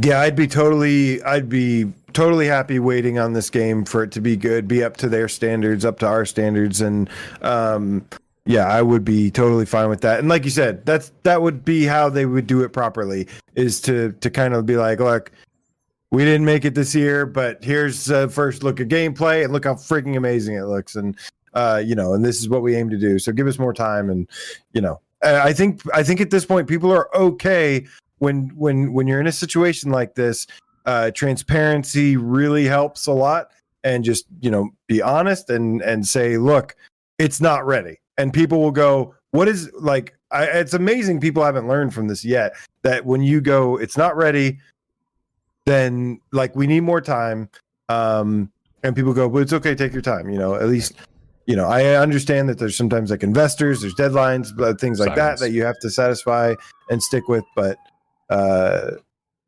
[0.01, 4.21] Yeah, I'd be totally I'd be totally happy waiting on this game for it to
[4.21, 7.09] be good, be up to their standards, up to our standards and
[7.41, 8.05] um
[8.49, 10.17] yeah, I would be totally fine with that.
[10.17, 13.79] And like you said, that's that would be how they would do it properly is
[13.81, 15.31] to to kind of be like, look,
[16.09, 19.65] we didn't make it this year, but here's a first look at gameplay and look
[19.65, 21.15] how freaking amazing it looks and
[21.53, 23.19] uh you know, and this is what we aim to do.
[23.19, 24.27] So give us more time and
[24.73, 27.85] you know, I think I think at this point people are okay
[28.17, 30.47] when when when you're in a situation like this
[30.87, 33.51] uh transparency really helps a lot
[33.83, 36.75] and just you know be honest and and say look
[37.19, 41.67] it's not ready and people will go what is like I, it's amazing people haven't
[41.67, 44.59] learned from this yet that when you go it's not ready
[45.65, 47.49] then like we need more time
[47.87, 48.51] um
[48.83, 50.93] and people go well it's okay take your time you know at least
[51.47, 55.39] you know i understand that there's sometimes like investors there's deadlines but things like Silence.
[55.39, 56.53] that that you have to satisfy
[56.91, 57.77] and stick with but
[58.29, 58.91] uh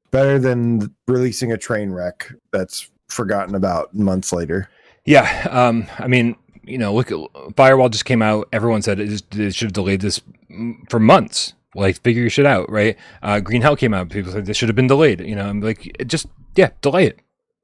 [0.10, 4.69] better than releasing a train wreck that's forgotten about months later
[5.06, 7.19] Yeah, um, I mean, you know, look, at
[7.55, 8.47] Firewall just came out.
[8.53, 11.53] Everyone said it, just, it should have delayed this mm, for months.
[11.73, 12.97] Like, figure your shit out, right?
[13.23, 14.09] Uh, Green Hell came out.
[14.09, 15.21] People said this should have been delayed.
[15.21, 17.19] You know, I'm like, just yeah, delay it.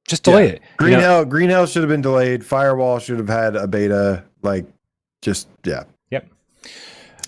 [0.08, 0.52] Just delay Yeah.
[0.54, 0.62] it.
[0.62, 1.00] you green know?
[1.02, 4.66] hell green hell should have been delayed firewall should have had a beta like
[5.22, 6.30] just yeah Yep.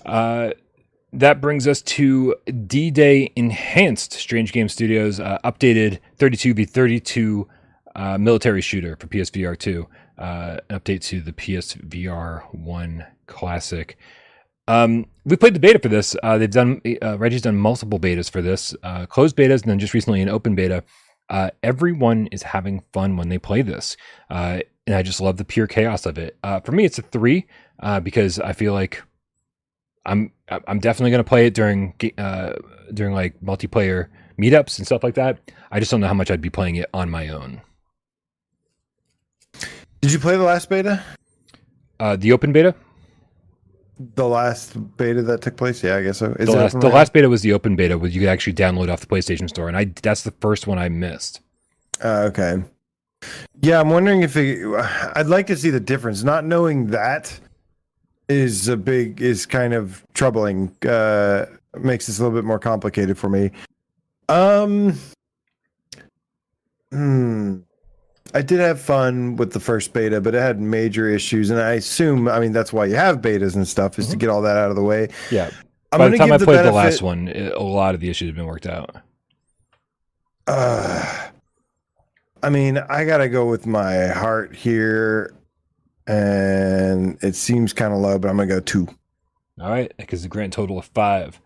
[0.06, 0.50] Uh,
[1.12, 2.34] that brings us to
[2.66, 7.46] D Day Enhanced Strange Game Studios uh, updated 32v32
[7.96, 9.86] uh, military shooter for PSVR 2.
[10.20, 13.96] Uh, an update to the PSVR 1 Classic.
[14.68, 16.14] Um, we played the beta for this.
[16.22, 19.78] Uh, they've done uh, Reggie's done multiple betas for this, uh, closed betas, and then
[19.78, 20.84] just recently an open beta.
[21.30, 23.96] Uh, everyone is having fun when they play this,
[24.30, 26.36] uh, and I just love the pure chaos of it.
[26.44, 27.46] Uh, for me, it's a three
[28.02, 29.02] because I feel like
[30.04, 30.32] I'm
[30.68, 31.94] I'm definitely gonna play it during
[32.92, 35.50] during like multiplayer meetups and stuff like that.
[35.70, 37.62] I just don't know how much I'd be playing it on my own.
[40.00, 41.02] Did you play the last beta
[41.98, 42.74] Uh, the open beta,
[44.14, 47.12] the last beta that took place yeah i guess so is the last, the last
[47.12, 49.76] beta was the open beta, where you could actually download off the PlayStation Store, and
[49.76, 51.40] I that's the first one I missed.
[52.02, 52.62] Uh, okay.
[53.60, 54.64] Yeah, I'm wondering if it,
[55.14, 56.22] I'd like to see the difference.
[56.22, 57.38] Not knowing that
[58.30, 60.74] is a big is kind of troubling.
[60.86, 61.44] Uh,
[61.78, 63.50] makes this a little bit more complicated for me.
[64.30, 64.98] Um.
[66.90, 67.58] Hmm.
[68.32, 71.72] I did have fun with the first beta, but it had major issues, and I
[71.72, 74.56] assume, I mean, that's why you have betas and stuff is to get all that
[74.56, 75.08] out of the way.
[75.30, 75.50] Yeah.
[75.92, 78.08] I'm By the time I give played the last one, it, a lot of the
[78.08, 78.94] issues have been worked out.
[80.46, 81.28] Uh,
[82.42, 85.34] I mean, I gotta go with my heart here,
[86.06, 88.86] and it seems kind of low, but I'm gonna go two.
[89.60, 91.40] All right, because the grand total of five.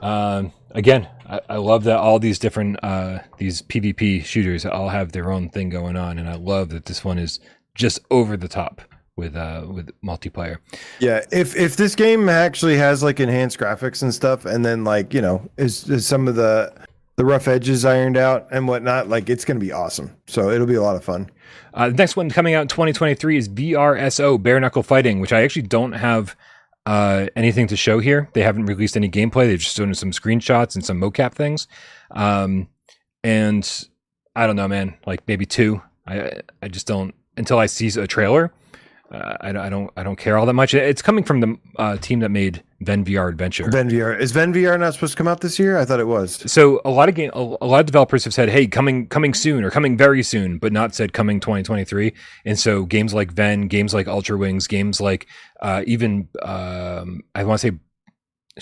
[0.00, 5.12] Um, again, I, I love that all these different uh, these PvP shooters all have
[5.12, 7.40] their own thing going on, and I love that this one is
[7.74, 8.82] just over the top
[9.16, 10.58] with uh, with multiplayer.
[11.00, 15.12] Yeah, if if this game actually has like enhanced graphics and stuff, and then like
[15.12, 16.72] you know is, is some of the
[17.16, 20.16] the rough edges ironed out and whatnot, like it's gonna be awesome.
[20.26, 21.30] So it'll be a lot of fun.
[21.74, 25.42] Uh, the next one coming out in 2023 is VRSO Bare Knuckle Fighting, which I
[25.42, 26.36] actually don't have
[26.88, 28.28] uh, anything to show here.
[28.32, 29.46] They haven't released any gameplay.
[29.46, 31.68] They've just shown some screenshots and some mocap things.
[32.10, 32.68] Um,
[33.22, 33.64] and
[34.34, 34.96] I don't know, man.
[35.06, 35.82] Like maybe two.
[36.06, 38.52] I I just don't until I see a trailer.
[39.10, 40.74] Uh, I, don't- I don't I don't care all that much.
[40.74, 43.68] It's coming from the uh, team that made Ven VR Adventure.
[43.70, 45.78] Ven VR is Ven VR not supposed to come out this year?
[45.78, 46.50] I thought it was.
[46.50, 49.34] So a lot of game, a, a lot of developers have said, "Hey, coming, coming
[49.34, 52.12] soon, or coming very soon," but not said coming 2023.
[52.44, 55.26] And so games like Ven, games like Ultra Wings, games like
[55.60, 57.76] uh, even um, I want to say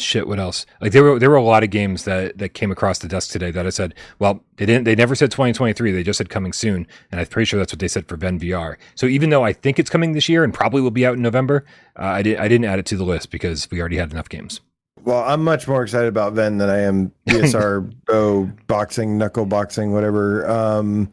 [0.00, 0.26] shit.
[0.26, 0.66] What else?
[0.80, 3.30] Like there were there were a lot of games that that came across the desk
[3.30, 4.84] today that I said, well, they didn't.
[4.84, 5.92] They never said 2023.
[5.92, 8.38] They just said coming soon, and I'm pretty sure that's what they said for Ven
[8.38, 8.76] VR.
[8.94, 11.22] So even though I think it's coming this year and probably will be out in
[11.22, 11.64] November,
[11.98, 14.28] uh, I did I didn't add it to the list because we already had enough
[14.28, 14.60] games.
[15.04, 19.92] Well, I'm much more excited about Ven than I am BSR oh, boxing, knuckle boxing,
[19.92, 20.48] whatever.
[20.50, 21.10] Um,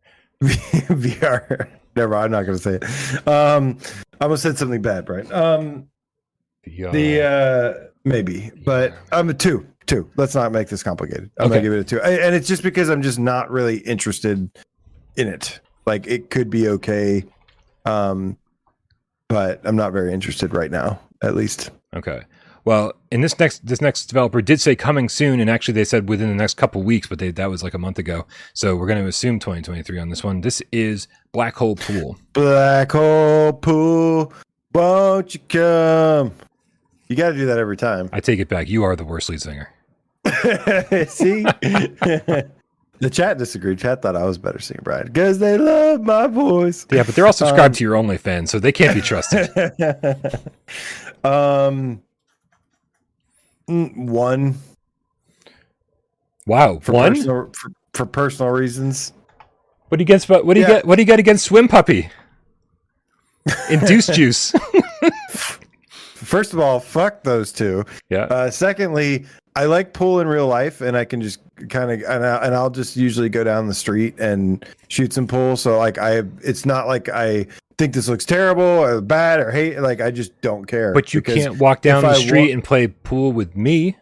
[0.42, 1.68] VR.
[1.96, 2.16] Never.
[2.16, 3.28] I'm not going to say it.
[3.28, 3.78] Um,
[4.20, 5.30] I almost said something bad, right?
[5.30, 5.88] Um,
[6.64, 9.66] The, uh, the uh, maybe, but I'm a two.
[9.86, 10.08] Two.
[10.16, 11.30] Let's not make this complicated.
[11.38, 11.56] I'm Okay.
[11.56, 14.50] gonna give it a two, A- and it's just because I'm just not really interested
[15.16, 15.60] in it.
[15.86, 17.24] Like it could be okay,
[17.84, 18.38] um,
[19.28, 21.00] but I'm not very interested right now.
[21.22, 21.70] At least.
[21.94, 22.22] Okay.
[22.64, 26.08] Well, in this next this next developer did say coming soon, and actually they said
[26.08, 28.26] within the next couple weeks, but they, that was like a month ago.
[28.54, 30.40] So we're going to assume 2023 on this one.
[30.40, 32.16] This is Black Hole Pool.
[32.32, 34.32] Black hole pool,
[34.74, 36.32] won't you come?
[37.14, 38.10] You got to do that every time.
[38.12, 38.68] I take it back.
[38.68, 39.68] You are the worst lead singer.
[40.24, 41.42] See,
[42.98, 43.78] the chat disagreed.
[43.78, 46.84] Chat thought I was better singer, Brian, because they love my voice.
[46.90, 49.48] Yeah, but they're all subscribed Um, to your OnlyFans, so they can't be trusted.
[51.24, 52.02] um,
[53.68, 54.56] mm, one
[56.48, 57.14] Wow, for one.
[57.14, 59.12] personal for, for personal reasons.
[59.86, 60.28] What do you against?
[60.28, 60.72] What do you Yeah.
[60.72, 60.84] get?
[60.84, 62.08] What do you get against Swim Puppy?
[63.70, 64.52] Induced juice.
[66.34, 67.84] First of all, fuck those two.
[68.10, 68.24] yeah.
[68.24, 69.24] Uh, secondly,
[69.54, 71.38] I like pool in real life, and I can just
[71.68, 75.28] kind of and, I, and I'll just usually go down the street and shoot some
[75.28, 75.56] pool.
[75.56, 77.46] So like I, it's not like I
[77.78, 79.78] think this looks terrible or bad or hate.
[79.78, 80.92] Like I just don't care.
[80.92, 83.96] But you can't walk down the I street wa- and play pool with me.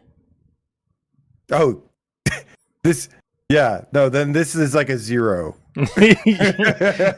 [1.51, 1.83] Oh,
[2.83, 3.09] this.
[3.53, 4.09] Yeah, no.
[4.09, 5.55] Then this is like a zero.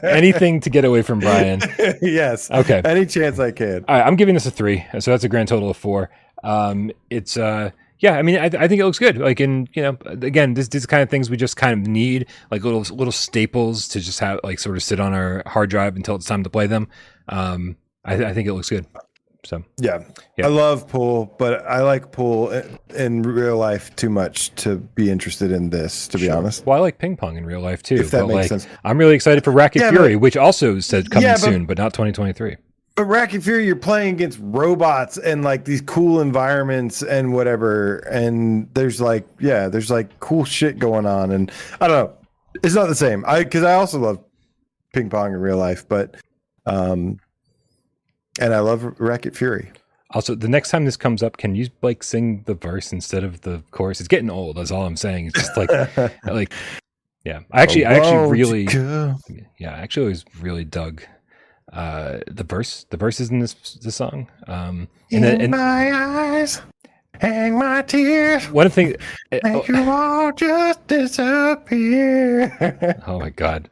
[0.02, 1.60] Anything to get away from Brian.
[2.02, 2.50] yes.
[2.50, 2.82] Okay.
[2.84, 3.84] Any chance I can.
[3.88, 6.10] All right, I'm giving this a three, so that's a grand total of four.
[6.44, 9.16] Um, it's uh, yeah, I mean, I, I think it looks good.
[9.16, 12.26] Like, in you know, again, this these kind of things we just kind of need,
[12.50, 15.96] like little little staples to just have like sort of sit on our hard drive
[15.96, 16.88] until it's time to play them.
[17.28, 18.86] Um, I, I think it looks good.
[19.46, 20.02] So Yeah.
[20.36, 20.46] Yeah.
[20.46, 22.50] I love pool, but I like pool
[22.94, 26.08] in, real life too much to be interested in this.
[26.08, 26.66] To be honest.
[26.66, 27.94] well, I like ping pong in real life too.
[27.96, 28.66] If that but, makes like, sense.
[28.84, 31.66] I'm really excited for Racket Yeah, but- Fury, which also said coming Yeah, but- soon,
[31.66, 32.56] but not 2023.
[32.96, 37.98] But Racket Fury, you're playing against robots and like these cool environments and whatever.
[38.10, 41.30] And there's like, yeah, there's like cool shit going on.
[41.30, 42.12] And I don't know.
[42.62, 43.22] It's not the same.
[43.26, 44.18] I because I also love
[44.94, 46.16] ping pong in real life, but
[46.64, 47.18] um
[48.40, 49.70] and I love Racket Fury.
[50.12, 53.40] Also, the next time this comes up, can you like sing the verse instead of
[53.40, 54.00] the chorus?
[54.00, 54.56] It's getting old.
[54.56, 55.26] That's all I'm saying.
[55.26, 55.70] It's just like,
[56.24, 56.52] like,
[57.24, 57.40] yeah.
[57.52, 58.62] I actually, I actually really,
[59.58, 61.02] yeah, I actually always really dug
[61.72, 62.86] uh the verse.
[62.90, 64.28] The verses in this this song.
[64.46, 66.62] Um, and, In and my eyes,
[67.20, 68.48] hang my tears.
[68.52, 68.94] one thing.
[69.42, 72.94] Make you all just disappear.
[73.08, 73.68] Oh my god,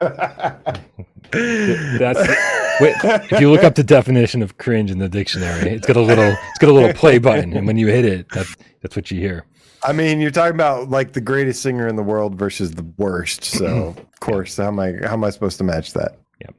[1.30, 2.18] that's
[2.80, 2.94] wait,
[3.30, 6.24] if you look up the definition of cringe in the dictionary, it's got a little,
[6.50, 9.18] it's got a little play button, and when you hit it, that's that's what you
[9.18, 9.44] hear.
[9.82, 13.44] I mean, you're talking about like the greatest singer in the world versus the worst.
[13.44, 13.66] So,
[13.96, 16.18] of course, how am I how am I supposed to match that?
[16.40, 16.50] Yeah.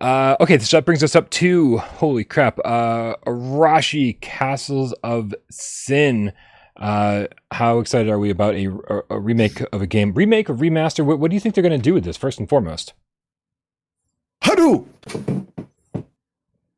[0.00, 6.32] Uh, okay, so that brings us up to holy crap, uh, Arashi Castles of Sin.
[6.82, 8.66] Uh, how excited are we about a,
[9.08, 10.12] a, remake of a game?
[10.14, 11.04] Remake or remaster?
[11.04, 12.16] What, what do you think they're going to do with this?
[12.16, 12.92] First and foremost!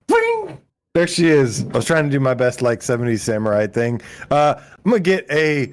[0.06, 0.60] Bling!
[0.93, 1.64] There she is.
[1.64, 4.02] I was trying to do my best like 70s samurai thing.
[4.31, 5.72] Uh, I'm gonna get a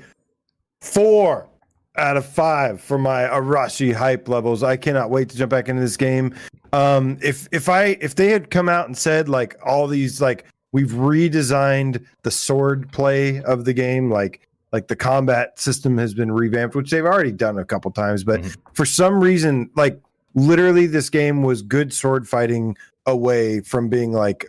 [0.79, 1.49] four
[1.97, 4.63] out of five for my Arashi hype levels.
[4.63, 6.33] I cannot wait to jump back into this game.
[6.71, 10.45] Um, if if I if they had come out and said like all these like
[10.71, 16.31] we've redesigned the sword play of the game, like like the combat system has been
[16.31, 18.55] revamped, which they've already done a couple times, but Mhm.
[18.73, 19.99] for some reason, like
[20.33, 24.45] literally this game was good sword fighting away from being like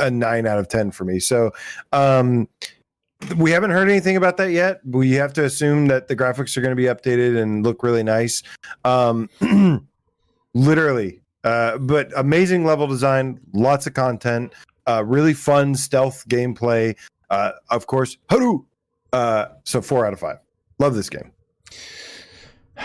[0.00, 1.20] a nine out of ten for me.
[1.20, 1.50] So
[1.92, 2.48] um
[3.36, 4.80] we haven't heard anything about that yet.
[4.86, 8.02] We have to assume that the graphics are going to be updated and look really
[8.04, 8.42] nice.
[8.84, 9.28] Um
[10.54, 11.20] literally.
[11.44, 14.52] Uh but amazing level design, lots of content,
[14.88, 16.96] uh really fun stealth gameplay.
[17.30, 18.64] Uh of course, Haru.
[19.12, 20.38] Uh so 4 out of 5.
[20.78, 21.30] Love this game.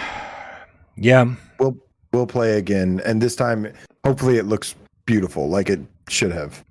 [0.98, 1.78] yeah, we'll
[2.12, 3.72] we'll play again and this time
[4.06, 4.76] hopefully it looks
[5.06, 6.64] beautiful like it should have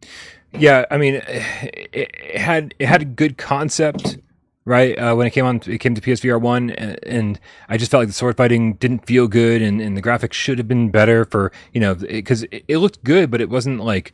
[0.58, 0.84] yeah.
[0.90, 4.18] I mean, it, it had it had a good concept,
[4.64, 4.98] right?
[4.98, 8.02] Uh, when it came on, it came to PSVR one, and, and I just felt
[8.02, 11.24] like the sword fighting didn't feel good, and, and the graphics should have been better
[11.24, 14.12] for you know because it, it looked good, but it wasn't like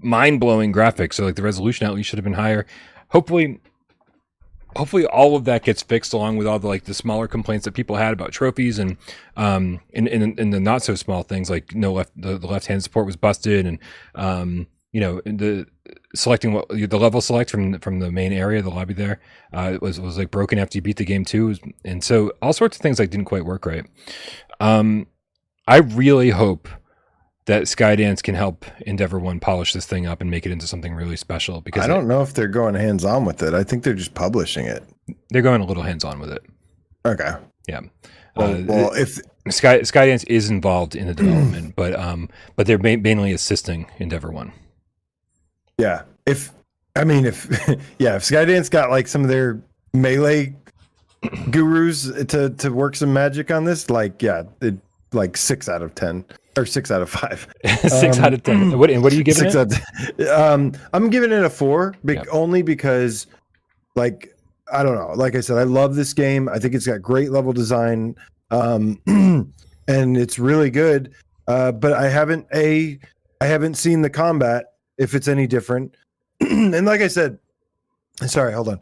[0.00, 1.14] mind blowing graphics.
[1.14, 2.66] So like the resolution at least should have been higher.
[3.08, 3.60] hopefully,
[4.76, 7.72] hopefully all of that gets fixed along with all the like the smaller complaints that
[7.72, 8.96] people had about trophies and
[9.36, 12.66] um and in, in the not so small things like no left the, the left
[12.66, 13.78] hand support was busted and
[14.14, 15.66] um you know the
[16.14, 19.20] selecting what the level select from from the main area the lobby there
[19.52, 21.54] uh it was was like broken after you beat the game too
[21.84, 23.84] and so all sorts of things like didn't quite work right
[24.60, 25.06] um
[25.66, 26.66] i really hope
[27.44, 30.94] that skydance can help endeavor one polish this thing up and make it into something
[30.94, 33.54] really special because I don't know if they're going hands on with it.
[33.54, 34.84] I think they're just publishing it.
[35.30, 36.42] they're going a little hands on with it
[37.06, 37.30] Okay.
[37.66, 37.80] yeah
[38.36, 39.18] Well, uh, well if
[39.50, 44.30] Sky Skydance is involved in the development, but um, but they're ma- mainly assisting Endeavor
[44.30, 44.52] One.
[45.78, 46.52] Yeah, if
[46.96, 47.46] I mean if
[47.98, 49.60] yeah, if Skydance got like some of their
[49.94, 50.54] melee
[51.50, 54.76] gurus to to work some magic on this, like yeah, it
[55.12, 56.24] like six out of ten
[56.56, 57.46] or six out of five.
[57.88, 58.76] Six Um, out of ten.
[58.78, 59.58] What and what are you giving six it?
[59.58, 60.28] out of 10.
[60.28, 62.30] Um, I'm giving it a four, bec- Yeah.
[62.32, 63.28] only because,
[63.94, 64.34] like,
[64.72, 65.12] I don't know.
[65.14, 66.48] Like I said, I love this game.
[66.48, 68.16] I think it's got great level design,
[68.50, 71.12] um, and it's really good.
[71.46, 72.98] Uh, but I haven't a,
[73.40, 75.96] I haven't seen the combat if it's any different.
[76.40, 77.38] and like I said,
[78.26, 78.80] sorry, hold on.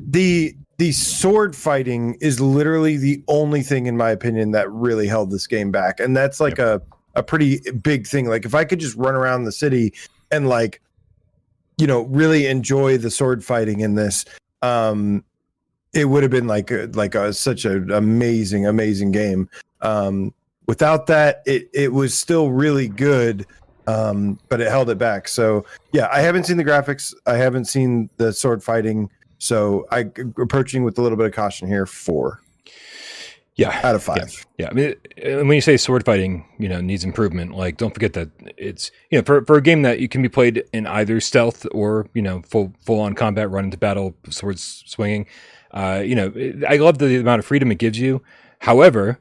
[0.00, 5.30] The the sword fighting is literally the only thing, in my opinion, that really held
[5.30, 6.82] this game back, and that's like a
[7.14, 8.28] a pretty big thing.
[8.28, 9.92] Like if I could just run around the city
[10.30, 10.80] and like,
[11.78, 14.24] you know, really enjoy the sword fighting in this,
[14.62, 15.24] um,
[15.92, 19.48] it would have been like a, like a, such an amazing, amazing game.
[19.82, 20.32] Um,
[20.66, 23.46] without that, it it was still really good,
[23.86, 25.28] um, but it held it back.
[25.28, 27.14] So yeah, I haven't seen the graphics.
[27.26, 29.10] I haven't seen the sword fighting.
[29.38, 30.10] So I
[30.40, 31.84] approaching with a little bit of caution here.
[31.86, 32.40] Four
[33.56, 34.46] Yeah, out of five.
[34.56, 34.68] yeah.
[34.70, 37.54] I mean, when you say sword fighting, you know, needs improvement.
[37.54, 40.28] Like, don't forget that it's you know for for a game that you can be
[40.28, 44.84] played in either stealth or you know full full on combat, run into battle, swords
[44.86, 45.26] swinging.
[45.72, 46.32] Uh, you know,
[46.68, 48.22] I love the amount of freedom it gives you.
[48.60, 49.18] However,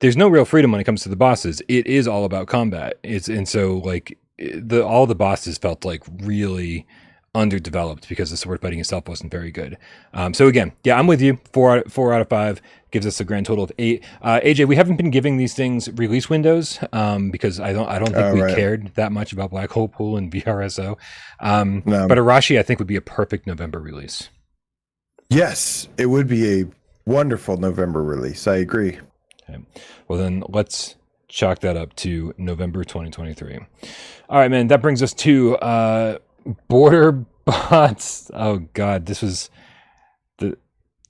[0.00, 1.60] there's no real freedom when it comes to the bosses.
[1.68, 2.98] It is all about combat.
[3.02, 6.86] It's and so like the all the bosses felt like really
[7.34, 9.76] underdeveloped because the sword fighting itself wasn't very good.
[10.14, 11.38] Um, so again, yeah, I'm with you.
[11.52, 12.60] Four out four out of five
[12.90, 14.02] gives us a grand total of eight.
[14.22, 17.98] Uh, AJ, we haven't been giving these things release windows um, because I don't I
[17.98, 18.54] don't think Oh, we right.
[18.56, 20.96] cared that much about Black Hole Pool and VRSO.
[21.40, 22.08] Um, No.
[22.08, 24.30] But Arashi, I think, would be a perfect November release.
[25.28, 26.64] Yes, it would be a
[27.04, 28.46] wonderful November release.
[28.46, 28.98] I agree.
[30.06, 30.96] Well, then let's
[31.28, 33.58] chalk that up to November 2023.
[34.28, 34.66] All right, man.
[34.68, 36.18] That brings us to uh,
[36.68, 37.12] Border
[37.44, 38.30] Bots.
[38.34, 39.50] Oh God, this was
[40.38, 40.56] the.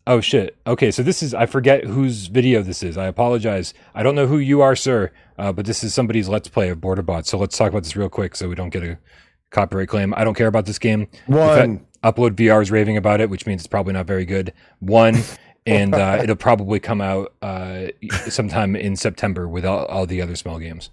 [0.07, 0.57] Oh shit.
[0.67, 2.97] Okay, so this is I forget whose video this is.
[2.97, 3.75] I apologize.
[3.95, 6.81] I don't know who you are, sir, uh, but this is somebody's let's play of
[6.81, 7.31] Border Bots.
[7.31, 8.99] So let's talk about this real quick, so we don't get a
[9.51, 10.15] copyright claim.
[10.17, 11.09] I don't care about this game.
[11.27, 11.85] One.
[12.05, 14.53] Upload VR is raving about it, which means it's probably not very good.
[14.79, 15.17] One,
[15.69, 17.89] and uh, it'll probably come out uh,
[18.29, 20.91] sometime in September with all, all the other small games.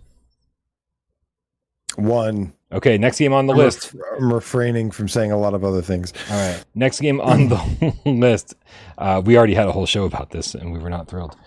[1.95, 2.53] One.
[2.71, 3.93] Okay, next game on the I'm list.
[3.93, 6.11] ref- I'm refraining from saying a lot of other things.
[6.29, 8.55] All right, next game on the list.
[8.97, 11.37] Uh, we already had a whole show about this, and we were not thrilled.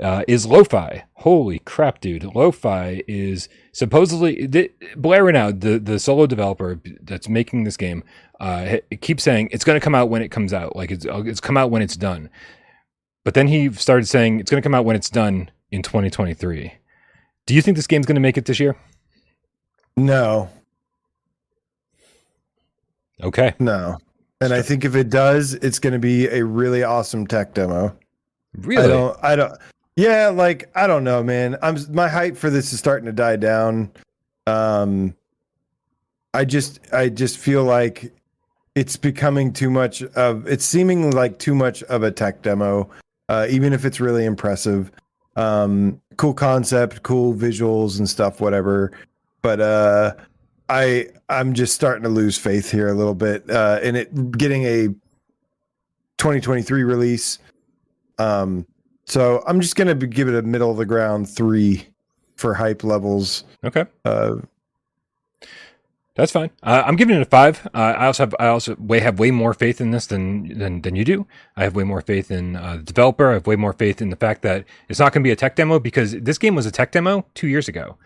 [0.00, 1.04] Uh, is Low-Fi?
[1.14, 2.24] Holy crap, dude!
[2.34, 8.02] Low-Fi is supposedly the, Blair Renaud, the the solo developer that's making this game,
[8.40, 10.74] uh, it keeps saying it's going to come out when it comes out.
[10.76, 12.28] Like it's it's come out when it's done.
[13.24, 16.72] But then he started saying it's going to come out when it's done in 2023.
[17.46, 18.76] Do you think this game's going to make it this year?
[19.96, 20.50] No,
[23.22, 23.98] Okay, no.
[24.40, 27.96] And I think if it does, it's going to be a really awesome tech demo.
[28.58, 28.84] really?
[28.84, 29.18] I don't.
[29.22, 29.52] I don't.
[29.96, 31.56] Yeah, like I don't know, man.
[31.62, 33.90] I'm my hype for this is starting to die down.
[34.46, 35.14] Um,
[36.34, 38.12] I just, I just feel like
[38.74, 40.46] it's becoming too much of.
[40.46, 42.90] It's seeming like too much of a tech demo,
[43.28, 44.90] uh, even if it's really impressive.
[45.36, 48.92] Um, cool concept, cool visuals and stuff, whatever.
[49.42, 50.14] But uh,
[50.68, 54.64] I, I'm just starting to lose faith here a little bit, uh, in it getting
[54.64, 54.88] a
[56.18, 57.38] 2023 release.
[58.18, 58.66] Um,
[59.06, 61.86] so I'm just gonna give it a middle of the ground three
[62.36, 63.44] for hype levels.
[63.64, 63.84] Okay.
[64.04, 64.36] Uh,
[66.14, 66.50] That's fine.
[66.62, 67.66] Uh, I'm giving it a five.
[67.74, 70.82] Uh, I also have I also way have way more faith in this than than
[70.82, 71.26] than you do.
[71.56, 73.30] I have way more faith in uh, the developer.
[73.30, 75.36] I have way more faith in the fact that it's not going to be a
[75.36, 77.96] tech demo because this game was a tech demo two years ago.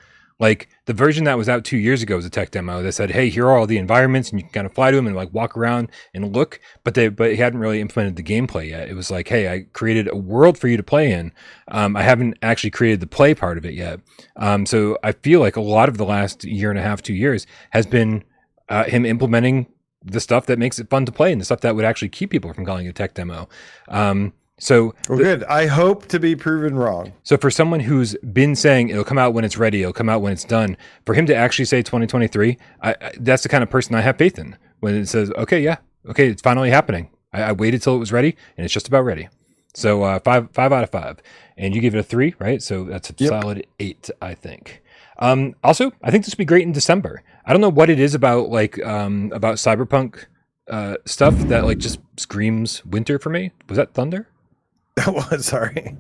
[0.41, 3.11] Like the version that was out two years ago was a tech demo that said,
[3.11, 5.17] "Hey, here are all the environments, and you can kind of fly to them and
[5.17, 8.89] like walk around and look." But they but it hadn't really implemented the gameplay yet.
[8.89, 11.33] It was like, "Hey, I created a world for you to play in.
[11.69, 14.01] Um, I haven't actually created the play part of it yet."
[14.37, 17.15] Um, so I feel like a lot of the last year and a half, two
[17.15, 18.23] years has been
[18.69, 19.67] uh, him implementing
[20.05, 22.31] the stuff that makes it fun to play and the stuff that would actually keep
[22.31, 23.49] people from calling it a tech demo.
[23.89, 25.45] Um, so Well, good.
[25.45, 27.13] I hope to be proven wrong.
[27.23, 30.21] so for someone who's been saying it'll come out when it's ready, it'll come out
[30.23, 30.77] when it's done,
[31.07, 34.19] for him to actually say 2023, I, I, that's the kind of person I have
[34.19, 34.57] faith in.
[34.81, 35.77] When it says, okay, yeah,
[36.09, 37.11] okay, it's finally happening.
[37.33, 39.29] I, I waited till it was ready, and it's just about ready.
[39.75, 41.19] So uh, five five out of five,
[41.57, 42.63] and you give it a three, right?
[42.63, 43.29] So that's a Yep.
[43.29, 44.83] solid eight, I think.
[45.21, 47.23] Um, also, I think this would be great in December.
[47.45, 50.25] I don't know what it is about like um, about cyberpunk
[50.69, 53.51] uh, stuff that like just screams winter for me.
[53.69, 54.29] Was that thunder?
[55.07, 55.97] That was sorry.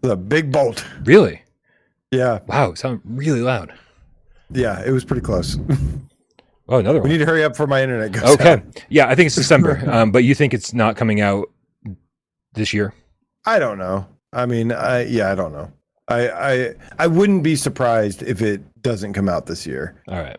[0.00, 0.84] The big bolt.
[1.04, 1.42] Really?
[2.10, 3.72] Yeah, Wow, sound really loud.
[4.50, 5.58] yeah, it was pretty close.
[6.68, 7.08] Oh, another We one.
[7.10, 8.52] need to hurry up for my internet goes Okay.
[8.52, 8.84] out.
[8.88, 9.82] Yeah, I think it's December.
[9.90, 11.48] Um, but you think it's not coming out
[12.54, 12.94] this year?
[13.44, 14.06] I don't know.
[14.32, 15.70] I mean, I yeah, I don't know.
[16.08, 20.02] I I I wouldn't be surprised if it doesn't come out this year.
[20.08, 20.38] All right.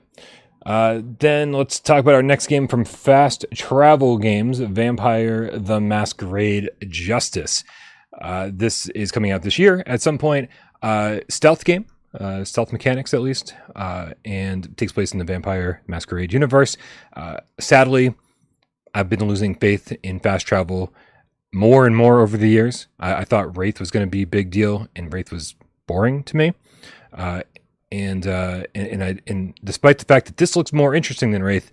[0.66, 6.70] Uh, then let's talk about our next game from Fast Travel Games Vampire the Masquerade
[6.88, 7.64] Justice.
[8.20, 10.50] Uh, this is coming out this year at some point.
[10.82, 11.86] Uh, stealth game,
[12.20, 16.78] uh, stealth mechanics at least, uh, and takes place in the Vampire Masquerade universe.
[17.16, 18.14] Uh, sadly,
[18.94, 20.94] I've been losing faith in fast travel
[21.54, 22.88] more and more over the years.
[23.00, 25.56] I, I thought Wraith was going to be a big deal, and Wraith was
[25.88, 26.54] boring to me.
[27.14, 27.42] Uh,
[27.92, 31.44] and uh, and and, I, and despite the fact that this looks more interesting than
[31.44, 31.72] Wraith,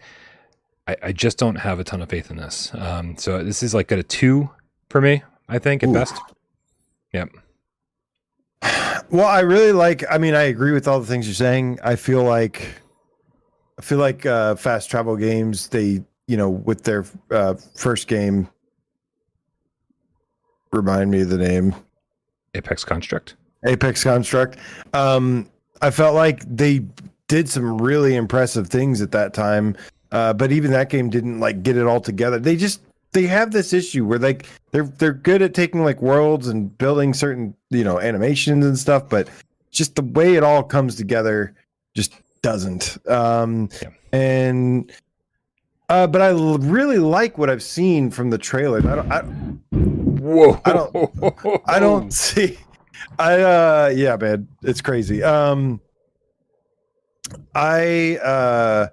[0.89, 2.71] I, I just don't have a ton of faith in this.
[2.75, 4.51] Um, so this is like at a two
[4.89, 5.95] for me, I think at Ooh.
[5.95, 6.15] best.
[7.13, 7.31] Yep.
[9.11, 10.05] Well, I really like.
[10.11, 11.79] I mean, I agree with all the things you're saying.
[11.83, 12.69] I feel like,
[13.79, 15.69] I feel like uh, fast travel games.
[15.69, 18.49] They, you know, with their uh, first game.
[20.73, 21.75] Remind me of the name.
[22.55, 23.37] Apex Construct.
[23.65, 24.59] Apex Construct.
[24.93, 25.49] Um,
[25.81, 26.81] I felt like they
[27.29, 29.77] did some really impressive things at that time,
[30.13, 32.39] uh, but even that game didn't like get it all together.
[32.39, 32.81] They just
[33.17, 37.15] they have this issue where like they're they're good at taking like worlds and building
[37.15, 39.29] certain you know animations and stuff, but
[39.71, 41.55] just the way it all comes together
[41.95, 42.13] just
[42.43, 42.99] doesn't.
[43.09, 43.89] Um, Yeah.
[44.13, 44.93] And
[45.89, 48.79] uh, but I l- really like what I've seen from the trailer.
[48.79, 49.13] I don't.
[49.13, 49.21] I,
[50.21, 50.61] Whoa!
[50.65, 52.59] I don't- I don't see.
[53.19, 55.23] I uh yeah, man, it's crazy.
[55.23, 55.81] Um
[57.55, 58.89] I uh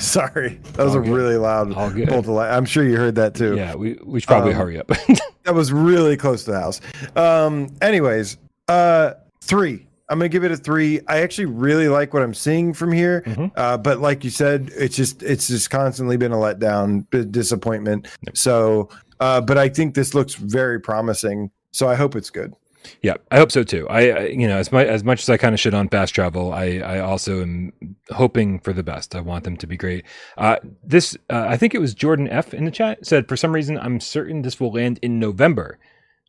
[0.04, 0.60] sorry.
[0.74, 1.12] That was All a good.
[1.12, 2.50] really loud bolt of light.
[2.50, 3.56] I'm sure you heard that too.
[3.56, 4.90] Yeah, we we should probably Um, hurry up.
[5.44, 6.80] That was really close to the house.
[7.16, 8.36] Um anyways,
[8.68, 9.12] uh
[9.42, 9.86] 3.
[10.08, 11.00] I'm going to give it a 3.
[11.08, 13.22] I actually really like what I'm seeing from here.
[13.22, 13.50] Mhm.
[13.56, 18.06] Uh but like you said, it's just it's just constantly been a letdown, b- disappointment.
[18.34, 21.50] So, uh but I think this looks very promising.
[21.72, 22.52] So I hope it's good.
[23.02, 23.88] Yeah, I hope so too.
[23.88, 26.14] I, I you know, as much as much as I kind of shit on fast
[26.14, 27.72] travel, I I also am
[28.10, 29.14] hoping for the best.
[29.14, 30.04] I want them to be great.
[30.36, 33.52] Uh, this uh, I think it was Jordan F in the chat said for some
[33.52, 35.78] reason I'm certain this will land in November,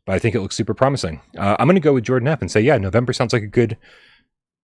[0.06, 1.20] but I think it looks super promising.
[1.38, 3.46] Uh, I'm going to go with Jordan F and say yeah, November sounds like a
[3.46, 3.76] good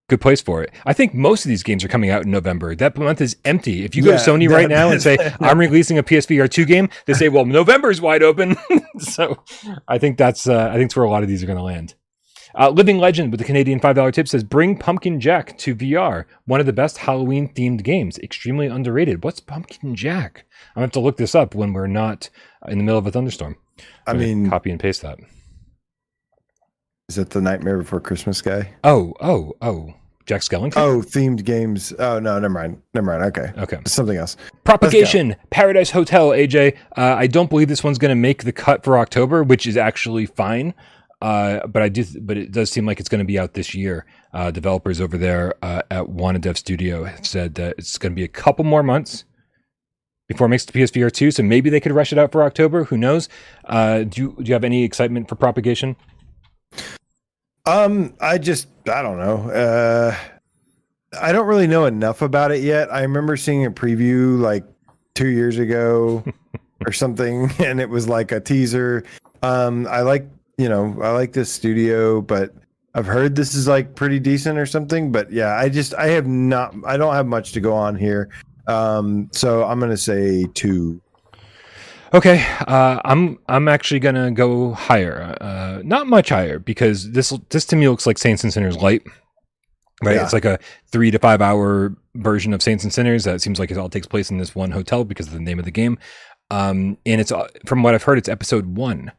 [0.08, 0.72] good place for it.
[0.86, 2.74] I think most of these games are coming out in November.
[2.74, 3.84] That month is empty.
[3.84, 6.50] If you go Yeah, to Sony that- right now and say I'm releasing a PSVR
[6.50, 8.56] two game, they say well November's wide open.
[8.98, 9.42] so
[9.86, 11.62] I think that's uh, I think that's where a lot of these are going to
[11.64, 11.94] land.
[12.58, 16.24] Uh, Living Legend with the Canadian five dollar tip says bring Pumpkin Jack to VR.
[16.46, 18.18] One of the best Halloween themed games.
[18.18, 19.22] Extremely underrated.
[19.22, 20.46] What's Pumpkin Jack?
[20.70, 22.30] I'm gonna have to look this up when we're not
[22.66, 23.56] in the middle of a thunderstorm.
[24.06, 25.18] I mean, copy and paste that.
[27.08, 28.74] Is it the Nightmare Before Christmas guy?
[28.84, 29.94] Oh oh oh
[30.26, 30.76] Jack Skellington.
[30.76, 31.94] Oh, themed games.
[31.98, 32.82] Oh no, never mind.
[32.92, 33.22] Never mind.
[33.34, 33.78] Okay, okay.
[33.86, 34.36] something else.
[34.64, 36.76] Propagation, Paradise Hotel, AJ.
[36.98, 39.78] Uh, I don't believe this one's going to make the cut for October, which is
[39.78, 40.74] actually fine.
[41.22, 43.74] Uh, but I do, but it does seem like it's going to be out this
[43.74, 44.04] year.
[44.34, 48.24] Uh, developers over there uh, at Wanadev Studio have said that it's going to be
[48.24, 49.24] a couple more months
[50.28, 51.30] before it makes the PSVR two.
[51.30, 52.84] So maybe they could rush it out for October.
[52.84, 53.30] Who knows?
[53.64, 55.96] Uh, do you do you have any excitement for Propagation?
[57.68, 59.50] Um, I just I don't know.
[59.50, 60.16] Uh,
[61.20, 62.92] I don't really know enough about it yet.
[62.92, 64.64] I remember seeing a preview like
[65.14, 66.24] two years ago
[66.86, 69.04] or something, and it was like a teaser.
[69.42, 70.26] Um, I like
[70.56, 72.54] you know I like this studio, but
[72.94, 75.12] I've heard this is like pretty decent or something.
[75.12, 78.30] But yeah, I just I have not I don't have much to go on here.
[78.66, 81.02] Um, so I'm gonna say two.
[82.14, 87.66] Okay, uh, I'm I'm actually gonna go higher, uh, not much higher, because this this
[87.66, 89.02] to me looks like Saints and Sinners light.
[90.02, 90.22] Right, Yeah.
[90.24, 90.58] it's like a
[90.90, 93.24] three to five hour version of Saints and Sinners.
[93.24, 95.58] That seems like it all takes place in this one hotel because of the name
[95.58, 95.98] of the game.
[96.50, 99.12] Um, and it's uh, from what I've heard, it's episode one,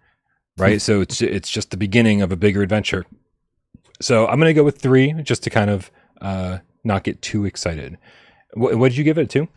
[0.58, 0.82] right?
[0.82, 3.06] so it's it's just the beginning of a bigger adventure.
[4.02, 5.92] So I'm gonna go with three, just to kind of
[6.22, 7.98] uh, not get too excited.
[8.54, 9.48] What, what did you give it to?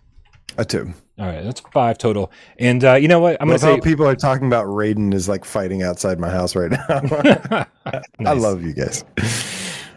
[0.59, 0.93] A two.
[1.19, 2.31] All right, that's five total.
[2.59, 3.37] And uh, you know what?
[3.41, 6.55] I'm Love gonna say people are talking about Raiden is like fighting outside my house
[6.57, 6.87] right now.
[8.27, 9.05] I love you guys.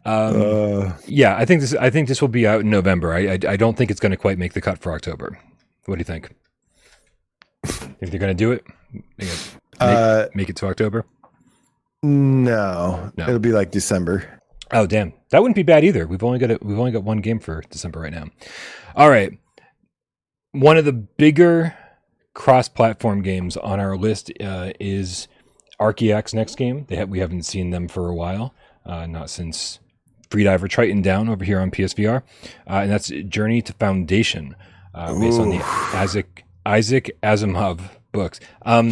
[0.06, 1.74] Um, Uh, yeah, I think this.
[1.76, 3.14] I think this will be out in November.
[3.14, 5.38] I I, I don't think it's going to quite make the cut for October.
[5.86, 6.32] What do you think?
[7.64, 8.64] if they're going to do it?
[9.18, 11.04] It- Make, uh, make it to October?
[12.02, 13.24] no, No.
[13.28, 14.40] it'll be like December.
[14.72, 16.08] Oh damn, that wouldn't be bad either.
[16.08, 18.26] We've only got a, we've only got one game for December right now.
[18.96, 19.38] All right,
[20.56, 21.76] one of the bigger
[22.34, 25.28] cross-platform games on our list uh, is
[25.80, 26.86] Archiact next game.
[26.88, 28.54] They have, we haven't seen them for a while,
[28.86, 29.80] uh, not since
[30.30, 32.24] Freediver Triton Down over here on PSVR, uh,
[32.68, 34.56] and that's Journey to Foundation,
[34.94, 35.62] uh, based on the
[35.94, 38.40] Isaac Isaac Asimov books.
[38.66, 38.90] Um,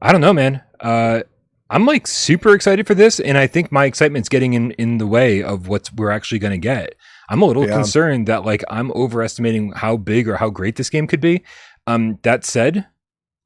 [0.00, 0.62] I don't know, man.
[0.80, 1.22] Uh,
[1.68, 5.06] I'm like super excited for this, and I think my excitement's getting in in the
[5.06, 6.94] way of what we're actually going to get.
[7.28, 7.74] I'm a little Yeah.
[7.74, 11.42] concerned that like I'm overestimating how big or how great this game could be.
[11.86, 12.86] Um, that said,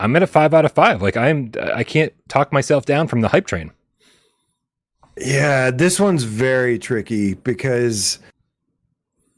[0.01, 1.03] I'm at a five out of five.
[1.03, 3.71] Like I'm, I can't talk myself down from the hype train.
[5.19, 8.19] Yeah, this one's very tricky because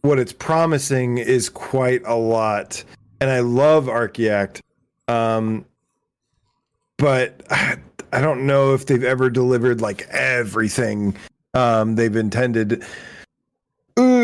[0.02, 2.84] what it's promising is quite a lot.
[3.20, 4.60] And I love Archiact.
[5.08, 5.64] Um
[6.98, 11.16] but I don't know if they've ever delivered like everything
[11.54, 12.84] um they've intended.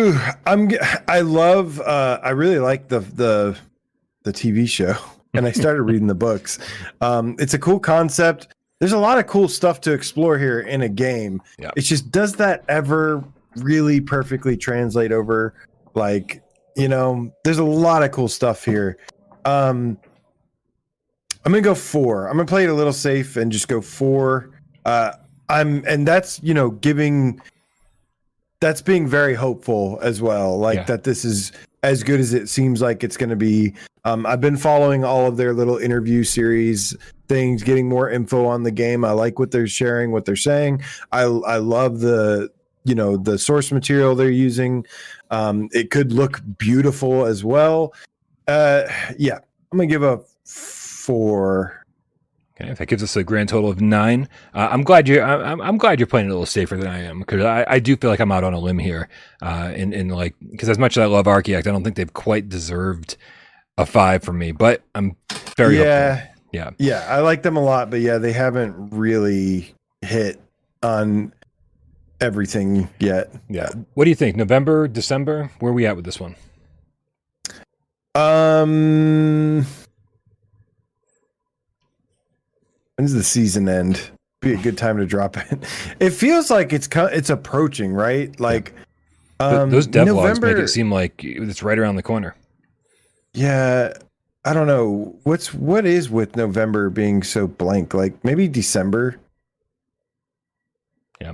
[0.00, 0.70] Ooh, I'm
[1.08, 3.58] I love uh I really like the the
[4.22, 4.94] the TV show
[5.34, 6.58] and I started reading the books.
[7.02, 8.48] Um it's a cool concept.
[8.78, 11.42] There's a lot of cool stuff to explore here in a game.
[11.58, 11.70] Yeah.
[11.76, 13.22] It's just does that ever
[13.56, 15.52] really perfectly translate over
[15.92, 16.42] like,
[16.76, 18.96] you know, there's a lot of cool stuff here.
[19.44, 19.98] Um
[21.44, 22.28] I'm going to go 4.
[22.28, 24.50] I'm going to play it a little safe and just go 4.
[24.86, 25.12] Uh
[25.50, 27.42] I'm and that's, you know, giving
[28.60, 30.84] that's being very hopeful as well like Yeah.
[30.84, 33.72] that this is as good as it seems like it's going to be.
[34.04, 36.96] Um, i've been following all of their little interview series
[37.28, 39.04] things getting more info on the game.
[39.04, 40.82] I like what they're sharing what they're saying.
[41.12, 42.50] I i love the
[42.84, 44.86] you know the source material they're using.
[45.30, 47.92] Um, it could look beautiful as well.
[48.48, 48.82] Uh,
[49.18, 49.38] yeah
[49.70, 51.79] i'm gonna give a four
[52.60, 54.28] Okay, that gives us a grand total of nine.
[54.54, 55.22] Uh, I'm glad you're.
[55.22, 57.96] I'm, I'm glad you're playing a little safer than I am because I, I do
[57.96, 59.08] feel like I'm out on a limb here.
[59.42, 62.12] Uh, and, and like because as much as I love Archiact, I don't think they've
[62.12, 63.16] quite deserved
[63.78, 64.52] a five from me.
[64.52, 65.16] But I'm
[65.56, 66.30] very yeah hopeful.
[66.52, 66.70] Yeah.
[66.78, 69.72] yeah i like them a lot but yeah they haven't really
[70.02, 70.40] hit
[70.82, 71.32] on
[72.20, 73.68] everything yet Yeah.
[73.94, 74.36] What do you think?
[74.36, 75.50] November, December?
[75.60, 76.34] Where are we at with this one?
[78.14, 79.64] Um,
[83.00, 84.10] when's the season end?
[84.42, 85.58] Be a good time to drop it.
[86.00, 88.38] It feels like it's it's approaching, right?
[88.38, 88.74] Like,
[89.38, 92.36] um, Those devlogs make November- it seem like it's right around the corner.
[93.32, 93.94] Yeah,
[94.44, 97.94] I don't know what's what is with November being so blank.
[97.94, 99.16] Like maybe December.
[101.22, 101.32] Yeah,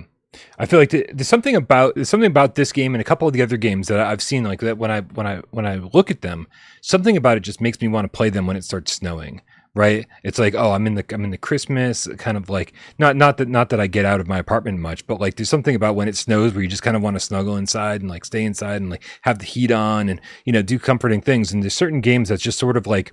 [0.58, 3.26] I feel like th- there's something about there's something about this game and a couple
[3.26, 5.76] of the other games that I've seen like that when I when I when I
[5.76, 6.46] look at them,
[6.80, 9.40] something about it just makes me want to play them when it starts snowing.
[9.76, 10.06] Right?
[10.24, 13.36] It's like, oh, I'm in the I'm in the Christmas kind of like not not
[13.36, 15.94] that not that I get out of my apartment much, but like there's something about
[15.94, 18.42] when it snows where you just kind of want to snuggle inside and like stay
[18.42, 21.52] inside and like have the heat on and you know do comforting things.
[21.52, 23.12] And there's certain games that's just sort of like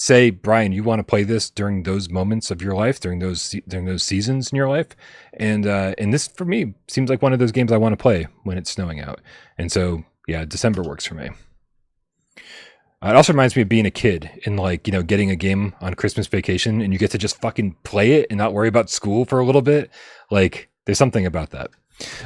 [0.00, 3.56] say brian you want to play this during those moments of your life during those
[3.66, 4.94] during those seasons in your life
[5.32, 8.00] and uh and this for me seems like one of those games i want to
[8.00, 9.20] play when it's snowing out
[9.58, 11.30] and so yeah december works for me
[13.02, 15.74] it also reminds me of being a kid and like you know getting a game
[15.80, 18.90] on christmas vacation and you get to just fucking play it and not worry about
[18.90, 19.90] school for a little bit
[20.30, 21.70] like there's something about that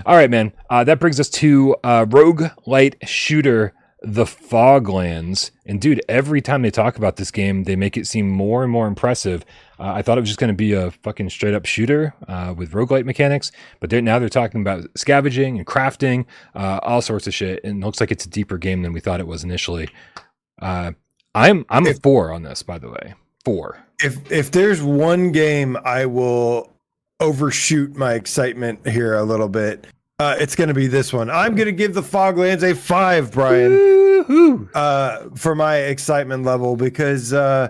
[0.07, 3.73] all right man uh, that brings us to uh, rogue light shooter
[4.03, 5.53] the Foglands.
[5.65, 8.73] And dude, every time they talk about this game, they make it seem more and
[8.73, 9.45] more impressive.
[9.79, 12.53] Uh, I thought it was just going to be a fucking straight up shooter uh,
[12.57, 17.27] with roguelite mechanics, but they're, now they're talking about scavenging and crafting, uh, all sorts
[17.27, 17.63] of shit.
[17.65, 19.89] And it looks like it's a deeper game than we thought it was initially.
[20.63, 20.93] Uh,
[21.35, 23.15] I'm I'm a four on this, by the way.
[23.45, 23.79] Four.
[24.03, 26.71] If if there's one game I will
[27.21, 29.87] overshoot my excitement here a little bit,
[30.19, 31.31] uh, it's going to be this one.
[31.31, 33.73] I'm going to give the Foglands a five, Brian.
[34.75, 37.69] Uh for my excitement level because uh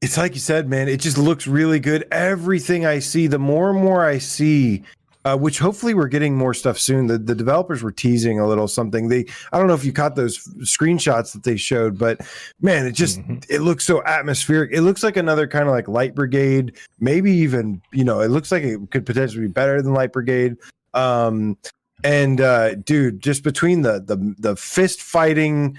[0.00, 3.68] it's like you said man it just looks really good everything i see the more
[3.68, 4.82] and more i see
[5.24, 7.06] uh, which hopefully we're getting more stuff soon.
[7.06, 9.08] The, the developers were teasing a little something.
[9.08, 12.20] They i don't know if you caught those screenshots that they showed but
[12.60, 13.44] man it just Mhm.
[13.48, 14.70] it looks so atmospheric.
[14.72, 18.50] It looks like another kind of like light brigade maybe even you know it looks
[18.50, 20.56] like it could potentially be better than light brigade.
[20.94, 21.56] Um
[22.02, 25.76] and uh dude just between the the the fist fighting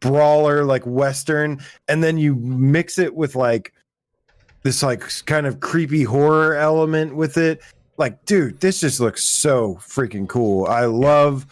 [0.00, 1.58] brawler like western
[1.88, 3.72] and then you mix it with like
[4.64, 7.62] this like kind of creepy horror element with it
[7.96, 10.66] like dude this just looks so freaking cool.
[10.66, 11.46] I love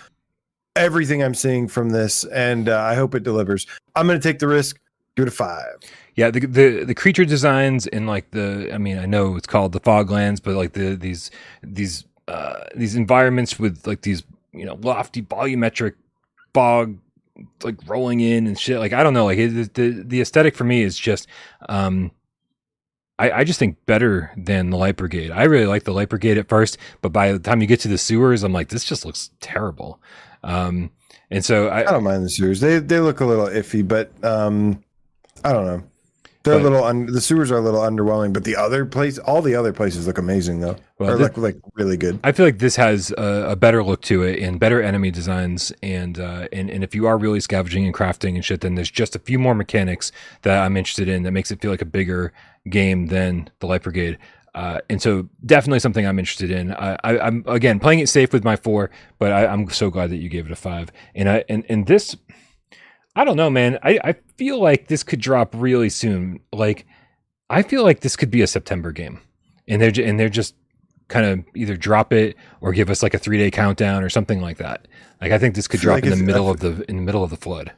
[0.77, 3.67] everything i'm seeing from this and uh, i hope it delivers.
[3.97, 4.79] I'm gonna take the risk.
[5.17, 5.75] Give it a five.
[6.15, 9.73] Yeah, the, the the creature designs in like the I mean I know it's called
[9.73, 11.31] the Foglands, but like the these
[11.63, 14.23] these uh these environments with like these
[14.53, 15.95] you know lofty volumetric
[16.55, 16.99] fog
[17.63, 18.79] like rolling in and shit.
[18.79, 21.27] Like I don't know, like it, the the aesthetic for me is just
[21.69, 22.11] um
[23.21, 25.31] I, I just think better than the Light Brigade.
[25.31, 27.89] I really like the Light Brigade at first, but by the time you get to
[27.89, 30.01] the sewers, I'm like, this just looks terrible.
[30.43, 30.91] Um,
[31.31, 34.13] and so I, i don't mind the sewers they they look a little iffy but
[34.25, 34.83] um
[35.45, 35.83] i don't know
[36.43, 39.19] they're But- a little un- the sewers are a little underwhelming but the other place
[39.19, 42.33] all the other places look amazing though Well, or thi- look like really good I
[42.33, 45.73] feel like this has a, a better look to it and better enemy designs.
[45.83, 48.91] And, uh, and and if you are really scavenging and crafting and shit, then there's
[48.91, 50.13] just a few more mechanics
[50.43, 52.33] that I'm interested in that makes it feel like a bigger
[52.69, 54.19] game than the Light Brigade.
[54.55, 56.73] Uh, and so definitely something I'm interested in.
[56.73, 60.11] I, I, I'm again playing it safe with my four, but I, I'm so glad
[60.11, 60.91] that you gave it a five.
[61.15, 62.17] And I and and this,
[63.21, 63.79] I don't know, man.
[63.83, 66.41] I, I feel like this could drop really soon.
[66.55, 66.87] Like
[67.51, 69.21] I feel like this could be a September game,
[69.69, 70.55] and they're and they're just
[71.09, 74.41] kind of either drop it or give us like a three day countdown or something
[74.41, 74.89] like that.
[75.21, 77.23] Like I think this could drop like in the middle of the in the middle
[77.23, 77.73] of the flood.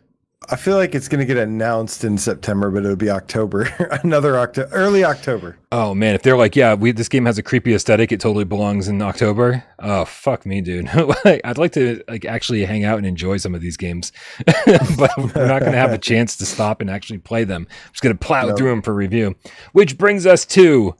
[0.51, 3.62] I feel like it's going to get announced in September, but it'll be October,
[4.05, 5.56] another October, early October.
[5.70, 8.44] Oh man, if they're like, yeah, we this game has a creepy aesthetic, it totally
[8.44, 9.64] belongs in October.
[9.78, 10.89] Oh fuck me, dude.
[11.24, 14.12] Like, I'd like to like actually hang out and enjoy some of these games,
[14.66, 17.66] but we're not going to have a chance to stop and actually play them.
[17.70, 18.56] I'm just going to plow No.
[18.56, 19.36] through them for review.
[19.73, 20.94] Which brings us to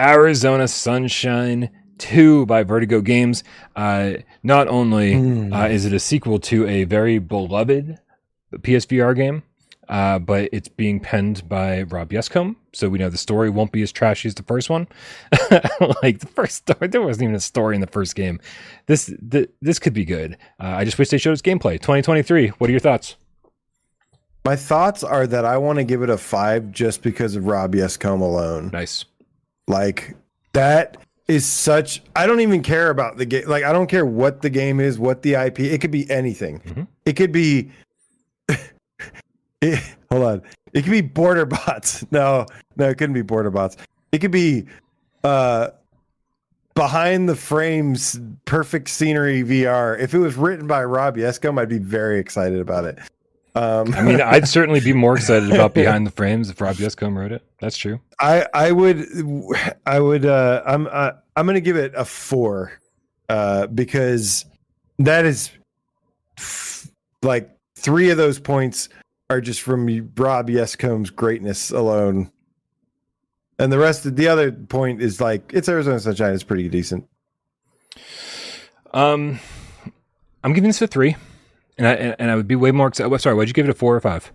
[0.00, 3.44] Arizona Sunshine 2 by Vertigo Games.
[3.76, 5.52] Uh, not only Hmm.
[5.52, 7.98] uh, is it a sequel to a very beloved
[8.58, 9.42] PSVR game,
[9.88, 13.82] uh, but it's being penned by Rob Yescombe, so we know the story won't be
[13.82, 14.88] as trashy as the first one.
[16.02, 18.40] like the first story, there wasn't even a story in the first game.
[18.86, 20.36] This th- this could be good.
[20.60, 21.74] Uh, I just wish they showed us gameplay.
[21.74, 22.48] 2023.
[22.48, 23.16] What are your thoughts?
[24.44, 27.74] My thoughts are that I want to give it a five just because of Rob
[27.74, 28.68] Yescombe alone.
[28.72, 29.06] Nice.
[29.66, 30.14] Like
[30.52, 30.98] that
[31.28, 32.02] is such.
[32.14, 33.48] I don't even care about the game.
[33.48, 35.60] Like I don't care what the game is, what the IP.
[35.60, 36.60] It could be anything.
[36.60, 36.86] Mhm.
[37.06, 37.70] It could be.
[39.72, 40.42] It- hold on.
[40.72, 42.04] It could be border bots.
[42.10, 42.46] No,
[42.76, 43.76] no, it couldn't be border bots.
[44.12, 44.66] It could be
[45.22, 45.68] uh
[46.74, 49.98] behind the frames perfect scenery VR.
[49.98, 52.98] If it was written by Rob Yescombe, I'd be very excited about it.
[53.56, 57.16] Um, I mean, I'd certainly be more excited about Behind the Frames if Rob Yescombe
[57.16, 57.42] wrote it.
[57.60, 58.00] That's true.
[58.18, 59.06] I I would
[59.86, 62.72] I would uh I'm uh, I'm gonna give it a four
[63.28, 64.44] uh because
[64.98, 65.50] that is
[66.36, 66.90] f-
[67.22, 68.88] like three of those points
[69.34, 69.86] are just from
[70.16, 72.30] Rob Yescombe's greatness alone.
[73.58, 77.08] And the rest of the other point is like it's Arizona Sunshine is pretty decent.
[78.92, 79.40] Um,
[80.42, 81.16] I'm giving this a three,
[81.78, 83.16] and I and, and I would be way more excited.
[83.20, 84.32] Sorry, why'd you give it a four or five?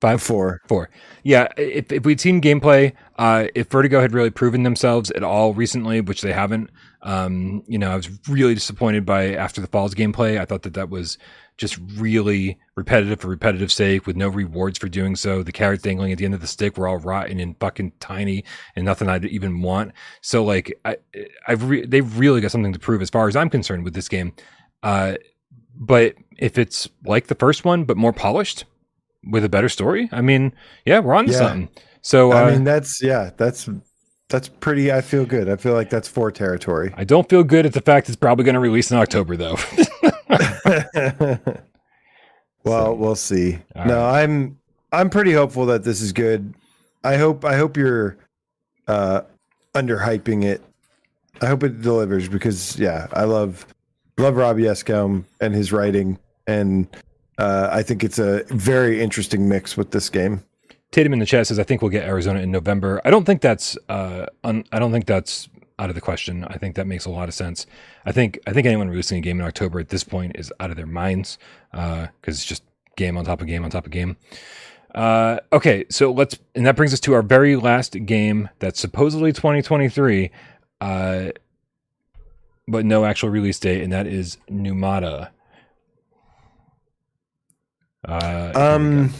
[0.00, 0.22] Five.
[0.22, 0.60] Four.
[0.66, 0.90] Four.
[1.22, 5.54] Yeah, if, if we'd seen gameplay, uh, if Vertigo had really proven themselves at all
[5.54, 6.70] recently, which they haven't,
[7.02, 10.40] um, you know, I was really disappointed by After the Falls gameplay.
[10.40, 11.18] I thought that that was
[11.56, 15.42] just really repetitive for repetitive sake with no rewards for doing so.
[15.42, 18.44] The carrot dangling at the end of the stick were all rotten and fucking tiny
[18.74, 19.92] and nothing I'd even want.
[20.20, 20.96] So like, I,
[21.48, 24.08] I've re- they've really got something to prove as far as I'm concerned with this
[24.08, 24.34] game.
[24.82, 25.14] Uh,
[25.74, 28.64] but if it's like the first one, but more polished,
[29.26, 30.08] with a better story.
[30.12, 30.52] I mean,
[30.84, 31.38] yeah, we're on to Yeah.
[31.38, 31.68] something.
[32.02, 33.68] So uh, I mean that's yeah, that's
[34.28, 35.48] that's pretty I feel good.
[35.48, 36.92] I feel like that's four territory.
[36.96, 39.56] I don't feel good at the fact it's probably going to release in October, though.
[42.64, 43.58] well, So- we'll see.
[43.74, 44.04] No.
[44.04, 44.58] I'm
[44.92, 46.54] I'm pretty hopeful that this is good.
[47.04, 48.16] I hope I hope you're
[48.88, 49.22] uh
[49.74, 50.62] underhyping it.
[51.40, 53.66] I hope it delivers because yeah, I love
[54.18, 56.88] love Rob Yescombe and his writing and
[57.38, 60.42] uh, I think it's a very interesting mix with this game.
[60.92, 63.40] Tatum in the chat says, "I think we'll get Arizona in November." I don't think
[63.40, 63.76] that's.
[63.88, 65.48] Uh, un- I don't think that's
[65.78, 66.44] out of the question.
[66.44, 67.66] I think that makes a lot of sense.
[68.04, 68.38] I think.
[68.46, 70.86] I think anyone releasing a game in October at this point is out of their
[70.86, 71.38] minds
[71.72, 72.62] because it's just
[72.96, 74.16] game on top of game on top of game.
[74.94, 79.30] Uh, okay, so let's, and that brings us to our very last game that's supposedly
[79.30, 80.30] 2023,
[80.80, 81.26] uh,
[82.66, 85.28] but no actual release date, and that is Numata.
[88.06, 88.74] Uh, here we go.
[88.74, 89.14] Um,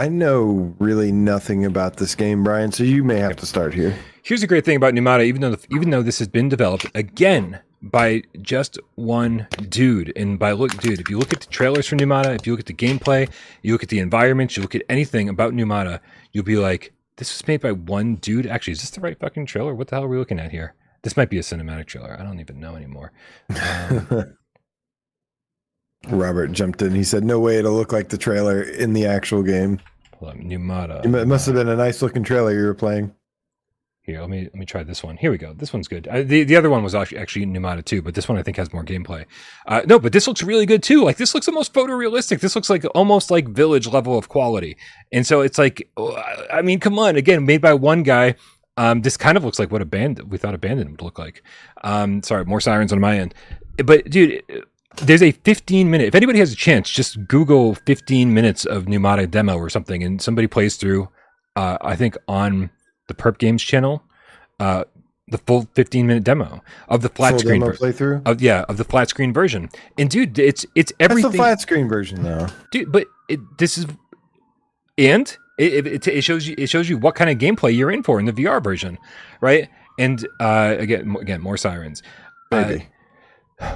[0.00, 2.72] I know really nothing about this game, Brian.
[2.72, 3.94] So you may have to start here.
[4.22, 7.60] Here's the great thing about Numata, even though even though this has been developed again
[7.82, 10.10] by just one dude.
[10.16, 12.60] And by look, dude, if you look at the trailers for Numata, if you look
[12.60, 13.28] at the gameplay,
[13.60, 16.00] you look at the environments, you look at anything about Numata,
[16.32, 18.46] you'll be like, this was made by one dude.
[18.46, 19.74] Actually, is this the right fucking trailer?
[19.74, 20.76] What the hell are we looking at here?
[21.02, 22.18] This might be a cinematic trailer.
[22.18, 23.12] I don't even know anymore.
[23.50, 24.34] Um,
[26.08, 26.94] Robert jumped in.
[26.94, 29.78] He said, "No way it'll look like the trailer in the actual game."
[30.20, 31.04] Hold on, Numata.
[31.04, 33.12] It must have been a nice looking trailer you were playing.
[34.02, 35.16] Here, let me let me try this one.
[35.16, 35.52] Here we go.
[35.52, 36.08] This one's good.
[36.08, 38.56] Uh, the the other one was actually actually Numata too, but this one I think
[38.56, 39.26] has more gameplay.
[39.66, 41.04] Uh, no, but this looks really good too.
[41.04, 42.40] Like this looks almost photorealistic.
[42.40, 44.76] This looks like almost like Village level of quality.
[45.12, 46.14] And so it's like, uh,
[46.52, 48.36] I mean, come on, again, made by one guy.
[48.76, 51.42] Um, this kind of looks like what a band we thought Abandon would look like.
[51.82, 53.34] Um, sorry, more sirens on my end.
[53.84, 54.42] But dude,
[54.96, 56.08] there's a 15 minute.
[56.08, 60.20] If anybody has a chance, just Google 15 minutes of Numata demo or something, and
[60.20, 61.08] somebody plays through.
[61.56, 62.70] Uh, I think on
[63.08, 64.02] the Perp Games channel,
[64.58, 64.84] uh,
[65.28, 68.22] the full 15 minute demo of the flat Full screen ver- playthrough.
[68.26, 69.68] of yeah of the flat screen version.
[69.96, 72.48] And dude, it's it's That's everything the flat screen version, though.
[72.72, 73.86] dude but it, this is
[74.98, 78.02] and it, it, it shows you it shows you what kind of gameplay you're in
[78.02, 78.98] for in the vr version
[79.40, 79.68] right
[79.98, 82.02] and uh again again more sirens
[82.50, 82.88] Uh, Maybe.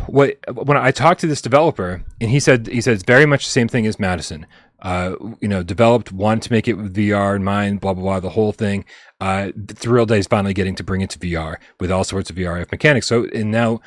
[0.07, 0.37] What
[0.67, 3.51] when i talked to this developer and he said he said it's very much the
[3.51, 4.47] same thing as madison
[4.85, 8.21] uh, you know, developed, wanted to make it with VR in mind, blah blah blah,
[8.21, 8.85] the whole thing.
[9.19, 12.37] Uh, Thrill Day is finally getting to bring it to VR with all sorts of
[12.37, 13.07] VRF mechanics.
[13.07, 13.81] So, and now,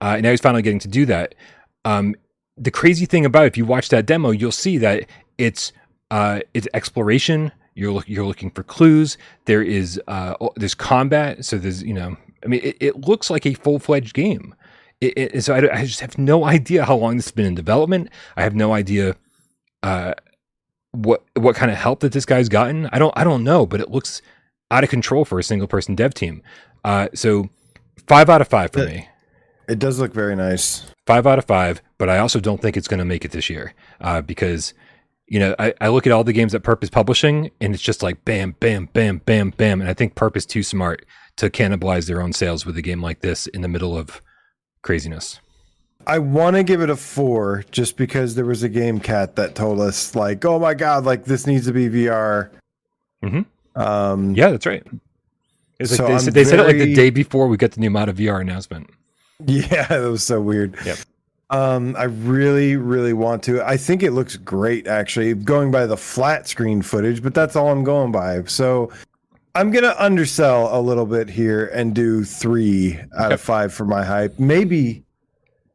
[0.00, 1.34] uh, now he's finally getting to do that.
[1.84, 2.14] Um,
[2.56, 5.04] the crazy thing about it, if you watch that demo, you'll see that
[5.36, 5.70] it's
[6.10, 7.52] uh, it's exploration.
[7.74, 9.18] You're you're looking for clues.
[9.44, 11.44] There is uh, there's combat.
[11.44, 14.54] So there's you know, I mean, it, it looks like a full fledged game.
[15.00, 17.54] It, it, so I, I just have no idea how long this has been in
[17.54, 18.10] development.
[18.36, 19.16] I have no idea
[19.82, 20.14] uh,
[20.92, 22.86] what what kind of help that this guy's gotten.
[22.92, 24.22] I don't I don't know, but it looks
[24.70, 26.42] out of control for a single person dev team.
[26.84, 27.48] Uh, so
[28.06, 29.08] five out of five for Uh, me.
[29.68, 30.86] It does look very nice.
[31.06, 33.50] Five out of five, but I also don't think it's going to make it this
[33.50, 34.74] year uh, because
[35.26, 37.82] you know I, I look at all the games that Perp is publishing and it's
[37.82, 41.04] just like bam, bam, bam, bam, bam, and I think Perp is too smart
[41.36, 44.20] to cannibalize their own sales with a game like this in the middle of
[44.82, 45.40] craziness.
[46.06, 49.54] I want to give it a four just because there was a game cat that
[49.54, 52.50] told us like, oh my god, like this needs to be VR.
[53.22, 53.44] Mhm.
[53.76, 54.84] Um, Yeah, that's right.
[55.78, 57.72] It's like So they, I'm said, they said it like the day before we got
[57.72, 58.90] the Numata VR announcement.
[59.44, 60.76] yeah, that was so weird.
[60.84, 60.98] Yep.
[61.50, 63.62] Um, I really, really want to.
[63.66, 67.68] I think it looks great, actually, going by the flat screen footage, but that's all
[67.70, 68.42] I'm going by.
[68.44, 68.90] So
[69.58, 74.04] I'm gonna undersell a little bit here and do three out of five for my
[74.04, 74.38] hype.
[74.38, 75.02] Maybe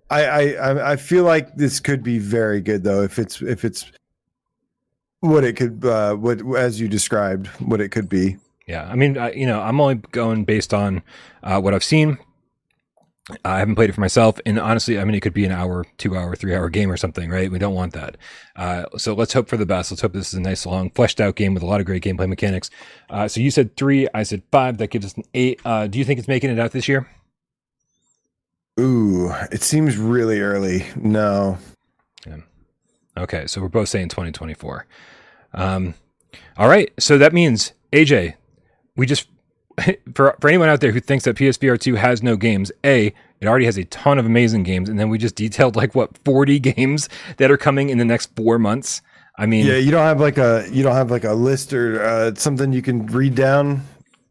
[0.10, 3.92] I, I I feel like this could be very good though if it's if it's
[5.20, 8.38] what it could uh what as you described what it could be.
[8.68, 11.04] Yeah, I mean, I, you know, I'm only going based on
[11.44, 12.18] uh, what I've seen.
[13.46, 15.86] I haven't played it for myself, and honestly, I mean, it could be an hour,
[15.98, 17.50] two hour, three hour game or something, right?
[17.50, 18.18] We don't want that.
[18.56, 19.92] Uh, so let's hope for the best.
[19.92, 22.04] Let's hope this is a nice, long, fleshed out game with a lot of great
[22.04, 22.70] gameplay mechanics.
[23.10, 24.78] Uh, so you said three, I said five.
[24.78, 25.62] That gives us an eight.
[25.64, 27.10] Uh, do you think it's making it out this year?
[28.78, 30.86] Ooh, it seems really early.
[30.96, 31.58] No.
[33.16, 34.88] Okay, so we're both saying 2024.
[35.54, 35.94] Um,
[36.58, 38.36] all right, so that means AJ,
[38.96, 39.28] we just
[40.14, 43.48] for for anyone out there who thinks that PSVR 2 has no games, a it
[43.48, 46.60] already has a ton of amazing games, and then we just detailed like what 40
[46.76, 49.02] games that are coming in the next four months.
[49.38, 52.04] I mean, Yeah, you don't have like a you don't have like a list or
[52.04, 53.82] uh, something you can read down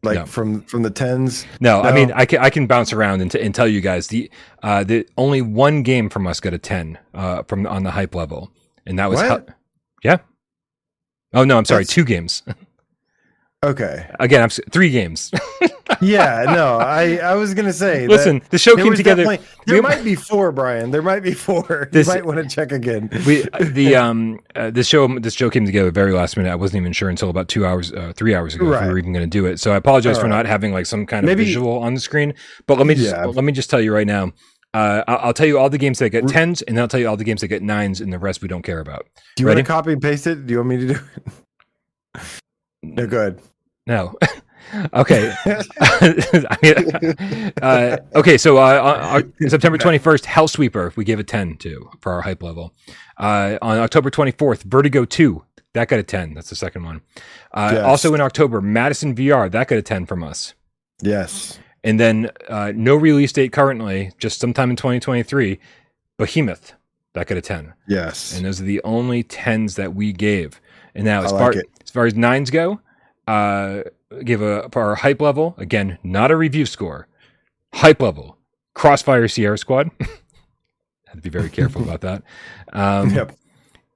[0.01, 0.25] like No.
[0.25, 1.45] from from the tens.
[1.59, 4.07] no, I mean I can I can bounce around and, t- and tell you guys
[4.07, 4.29] the
[4.61, 8.15] uh the only one game from us got a 10 uh from on the hype
[8.15, 8.51] level,
[8.85, 9.21] and that was
[10.03, 10.17] yeah.
[11.33, 12.43] Oh no, I'm sorry, That's- two games.
[13.63, 14.05] Okay.
[14.19, 15.31] Again, I'm three games.
[16.01, 18.07] Yeah, no, I I was gonna say.
[18.07, 19.23] Listen, the show came together.
[19.65, 20.91] There we- might be four, Brian.
[20.91, 21.87] There might be four.
[21.91, 23.09] This- you might want to check again.
[23.27, 26.49] we the um uh, this show this show came together very last minute.
[26.51, 28.97] I wasn't even sure until about two hours, uh, three hours ago if we were
[28.97, 29.59] even going to do it.
[29.59, 30.37] So I apologize for All right.
[30.37, 32.33] not having like some kind of Maybe- visual on the screen.
[32.65, 33.25] But let me just Yeah.
[33.25, 34.31] let me just tell you right now.
[34.73, 36.99] Uh, I'll, I'll tell you all the games that get tens, and then I'll tell
[36.99, 39.05] you all the games that get nines, and the rest we don't care about.
[39.35, 39.59] Do you Ready?
[39.59, 40.47] want to copy and paste it?
[40.47, 40.99] Do you want me to do
[42.15, 42.23] it?
[42.81, 43.39] No, good.
[43.87, 44.15] No.
[44.93, 45.33] okay.
[47.61, 48.37] Uh, okay.
[48.37, 52.43] So uh, on, on September 21st, Hellsweeper, we gave a 10 to for our hype
[52.43, 52.73] level.
[53.17, 55.43] Uh, on October 24th, Vertigo 2,
[55.73, 56.33] that got a 10.
[56.33, 57.01] That's the second one.
[57.53, 57.83] Uh, Yes.
[57.85, 60.53] Also in October, Madison VR, that got a 10 from us.
[61.01, 61.59] Yes.
[61.83, 65.59] And then uh, no release date currently, just sometime in 2023,
[66.17, 66.73] Behemoth,
[67.13, 67.73] that got a 10.
[67.87, 68.35] Yes.
[68.35, 70.61] And those are the only tens that we gave.
[70.95, 71.53] And now, as I far
[71.83, 72.79] as far as nines go,
[73.27, 73.83] uh,
[74.23, 77.07] give a for our hype level again, not a review score,
[77.73, 78.37] hype level
[78.73, 79.89] Crossfire Sierra Squad.
[79.99, 82.23] Had to be very careful about that.
[82.71, 83.35] Um, Yep.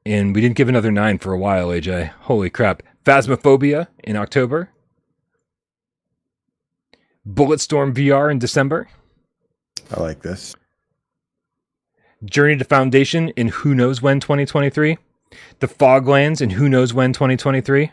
[0.06, 2.12] And we didn't give another nine for a while, AJ.
[2.22, 2.82] Holy crap.
[3.04, 4.70] Phasmophobia in October.
[7.28, 8.88] Bulletstorm VR in December.
[9.94, 10.56] I like this.
[12.24, 14.98] Journey to Foundation in who knows when 2023.
[15.60, 17.92] The Foglands in who knows when 2023.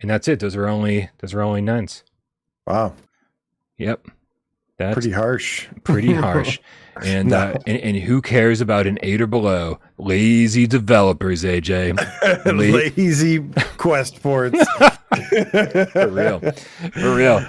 [0.00, 0.40] And that's it.
[0.40, 2.04] Those are only those are only nines.
[2.66, 2.94] Wow.
[3.78, 4.06] Yep.
[4.76, 5.66] That's Pretty harsh.
[5.82, 6.60] pretty harsh.
[7.04, 9.80] And, uh, and and who cares about an eight or below?
[9.98, 11.96] Lazy developers, AJ.
[12.46, 13.44] La- Lazy
[13.76, 14.58] quest ports.
[15.92, 16.40] For real.
[16.92, 17.46] For real.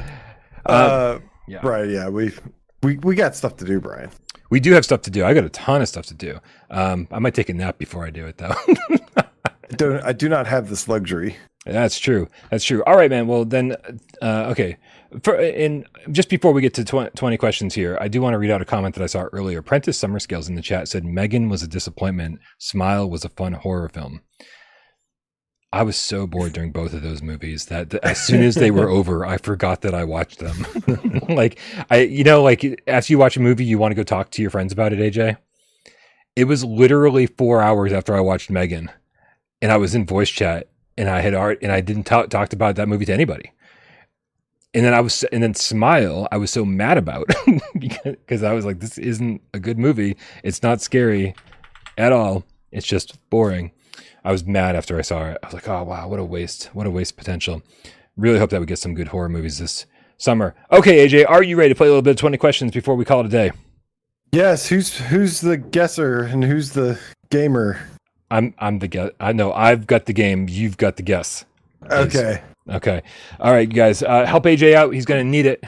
[0.65, 1.59] Uh, yeah.
[1.63, 1.89] Right.
[1.89, 2.09] Yeah.
[2.09, 2.31] We
[2.83, 4.09] we we got stuff to do, Brian.
[4.51, 5.23] We do have stuff to do.
[5.25, 6.39] I got a ton of stuff to do.
[6.71, 8.55] Um, I might take a nap before I do it though.
[10.03, 11.37] I do not have this luxury.
[11.65, 12.27] That's true.
[12.49, 12.83] That's true.
[12.85, 13.27] All right, man.
[13.27, 13.75] Well, then,
[14.21, 14.77] uh, okay.
[15.23, 18.37] For in just before we get to tw- twenty questions here, I do want to
[18.37, 19.61] read out a comment that I saw earlier.
[19.61, 22.39] Prentice Summer Scales in the chat said Megan was a disappointment.
[22.59, 24.21] Smile was a fun horror film.
[25.71, 28.71] I was so bored during both of those movies that th- as soon as they
[28.71, 30.65] were over, I forgot that I watched them.
[31.29, 31.59] like
[31.89, 34.41] I, you know, like after you watch a movie, you want to go talk to
[34.41, 34.99] your friends about it.
[34.99, 35.37] AJ,
[36.35, 38.89] it was literally four hours after I watched Megan,
[39.61, 40.69] and I was in voice chat,
[40.99, 43.53] and I had art, and I didn't talk talked about that movie to anybody.
[44.73, 47.27] And then I was, and then Smile, I was so mad about
[47.79, 50.17] because I was like, this isn't a good movie.
[50.43, 51.33] It's not scary
[51.97, 52.43] at all.
[52.71, 53.71] It's just boring.
[54.23, 55.37] I was mad after I saw it.
[55.41, 56.65] I was like, oh wow, what a waste!
[56.73, 57.63] What a waste potential.
[58.17, 59.85] Really hope that we get some good horror movies this
[60.17, 60.53] summer.
[60.69, 63.05] Okay, AJ, are you ready to play a little bit of twenty questions before we
[63.05, 63.51] call it a day?
[64.33, 64.67] Yes.
[64.67, 66.99] Who's who's the guesser and who's the
[67.29, 67.87] gamer?
[68.31, 69.11] I'm I'm the guess.
[69.19, 70.47] I know I've got the game.
[70.49, 71.45] You've got the guess.
[71.81, 72.15] Please.
[72.15, 72.41] Okay.
[72.69, 73.01] Okay.
[73.39, 74.03] All right, you guys.
[74.03, 74.93] Uh, help AJ out.
[74.93, 75.63] He's going to need it.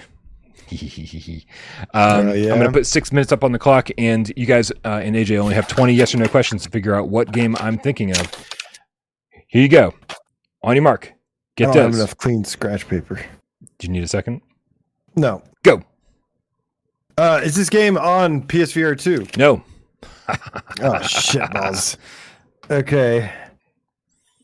[1.94, 2.52] um, Uh, yeah.
[2.52, 5.16] I'm going to put six minutes up on the clock, and you guys uh, and
[5.16, 8.12] AJ only have 20 yes or no questions to figure out what game I'm thinking
[8.12, 8.32] of.
[9.48, 9.94] Here you go.
[10.64, 11.08] On your mark.
[11.08, 11.14] I
[11.56, 12.00] Get don't have this.
[12.02, 13.16] enough clean scratch paper.
[13.80, 14.42] Do you need a second?
[15.16, 15.42] No.
[15.64, 15.82] Go.
[17.18, 19.26] Uh, is this game on PSVR two?
[19.38, 19.64] No.
[20.82, 21.98] Oh shit balls.
[22.72, 23.30] Okay.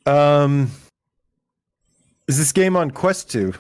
[0.05, 0.69] Um,
[2.27, 3.53] is this game on Quest two?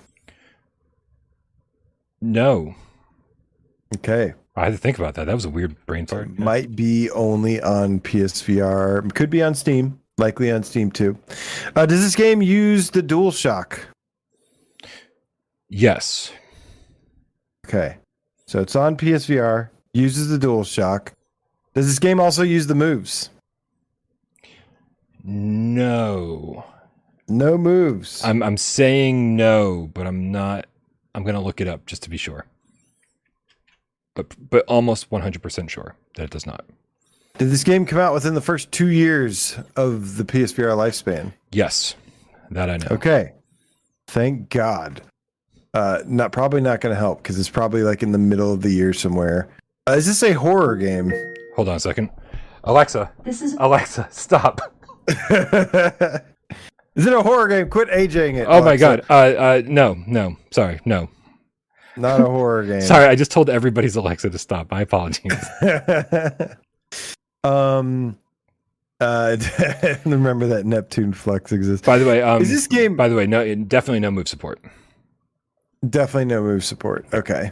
[2.19, 2.75] No.
[3.95, 4.33] Okay.
[4.57, 5.25] I had to think about that.
[5.25, 6.37] That was a weird brain fart.
[6.37, 9.13] Might be only on PSVR.
[9.13, 10.01] Could be on Steam.
[10.17, 11.17] Likely on Steam too.
[11.73, 13.79] Uh, does this game use the DualShock?
[15.69, 16.33] Yes.
[17.65, 17.97] Okay.
[18.47, 19.69] So it's on PSVR.
[19.93, 21.09] Uses the DualShock.
[21.73, 23.29] Does this game also use the moves?
[25.27, 26.63] No.
[27.27, 28.23] No moves.
[28.23, 30.67] I'm I'm saying no, but I'm not.
[31.13, 32.45] I'm gonna look it up just to be sure.
[34.15, 36.65] But but almost 100% sure that it does not.
[37.37, 41.33] Did this game come out within the first two years of the PSVR lifespan?
[41.51, 41.95] Yes,
[42.49, 42.87] that I know.
[42.91, 43.33] Okay.
[44.07, 45.01] Thank God.
[45.73, 48.61] Uh, not probably not going to help because it's probably like in the middle of
[48.61, 49.49] the year somewhere.
[49.87, 51.11] Uh, is this a horror game?
[51.57, 52.09] Hold on a second.
[52.63, 54.61] Alexa, This is Alexa, stop.
[55.07, 57.69] Is it a horror game?
[57.69, 58.47] Quit AJing it.
[58.49, 59.05] Oh my god.
[59.09, 60.35] Uh, uh, no, no.
[60.51, 61.09] Sorry, no.
[61.95, 62.81] Not a horror game.
[62.93, 64.69] Sorry, I just told everybody's Alexa to stop.
[64.71, 65.33] My apologies.
[67.43, 68.17] um.
[68.99, 69.37] Uh,
[70.05, 71.85] remember that Neptune Flux exists.
[71.85, 74.59] By the way, um, Is this game by the way, no, definitely no move support.
[75.87, 77.05] definitely no move support?
[77.13, 77.51] Okay.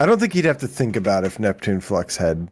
[0.00, 2.50] I don't think he'd have to think about if Neptune Flux had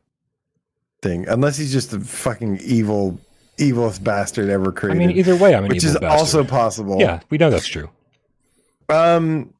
[1.02, 3.18] thing, unless he's just a fucking evil,
[3.60, 5.02] evilest bastard ever created.
[5.02, 6.10] I mean, either way, I'm an which is bastard.
[6.10, 6.98] also possible.
[6.98, 7.88] yeah, we know that's true.
[8.88, 9.54] Um.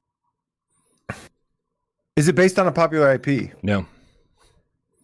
[2.16, 3.52] Is it based on a popular IP?
[3.62, 3.86] No,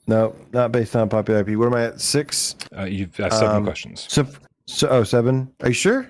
[0.06, 1.56] No, not based on a popular IP.
[1.58, 2.00] What am I at?
[2.00, 2.56] Six.
[2.76, 4.04] uh, you've asked seven Um, questions.
[4.10, 4.26] So,
[4.66, 5.50] so oh, seven.
[5.62, 6.08] Are you sure?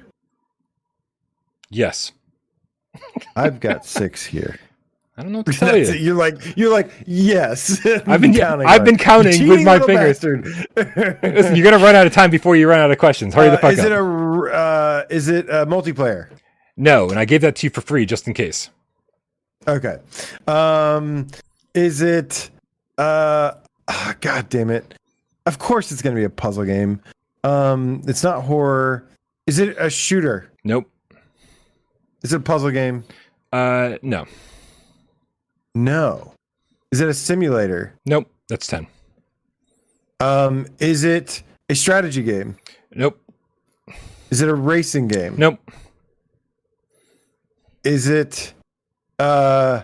[1.71, 2.13] Yes,
[3.37, 4.59] I've got six here.
[5.19, 5.85] I don't know what to tell you.
[5.85, 6.01] it.
[6.01, 7.81] You're like you're like yes.
[8.07, 8.67] I've been- counting.
[8.69, 10.23] I've been counting with my fingers.
[10.77, 13.35] Listen, you're gonna run out of time before you run out of questions.
[13.35, 13.87] Hurry the Uh, fuck is up.
[13.87, 16.29] it a uh, is it a multiplayer?
[16.77, 18.69] no, and I gave that to you for free just in case.
[19.67, 19.97] Okay.
[20.47, 21.29] Um,
[21.75, 22.51] is it?
[22.99, 23.53] Uh,
[23.89, 24.95] ah, God damn it!
[25.47, 27.01] Of course, it's gonna be a puzzle game.
[27.43, 29.09] Um, it's not horror.
[29.47, 30.51] Is it a shooter?
[30.65, 30.91] Nope.
[32.23, 33.05] Is it a puzzle game?
[33.53, 34.27] Uh, no.
[35.77, 36.33] No.
[36.91, 37.93] Is it a simulator?
[38.07, 38.31] Nope.
[38.49, 38.87] That's ten.
[40.21, 42.57] Um, is it a strategy game?
[42.95, 43.21] Nope.
[44.31, 45.35] Is it a racing game?
[45.37, 45.59] Nope.
[47.85, 48.55] Is it
[49.19, 49.83] uh,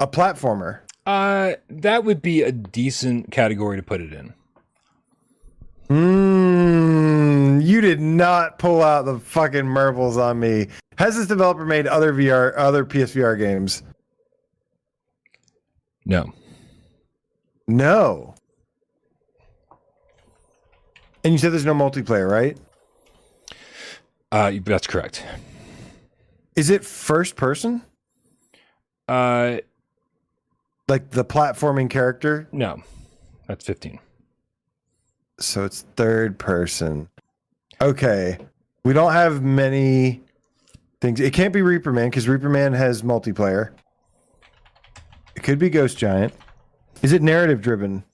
[0.00, 0.80] a platformer?
[1.06, 4.34] Uh, that would be a decent category to put it in.
[5.88, 10.66] Mm, you did not pull out the fucking marbles on me.
[10.98, 13.84] Has this developer made other VR, other PSVR games?
[16.10, 16.32] No.
[17.68, 18.34] No.
[21.22, 22.58] And you said there's no multiplayer, right?
[24.32, 25.24] Uh, that's correct.
[26.56, 27.82] Is it first person?
[29.08, 29.58] Uh,
[30.88, 32.48] Like the platforming character?
[32.52, 32.82] no.
[33.46, 33.98] That's 15.
[35.40, 37.08] So it's third person.
[37.80, 38.38] Okay.
[38.84, 40.22] We don't have many
[41.00, 41.18] things.
[41.20, 43.70] It can't be Reaper Man because Reaper Man has multiplayer.
[45.40, 46.34] It could be Ghost Giant.
[47.00, 48.04] Is it narrative driven?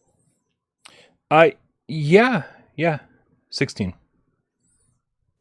[1.28, 1.50] Uh,
[1.88, 2.44] yeah.
[2.76, 3.00] Yeah.
[3.50, 3.92] 16.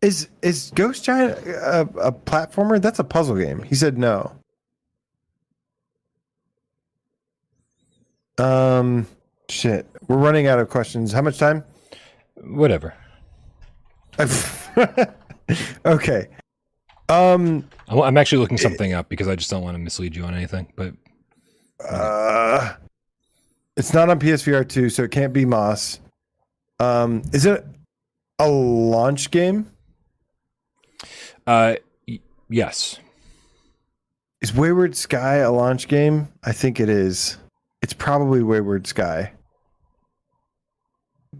[0.02, 2.82] Is is Ghost Giant a, a platformer?
[2.82, 3.62] That's a puzzle game.
[3.62, 4.32] He said no.
[8.40, 9.06] Um,
[9.48, 9.86] shit.
[10.08, 11.12] We're running out of questions.
[11.12, 11.64] How much time?
[12.42, 12.96] Whatever.
[15.86, 16.30] okay.
[17.10, 17.70] Um.
[17.88, 20.34] I'm I'm actually looking something up because I just don't want to mislead you on
[20.34, 20.66] anything.
[20.76, 20.96] But
[21.84, 22.74] Uh,
[23.78, 26.00] it's not on PSVR two, so it can't be Moss.
[26.80, 27.66] Um, is it
[28.40, 29.72] a launch game?
[31.48, 31.76] uh,
[32.08, 32.20] y-
[32.50, 33.00] yes.
[34.42, 36.28] Is Wayward Sky a launch game?
[36.44, 37.38] I think it is.
[37.82, 39.32] It's probably Wayward Sky.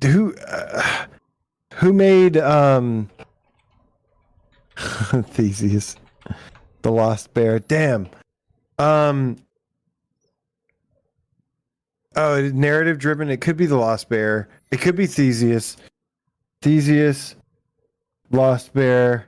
[0.04, 1.06] Who uh,
[1.76, 3.10] who made um
[4.78, 5.96] Theseus,
[6.82, 7.60] the Lost Bear?
[7.60, 8.08] Damn.
[8.78, 9.38] Um.
[12.16, 13.30] Oh, narrative driven.
[13.30, 14.48] It could be the Lost Bear.
[14.72, 15.78] It could be Theseus.
[16.62, 17.36] Theseus,
[18.32, 19.28] Lost Bear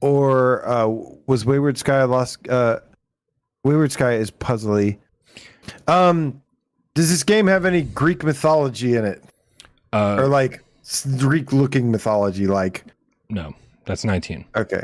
[0.00, 0.86] or uh,
[1.26, 2.46] was Wayward Sky lost?
[2.48, 2.80] Uh,
[3.64, 4.98] Wayward Sky is puzzly.
[5.88, 6.42] Um,
[6.94, 9.22] does this game have any Greek mythology in it,
[9.92, 10.62] or Uh, like
[11.18, 12.46] Greek-looking mythology?
[12.46, 12.84] Like,
[13.30, 13.54] no.
[13.86, 14.44] That's 19.
[14.56, 14.82] okay,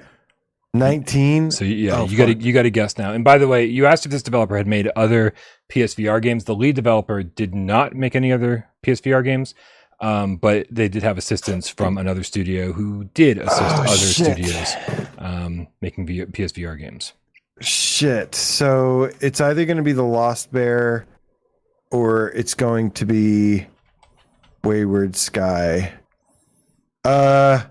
[0.75, 1.51] nineteen.
[1.51, 3.13] So yeah, Oh, you got to you got to guess now.
[3.13, 5.35] And by the way, you asked if this developer had made other
[5.71, 6.45] PSVR games.
[6.45, 9.55] The lead developer did not make any other PSVR games,
[10.01, 14.27] um, but they did have assistance from another studio who did assist Oh, other shit.
[14.37, 14.75] studios
[15.19, 17.13] um, making v- PSVR games.
[17.61, 18.35] Shit.
[18.35, 21.07] So it's either going to be the Lost Bear,
[21.91, 23.67] or it's going to be
[24.65, 25.93] Wayward Sky.
[27.05, 27.63] Uh.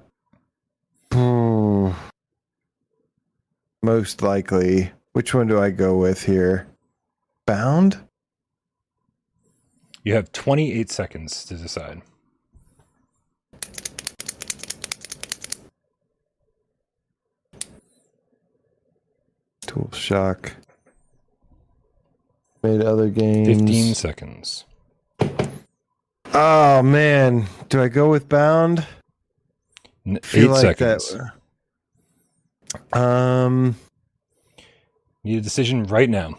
[3.81, 4.91] Most likely.
[5.13, 6.67] Which one do I go with here?
[7.45, 7.99] Bound?
[10.03, 12.01] You have 28 seconds to decide.
[19.61, 20.53] Tool Shock.
[22.63, 23.47] Made other games.
[23.47, 24.65] 15 seconds.
[26.33, 28.85] Oh man, do I go with Bound?
[30.05, 31.13] N- Eight like seconds.
[31.13, 31.31] that.
[32.93, 33.75] Um,
[35.23, 36.37] Need a decision right now.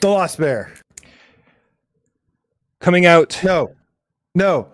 [0.00, 0.72] the Lost Bear.
[2.80, 3.40] Coming out.
[3.42, 3.72] No,
[4.34, 4.68] no,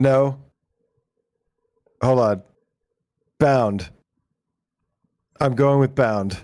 [0.00, 0.38] no.
[2.02, 2.42] Hold on.
[3.38, 3.90] Bound.
[5.40, 6.38] I'm going with Bound.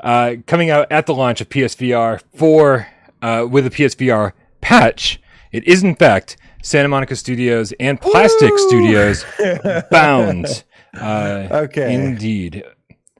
[0.00, 2.86] uh, coming out at the launch of PSVR 4
[3.22, 5.20] uh, with a PSVR patch.
[5.52, 8.68] It is in fact Santa Monica Studios and Plastic Woo!
[8.68, 9.24] Studios
[9.90, 10.64] bound.
[10.98, 11.94] Uh, Okay.
[11.94, 12.64] Indeed.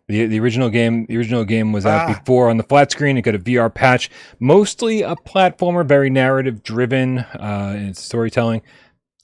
[0.09, 2.19] The, the original game the original game was out Ah.
[2.19, 3.17] before on the flat screen.
[3.17, 4.11] It got a VR patch,
[4.41, 8.63] mostly a platformer, very narrative driven uh, in its storytelling.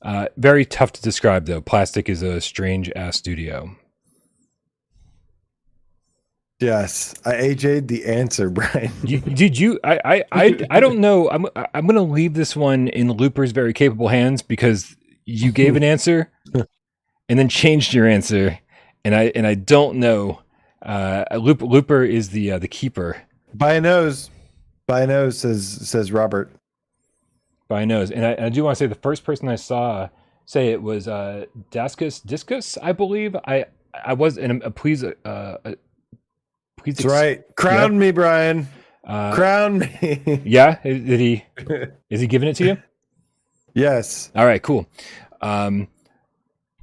[0.03, 1.61] Uh, very tough to describe though.
[1.61, 3.77] Plastic is a strange ass studio.
[6.60, 8.93] Yes, I AJ'd the answer, Brian.
[9.05, 9.78] You, did you?
[9.85, 11.30] I, I, I, I don't know.
[11.30, 15.76] I'm, I'm going to leave this one in Looper's very capable hands because you gave
[15.76, 16.30] an answer
[17.28, 18.59] and then changed your answer,
[19.05, 20.43] and I, and I don't know.
[20.82, 23.22] Uh, Loop, Looper is the uh, the keeper
[23.55, 24.30] By a nose.
[24.86, 26.51] By a nose says says Robert.
[27.68, 30.09] by a nose, and I, I do want to say the first person I saw
[30.47, 33.36] say it was uh, Dascus Discus, I believe.
[33.47, 35.56] I, I was, and uh, please, uh,
[36.93, 37.43] please, That's right.
[37.56, 38.69] Crown me, Brian.
[39.05, 40.43] Uh, Crown me.
[40.44, 41.44] yeah, did he?
[42.10, 42.77] Is he giving it to you?
[43.74, 44.31] yes.
[44.35, 44.86] All right, cool.
[45.40, 45.89] Um,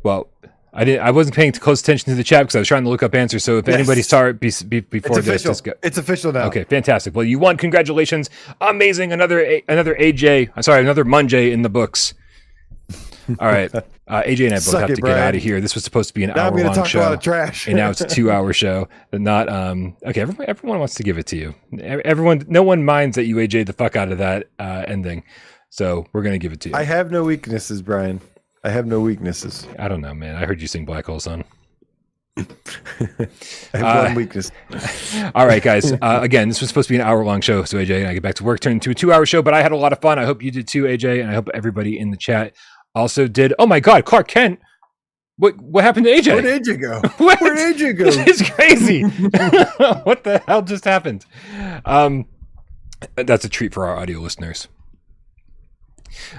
[0.03, 0.30] well,
[0.73, 1.06] I didn't.
[1.06, 3.15] I wasn't paying close attention to the chat because I was trying to look up
[3.15, 3.44] answers.
[3.44, 3.76] So if Yes.
[3.77, 5.64] anybody saw it be, be, It's before this, official.
[5.64, 5.73] go.
[5.84, 6.48] It's official now.
[6.48, 7.15] Okay, fantastic.
[7.15, 7.57] Well, you won.
[7.57, 8.30] Congratulations.
[8.60, 9.11] Amazing.
[9.14, 10.49] Another another AJ.
[10.56, 12.14] I'm sorry, another Munjay in the books.
[13.40, 13.72] All right.
[14.07, 15.18] Uh, AJ and I both Suck have it, to Brian.
[15.18, 15.60] get out of here.
[15.60, 17.69] This was supposed to be an Now hour long talk a lot show.
[17.69, 18.88] and now it's a two hour show.
[19.10, 21.56] But not um okay, everyone everyone wants to give it to you.
[21.82, 25.23] Everyone no one minds that you AJ the fuck out of that uh ending.
[25.69, 26.76] So we're gonna give it to you.
[26.76, 28.22] I I, have no weaknesses, Brian.
[28.64, 29.68] I have no weaknesses.
[29.80, 30.36] I don't know, man.
[30.36, 31.44] I heard you sing Black Hole Sun.
[32.38, 32.44] I
[33.73, 34.52] have Uh, one weakness.
[35.36, 35.91] All right, guys.
[35.94, 38.14] Uh, again, this was supposed to be an hour long show, so AJ and I
[38.14, 39.41] get back to work, turned into a two hour show.
[39.41, 40.19] But I had a lot of fun.
[40.19, 42.53] I hope you did too, AJ, and I hope everybody in the chat
[42.95, 43.53] also did.
[43.59, 44.59] Oh my God, Clark Kent.
[45.38, 46.34] What what happened to AJ?
[46.34, 47.01] Where did you go?
[47.17, 48.05] Where did you go?
[48.05, 49.01] This is crazy.
[50.03, 51.26] what the hell just happened?
[51.84, 52.26] Um,
[53.15, 54.69] that's a treat for our audio listeners.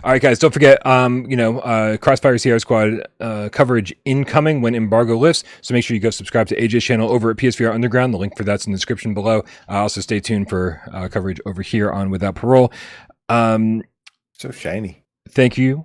[0.02, 4.62] All right, guys, don't forget, um, you know, uh, Crossfire Sierra Squad uh, coverage incoming
[4.62, 5.44] when embargo lifts.
[5.60, 8.14] So make sure you go subscribe to AJ's channel over at PSVR Underground.
[8.14, 9.40] The link for that's in the description below.
[9.68, 12.72] Uh, also, stay tuned for uh, coverage over here on Without Parole.
[13.28, 13.82] Um,
[14.32, 15.04] So shiny.
[15.28, 15.84] thank you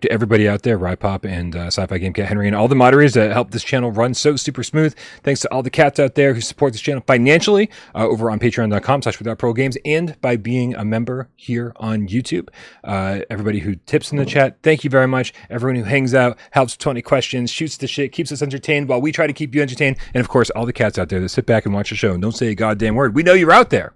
[0.00, 3.14] to everybody out there, Rypop and uh, Sci-Fi Game Cat Henry, and all the moderators
[3.14, 4.94] that help this channel run so super smooth.
[5.22, 8.38] Thanks to all the cats out there who support this channel financially uh, over on
[8.38, 12.48] patreon.com slash without pro games and by being a member here on YouTube.
[12.84, 15.32] Uh, everybody who tips in the chat, thank you very much.
[15.48, 19.00] Everyone who hangs out, helps with 20 questions, shoots the shit, keeps us entertained while
[19.00, 19.96] we try to keep you entertained.
[20.12, 22.12] And of course, all the cats out there that sit back and watch the show
[22.12, 23.14] and don't say a goddamn word.
[23.14, 23.94] We know you're out there.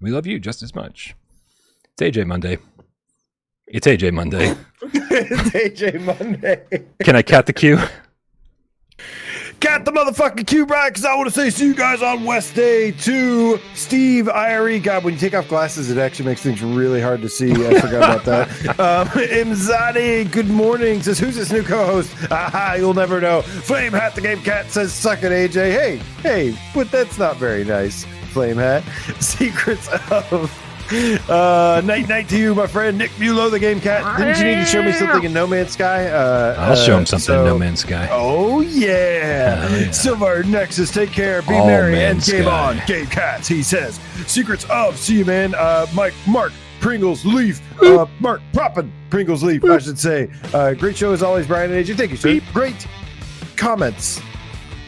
[0.00, 1.14] We love you just as much.
[1.92, 2.58] It's AJ Monday.
[3.70, 4.54] It's AJ Monday.
[4.82, 6.62] it's AJ Monday.
[7.02, 7.78] Can I cat the queue?
[9.60, 12.54] Got the motherfucking cue, Brian, because I want to say see you guys on West
[12.54, 13.58] Day 2.
[13.74, 14.78] Steve, IRE.
[14.78, 17.50] God, when you take off glasses, it actually makes things really hard to see.
[17.50, 18.48] I forgot about that.
[18.78, 21.02] Um, Imzadi, good morning.
[21.02, 22.14] Says, who's this new co host?
[22.30, 23.42] Aha, you'll never know.
[23.42, 25.72] Flame Hat, the game cat, says, suck it, AJ.
[25.72, 28.84] Hey, hey, but that's not very nice, Flame Hat.
[29.20, 30.67] Secrets of.
[31.28, 34.16] Uh, night night to you, my friend Nick Mulo, the game cat.
[34.18, 36.08] Didn't you need to show me something in No Man's Sky?
[36.08, 38.08] Uh, I'll show uh, him something so- in No Man's Sky.
[38.10, 39.66] Oh yeah.
[39.68, 39.90] Hell yeah.
[39.90, 42.78] Silver Nexus, take care, be All merry, and game sky.
[42.78, 42.86] on.
[42.86, 44.00] Game Cats, he says.
[44.26, 45.54] Secrets of see you man.
[45.54, 47.60] Uh Mike Mark Pringles Leaf.
[47.82, 50.30] Uh Mark Proppin Pringles Leaf, I should say.
[50.54, 51.96] Uh great show as always, Brian and AJ.
[51.98, 52.40] Thank you, sir.
[52.54, 52.86] Great
[53.56, 54.20] comments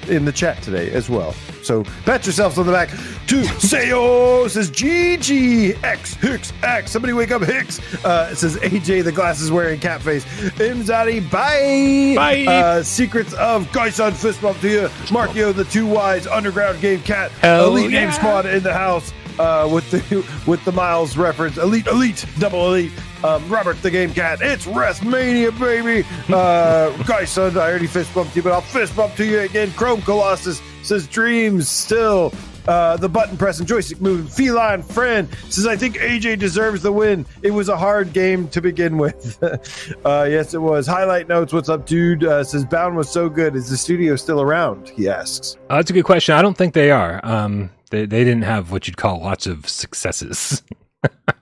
[0.09, 1.35] in the chat today as well.
[1.63, 2.91] So pat yourselves on the back.
[2.91, 6.91] To Sayo says GGX Hicks X.
[6.91, 7.79] Somebody wake up Hicks.
[8.05, 10.25] Uh, says AJ the glasses wearing cat face.
[10.25, 12.15] Imzadi bye.
[12.17, 12.45] Bye.
[12.53, 14.89] Uh, Secrets of Gaisan fist bump to you.
[15.09, 17.31] Markio the two wise underground game cat.
[17.33, 18.05] Hell Elite yeah.
[18.05, 19.13] name squad in the house.
[19.39, 20.01] Uh, with the
[20.47, 22.93] with the Miles reference, elite, elite, double elite.
[23.25, 24.39] Um, Robert the game cat.
[24.43, 26.07] It's WrestleMania, baby.
[26.29, 29.71] Uh, guys, son, I already fist bumped you, but I'll fist bump to you again.
[29.73, 32.33] Chrome Colossus says dreams still.
[32.69, 37.25] Uh, the button pressing, joystick moving, feline friend says, I think AJ deserves the win.
[37.43, 39.43] It was a hard game to begin with.
[40.05, 40.87] uh, yes, it was.
[40.87, 42.23] Highlight notes, what's up, dude?
[42.23, 43.57] Uh, says, Bound was so good.
[43.57, 44.91] Is the studio still around?
[44.91, 45.57] He asks.
[45.69, 46.35] Uh, that's a good question.
[46.35, 47.25] I don't think they are.
[47.25, 50.63] Um, they, they didn't have what you'd call lots of successes.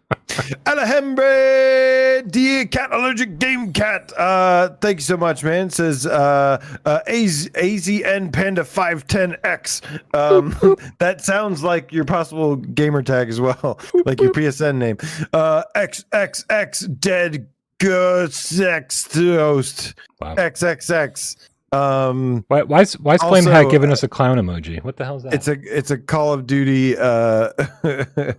[0.67, 4.13] Alejandro, dear cat allergic game cat.
[4.17, 5.69] Uh, thank you so much, man.
[5.71, 10.15] Says uh, uh, AZ, AZN Panda 510X.
[10.15, 14.97] Um, that sounds like your possible gamer tag as well, like your PSN name.
[15.33, 17.49] Uh, XXX Dead
[17.79, 19.95] Ghost Host.
[20.21, 20.35] Wow.
[20.37, 21.37] XXX.
[21.71, 24.83] Um, Why, why is, why is Flame Hat giving us a clown emoji?
[24.83, 25.35] What the hell is that?
[25.35, 27.51] it's a it's a Call of Duty uh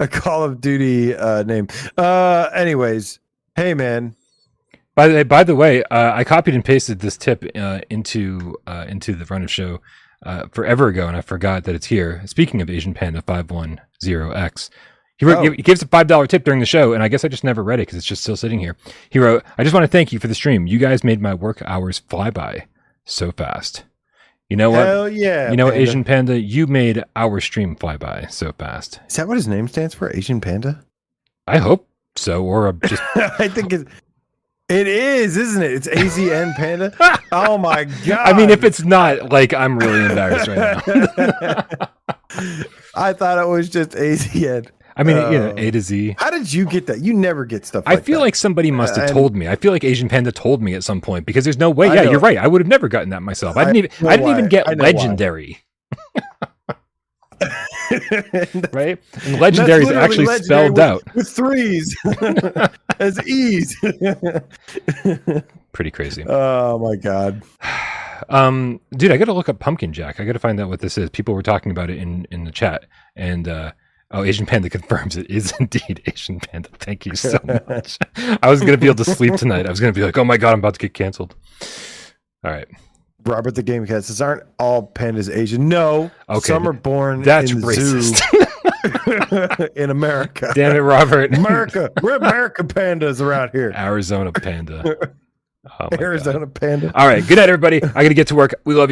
[0.00, 1.68] a Call of Duty uh name.
[1.96, 3.20] Uh anyways,
[3.54, 4.16] hey man.
[4.96, 8.86] By the by the way, uh, I copied and pasted this tip uh, into uh,
[8.88, 9.80] into the run of show
[10.26, 12.22] uh, forever ago, and I forgot that it's here.
[12.26, 14.68] Speaking of Asian Panda five one zero X,
[15.16, 15.52] he wrote Oh.
[15.52, 17.62] he gives a five dollar tip during the show, and I guess I just never
[17.62, 18.76] read it because it's just still sitting here.
[19.10, 20.66] He wrote, "I just want to thank you for the stream.
[20.66, 22.66] You guys made my work hours fly by
[23.04, 23.84] so fast.
[24.50, 24.86] You know what?
[24.86, 25.50] Hell yeah.
[25.50, 25.88] you know what, Panda.
[25.88, 29.00] Asian Panda, you made our stream fly by so fast.
[29.08, 30.14] Is that what his name stands for?
[30.14, 30.84] Asian Panda?
[31.46, 33.86] I hope so, or uh, just I think it
[34.68, 35.72] it is, isn't it?
[35.72, 36.92] It's AZN Panda.
[37.32, 38.20] oh my god.
[38.20, 41.66] I mean, if it's not, like, I'm really embarrassed right now.
[42.94, 44.68] I thought it was just AZN.
[45.00, 45.54] I mean, you know.
[45.56, 46.14] A to Z.
[46.18, 47.00] How did you get that?
[47.00, 48.24] You never get stuff I feel that.
[48.26, 49.48] like somebody must have and- told me.
[49.48, 51.88] I feel like Asian Panda told me at some point because there's no way.
[51.88, 52.10] I Yeah, know.
[52.12, 52.36] you're right.
[52.36, 53.56] I would have never gotten that myself.
[53.56, 53.90] I I didn't even.
[54.02, 54.32] know I didn't why.
[54.38, 55.58] even get I legendary.
[58.72, 61.04] Right, and legendary is actually literally spelled legendary out.
[61.06, 61.96] with, with threes
[63.00, 63.76] as ease.
[65.72, 66.24] Pretty crazy.
[66.28, 67.42] oh my god.
[68.28, 70.20] Um, dude, I got to look up Pumpkin Jack.
[70.20, 71.08] I got to find out what this is.
[71.08, 72.84] People were talking about it in in the chat,
[73.16, 73.72] and uh,
[74.12, 76.68] Oh, Asian Panda confirms it is indeed Asian Panda.
[76.78, 77.38] Thank you so
[77.68, 77.98] much.
[78.42, 79.66] I was going to be able to sleep tonight.
[79.66, 81.34] I was going to be like, oh my God, I'm about to get canceled.
[82.44, 82.66] All right.
[83.26, 86.10] Robert the Game Cat says, "Aren't all pandas Asian?" No.
[86.26, 88.16] Okay, Some are born That's in racist.
[89.36, 90.50] zoo in America.
[90.54, 91.36] Damn it, Robert.
[91.36, 91.90] America.
[92.02, 93.74] We're America pandas around here.
[93.76, 94.96] Arizona Panda.
[95.66, 96.00] Oh my God.
[96.00, 96.90] Arizona panda.
[96.98, 97.26] All right.
[97.26, 97.84] Good night, everybody.
[97.84, 98.54] I got to get to work.
[98.64, 98.88] We love you.